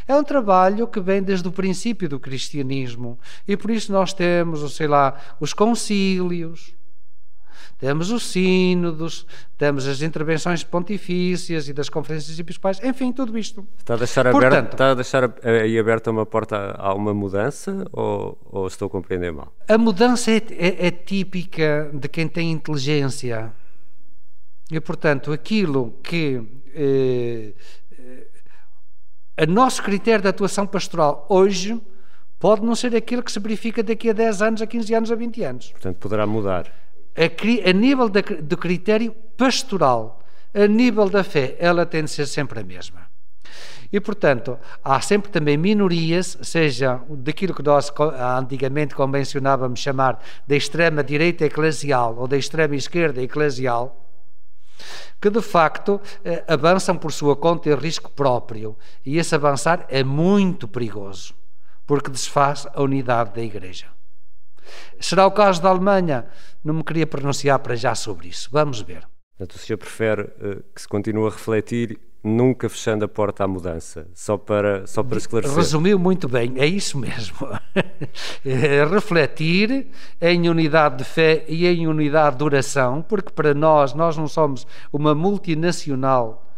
É 0.07 0.15
um 0.15 0.23
trabalho 0.23 0.87
que 0.87 0.99
vem 0.99 1.23
desde 1.23 1.47
o 1.47 1.51
princípio 1.51 2.07
do 2.07 2.19
cristianismo 2.19 3.17
e 3.47 3.57
por 3.57 3.71
isso 3.71 3.91
nós 3.91 4.13
temos, 4.13 4.75
sei 4.75 4.87
lá, 4.87 5.15
os 5.39 5.51
concílios, 5.51 6.75
temos 7.81 8.11
os 8.11 8.27
sínodos, 8.27 9.25
temos 9.57 9.87
as 9.87 10.03
intervenções 10.03 10.63
pontifícias 10.63 11.67
e 11.67 11.73
das 11.73 11.89
conferências 11.89 12.37
episcopais, 12.37 12.79
enfim, 12.83 13.11
tudo 13.11 13.35
isto. 13.39 13.67
Está 13.79 13.95
a 13.95 13.97
deixar, 13.97 14.31
Portanto, 14.31 14.53
aberta, 14.53 14.75
está 14.75 14.91
a 14.91 14.93
deixar 14.93 15.33
aí 15.43 15.79
aberta 15.79 16.11
uma 16.11 16.23
porta 16.23 16.75
a 16.77 16.93
uma 16.93 17.11
mudança 17.11 17.83
ou, 17.91 18.37
ou 18.51 18.67
estou 18.67 18.85
a 18.85 18.89
compreender 18.89 19.33
mal? 19.33 19.51
A 19.67 19.79
mudança 19.79 20.29
é, 20.29 20.43
é, 20.51 20.87
é 20.87 20.91
típica 20.91 21.89
de 21.91 22.07
quem 22.07 22.27
tem 22.27 22.51
inteligência. 22.51 23.51
E, 24.69 24.79
portanto, 24.79 25.33
aquilo 25.33 25.97
que 26.03 26.39
eh, 26.75 27.53
a 29.35 29.45
nosso 29.47 29.81
critério 29.81 30.21
de 30.21 30.27
atuação 30.27 30.67
pastoral 30.67 31.25
hoje 31.27 31.81
pode 32.39 32.63
não 32.63 32.75
ser 32.75 32.95
aquilo 32.95 33.23
que 33.23 33.31
se 33.31 33.39
verifica 33.39 33.81
daqui 33.81 34.11
a 34.11 34.13
10 34.13 34.41
anos, 34.43 34.61
a 34.61 34.67
15 34.67 34.93
anos, 34.93 35.11
a 35.11 35.15
20 35.15 35.43
anos. 35.43 35.71
Portanto, 35.71 35.97
poderá 35.97 36.27
mudar 36.27 36.71
a, 37.15 37.69
a 37.69 37.73
nível 37.73 38.09
do 38.09 38.57
critério 38.57 39.11
pastoral, 39.37 40.21
a 40.53 40.67
nível 40.67 41.09
da 41.09 41.23
fé, 41.23 41.55
ela 41.59 41.85
tem 41.85 42.03
de 42.03 42.11
ser 42.11 42.25
sempre 42.25 42.59
a 42.59 42.63
mesma. 42.63 43.11
E, 43.91 43.99
portanto, 43.99 44.57
há 44.83 45.01
sempre 45.01 45.29
também 45.29 45.57
minorias, 45.57 46.37
seja 46.41 47.01
daquilo 47.09 47.53
que 47.53 47.63
nós 47.63 47.91
antigamente 48.39 48.95
convencionávamos 48.95 49.81
chamar 49.81 50.23
da 50.47 50.55
extrema 50.55 51.03
direita 51.03 51.45
eclesial 51.45 52.15
ou 52.17 52.27
da 52.27 52.37
extrema 52.37 52.75
esquerda 52.75 53.21
eclesial, 53.21 54.07
que 55.19 55.29
de 55.29 55.41
facto 55.41 55.99
eh, 56.23 56.43
avançam 56.47 56.97
por 56.97 57.11
sua 57.11 57.35
conta 57.35 57.69
e 57.69 57.75
risco 57.75 58.09
próprio. 58.11 58.77
E 59.05 59.17
esse 59.17 59.35
avançar 59.35 59.85
é 59.89 60.03
muito 60.03 60.67
perigoso, 60.67 61.33
porque 61.85 62.09
desfaz 62.09 62.65
a 62.73 62.81
unidade 62.81 63.33
da 63.33 63.41
Igreja. 63.41 63.87
Será 64.99 65.25
o 65.25 65.31
caso 65.31 65.61
da 65.61 65.69
Alemanha? 65.69 66.25
Não 66.63 66.73
me 66.73 66.83
queria 66.83 67.07
pronunciar 67.07 67.59
para 67.59 67.75
já 67.75 67.95
sobre 67.95 68.27
isso. 68.27 68.49
Vamos 68.51 68.81
ver. 68.81 69.07
Portanto, 69.37 69.55
o 69.55 69.59
senhor 69.59 69.77
prefere 69.77 70.21
uh, 70.21 70.63
que 70.73 70.81
se 70.81 70.87
continue 70.87 71.27
a 71.27 71.31
refletir 71.31 71.99
nunca 72.23 72.69
fechando 72.69 73.03
a 73.03 73.07
porta 73.07 73.43
à 73.43 73.47
mudança, 73.47 74.07
só 74.13 74.37
para, 74.37 74.85
só 74.85 75.01
para 75.01 75.17
esclarecer. 75.17 75.55
Resumiu 75.55 75.97
muito 75.97 76.29
bem, 76.29 76.53
é 76.57 76.65
isso 76.65 76.97
mesmo. 76.97 77.35
É 78.45 78.85
refletir 78.85 79.87
em 80.21 80.47
unidade 80.47 80.97
de 80.97 81.03
fé 81.03 81.43
e 81.47 81.65
em 81.65 81.87
unidade 81.87 82.37
de 82.37 82.43
oração, 82.43 83.01
porque 83.01 83.31
para 83.31 83.53
nós, 83.53 83.93
nós 83.93 84.15
não 84.17 84.27
somos 84.27 84.67
uma 84.93 85.15
multinacional 85.15 86.50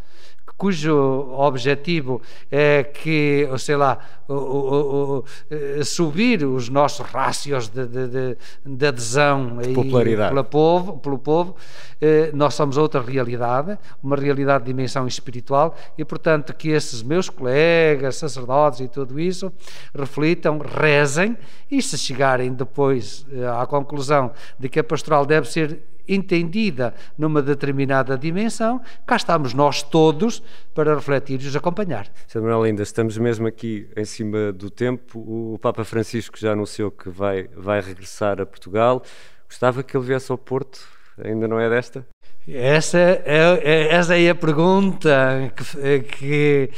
cujo 0.58 0.94
objetivo 1.38 2.22
é 2.52 2.84
que, 2.84 3.48
sei 3.58 3.76
lá, 3.76 4.00
o, 4.28 4.34
o, 4.34 5.18
o, 5.18 5.26
eh, 5.50 5.84
subir 5.84 6.46
os 6.46 6.70
nossos 6.70 7.06
rácios 7.06 7.68
de, 7.68 7.86
de, 7.86 8.08
de, 8.08 8.38
de 8.66 8.88
adesão 8.88 9.58
de 9.58 9.74
popularidade. 9.74 10.30
Pelo, 10.30 10.44
povo, 10.44 10.98
pelo 11.00 11.18
povo, 11.18 11.56
eh, 12.00 12.32
nós 12.34 12.54
somos 12.54 12.78
outra 12.78 13.02
realidade, 13.02 13.78
uma 14.02 14.16
realidade 14.16 14.64
de 14.64 14.72
dimensão 14.72 15.06
espiritual 15.08 15.76
e, 15.98 16.06
portanto, 16.06 16.54
que 16.54 16.70
esses 16.70 17.04
meus 17.04 17.30
colegas, 17.30 18.16
sacerdotes 18.16 18.80
e 18.80 18.88
tudo 18.88 19.20
isso, 19.20 19.52
reflitam, 19.94 20.60
rezem 20.60 21.38
e 21.70 21.82
se 21.82 21.98
chegarem 21.98 22.54
depois 22.54 23.26
eh, 23.34 23.46
à 23.46 23.66
conclusão 23.66 24.32
de 24.58 24.70
que 24.70 24.80
a 24.80 24.84
pastoral 24.84 25.26
deve 25.26 25.50
ser 25.50 25.93
entendida 26.08 26.94
numa 27.18 27.42
determinada 27.42 28.18
dimensão, 28.18 28.82
cá 29.06 29.16
estamos 29.16 29.54
nós 29.54 29.82
todos 29.84 30.44
para 30.74 30.96
refletir 30.96 31.42
e 31.42 31.48
os 31.48 31.56
acompanhar. 31.56 32.08
Sr. 32.28 32.42
Manuel 32.42 32.66
Linda, 32.66 32.84
estamos 32.84 33.18
mesmo 33.18 33.48
aqui 33.48 33.88
em 33.96 34.06
cima 34.06 34.52
do 34.52 34.70
tempo. 34.70 35.20
O 35.20 35.60
Papa 35.60 35.84
Francisco 35.84 36.38
já 36.38 36.54
anunciou 36.54 36.92
que 36.92 37.10
vai, 37.10 37.48
vai 37.56 37.82
regressar 37.82 38.42
a 38.42 38.46
Portugal. 38.46 39.04
Gostava 39.48 39.84
que 39.84 39.96
ele 39.96 40.06
viesse 40.06 40.32
ao 40.32 40.38
Porto? 40.38 40.80
Ainda 41.24 41.48
não 41.48 41.60
é 41.60 41.70
desta? 41.70 42.06
Essa 42.48 42.98
é, 42.98 43.22
é, 43.64 43.94
essa 43.94 44.20
é 44.20 44.30
a 44.30 44.36
pergunta 44.36 45.54
que, 45.56 46.00
que, 46.02 46.70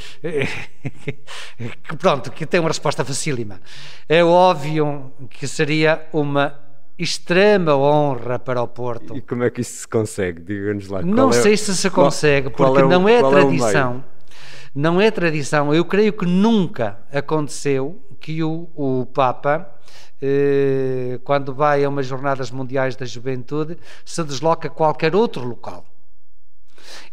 que, 1.84 1.98
pronto, 1.98 2.32
que 2.32 2.46
tem 2.46 2.60
uma 2.60 2.70
resposta 2.70 3.04
facílima. 3.04 3.60
É 4.08 4.24
óbvio 4.24 5.12
que 5.28 5.48
seria 5.48 6.06
uma 6.14 6.65
extrema 6.98 7.76
honra 7.76 8.40
para 8.40 8.62
o 8.62 8.68
Porto. 8.68 9.16
E 9.16 9.22
como 9.22 9.44
é 9.44 9.50
que 9.50 9.62
isso 9.62 9.82
se 9.82 9.88
consegue? 9.88 10.42
Diga-nos 10.42 10.88
lá. 10.88 11.02
Não 11.02 11.30
é, 11.30 11.34
sei 11.34 11.58
se 11.58 11.76
se 11.76 11.90
consegue, 11.90 12.50
qual, 12.50 12.74
porque 12.74 12.82
qual 12.82 12.92
é 12.92 12.96
o, 12.96 13.00
não 13.00 13.10
é 13.10 13.22
tradição. 13.22 14.04
É 14.12 14.16
não 14.76 15.00
é 15.00 15.10
tradição. 15.10 15.74
Eu 15.74 15.86
creio 15.86 16.12
que 16.12 16.26
nunca 16.26 17.00
aconteceu 17.12 18.02
que 18.20 18.44
o, 18.44 18.70
o 18.76 19.06
Papa, 19.06 19.70
eh, 20.22 21.18
quando 21.24 21.54
vai 21.54 21.86
a 21.86 21.90
umas 21.90 22.06
jornadas 22.06 22.52
mundiais 22.52 22.96
da 22.98 23.06
juventude, 23.06 23.78
se 24.04 24.22
desloca 24.24 24.68
a 24.68 24.72
qualquer 24.72 25.16
outro 25.16 25.46
local. 25.46 25.86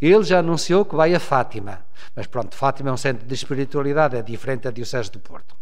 Ele 0.00 0.24
já 0.24 0.40
anunciou 0.40 0.84
que 0.84 0.96
vai 0.96 1.14
a 1.14 1.20
Fátima. 1.20 1.84
Mas 2.16 2.26
pronto, 2.26 2.56
Fátima 2.56 2.90
é 2.90 2.92
um 2.92 2.96
centro 2.96 3.26
de 3.26 3.34
espiritualidade, 3.34 4.16
é 4.16 4.22
diferente 4.22 4.62
da 4.62 4.70
Diocese 4.70 5.10
do 5.10 5.20
Porto. 5.20 5.54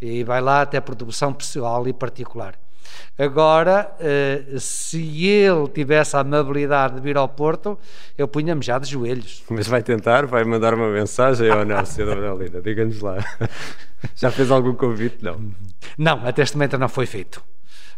E 0.00 0.24
vai 0.24 0.40
lá 0.40 0.62
até 0.62 0.80
por 0.80 0.96
devoção 0.96 1.32
pessoal 1.32 1.86
e 1.86 1.92
particular. 1.92 2.58
Agora, 3.18 3.94
eh, 4.00 4.42
se 4.58 5.26
ele 5.26 5.68
tivesse 5.68 6.16
a 6.16 6.20
amabilidade 6.20 6.94
de 6.94 7.00
vir 7.00 7.16
ao 7.16 7.28
Porto, 7.28 7.78
eu 8.16 8.26
punha-me 8.26 8.62
já 8.62 8.78
de 8.78 8.88
joelhos. 8.88 9.42
Mas 9.50 9.66
vai 9.66 9.82
tentar? 9.82 10.26
Vai 10.26 10.44
mandar 10.44 10.74
uma 10.74 10.88
mensagem 10.88 11.50
ou 11.50 11.64
não, 11.64 11.82
Sra. 11.82 12.06
Manuelina? 12.06 12.60
Diga-nos 12.60 13.00
lá. 13.00 13.18
Já 14.16 14.30
fez 14.30 14.50
algum 14.50 14.74
convite? 14.74 15.18
Não. 15.22 15.40
Não, 15.96 16.26
até 16.26 16.42
este 16.42 16.56
momento 16.56 16.76
não 16.76 16.88
foi 16.88 17.06
feito. 17.06 17.42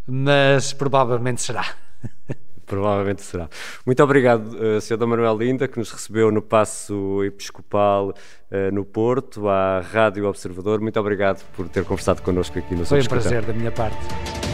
Mas 0.07 0.73
provavelmente 0.73 1.41
será. 1.41 1.65
Provavelmente 2.67 3.23
será. 3.23 3.49
Muito 3.85 4.03
obrigado, 4.03 4.57
uh, 4.57 4.81
Sr. 4.81 5.07
Manuel 5.07 5.37
Linda, 5.37 5.69
que 5.69 5.79
nos 5.79 5.93
recebeu 5.93 6.31
no 6.33 6.41
Passo 6.41 7.23
Episcopal 7.23 8.09
uh, 8.11 8.75
no 8.75 8.85
Porto, 8.85 9.49
à 9.49 9.81
Rádio 9.81 10.27
Observador. 10.27 10.81
Muito 10.81 10.99
obrigado 10.99 11.45
por 11.55 11.69
ter 11.69 11.85
conversado 11.85 12.23
connosco 12.23 12.59
aqui 12.59 12.75
no 12.75 12.87
Foi 12.87 13.01
um 13.01 13.05
prazer 13.05 13.45
da 13.45 13.53
minha 13.53 13.71
parte. 13.71 14.54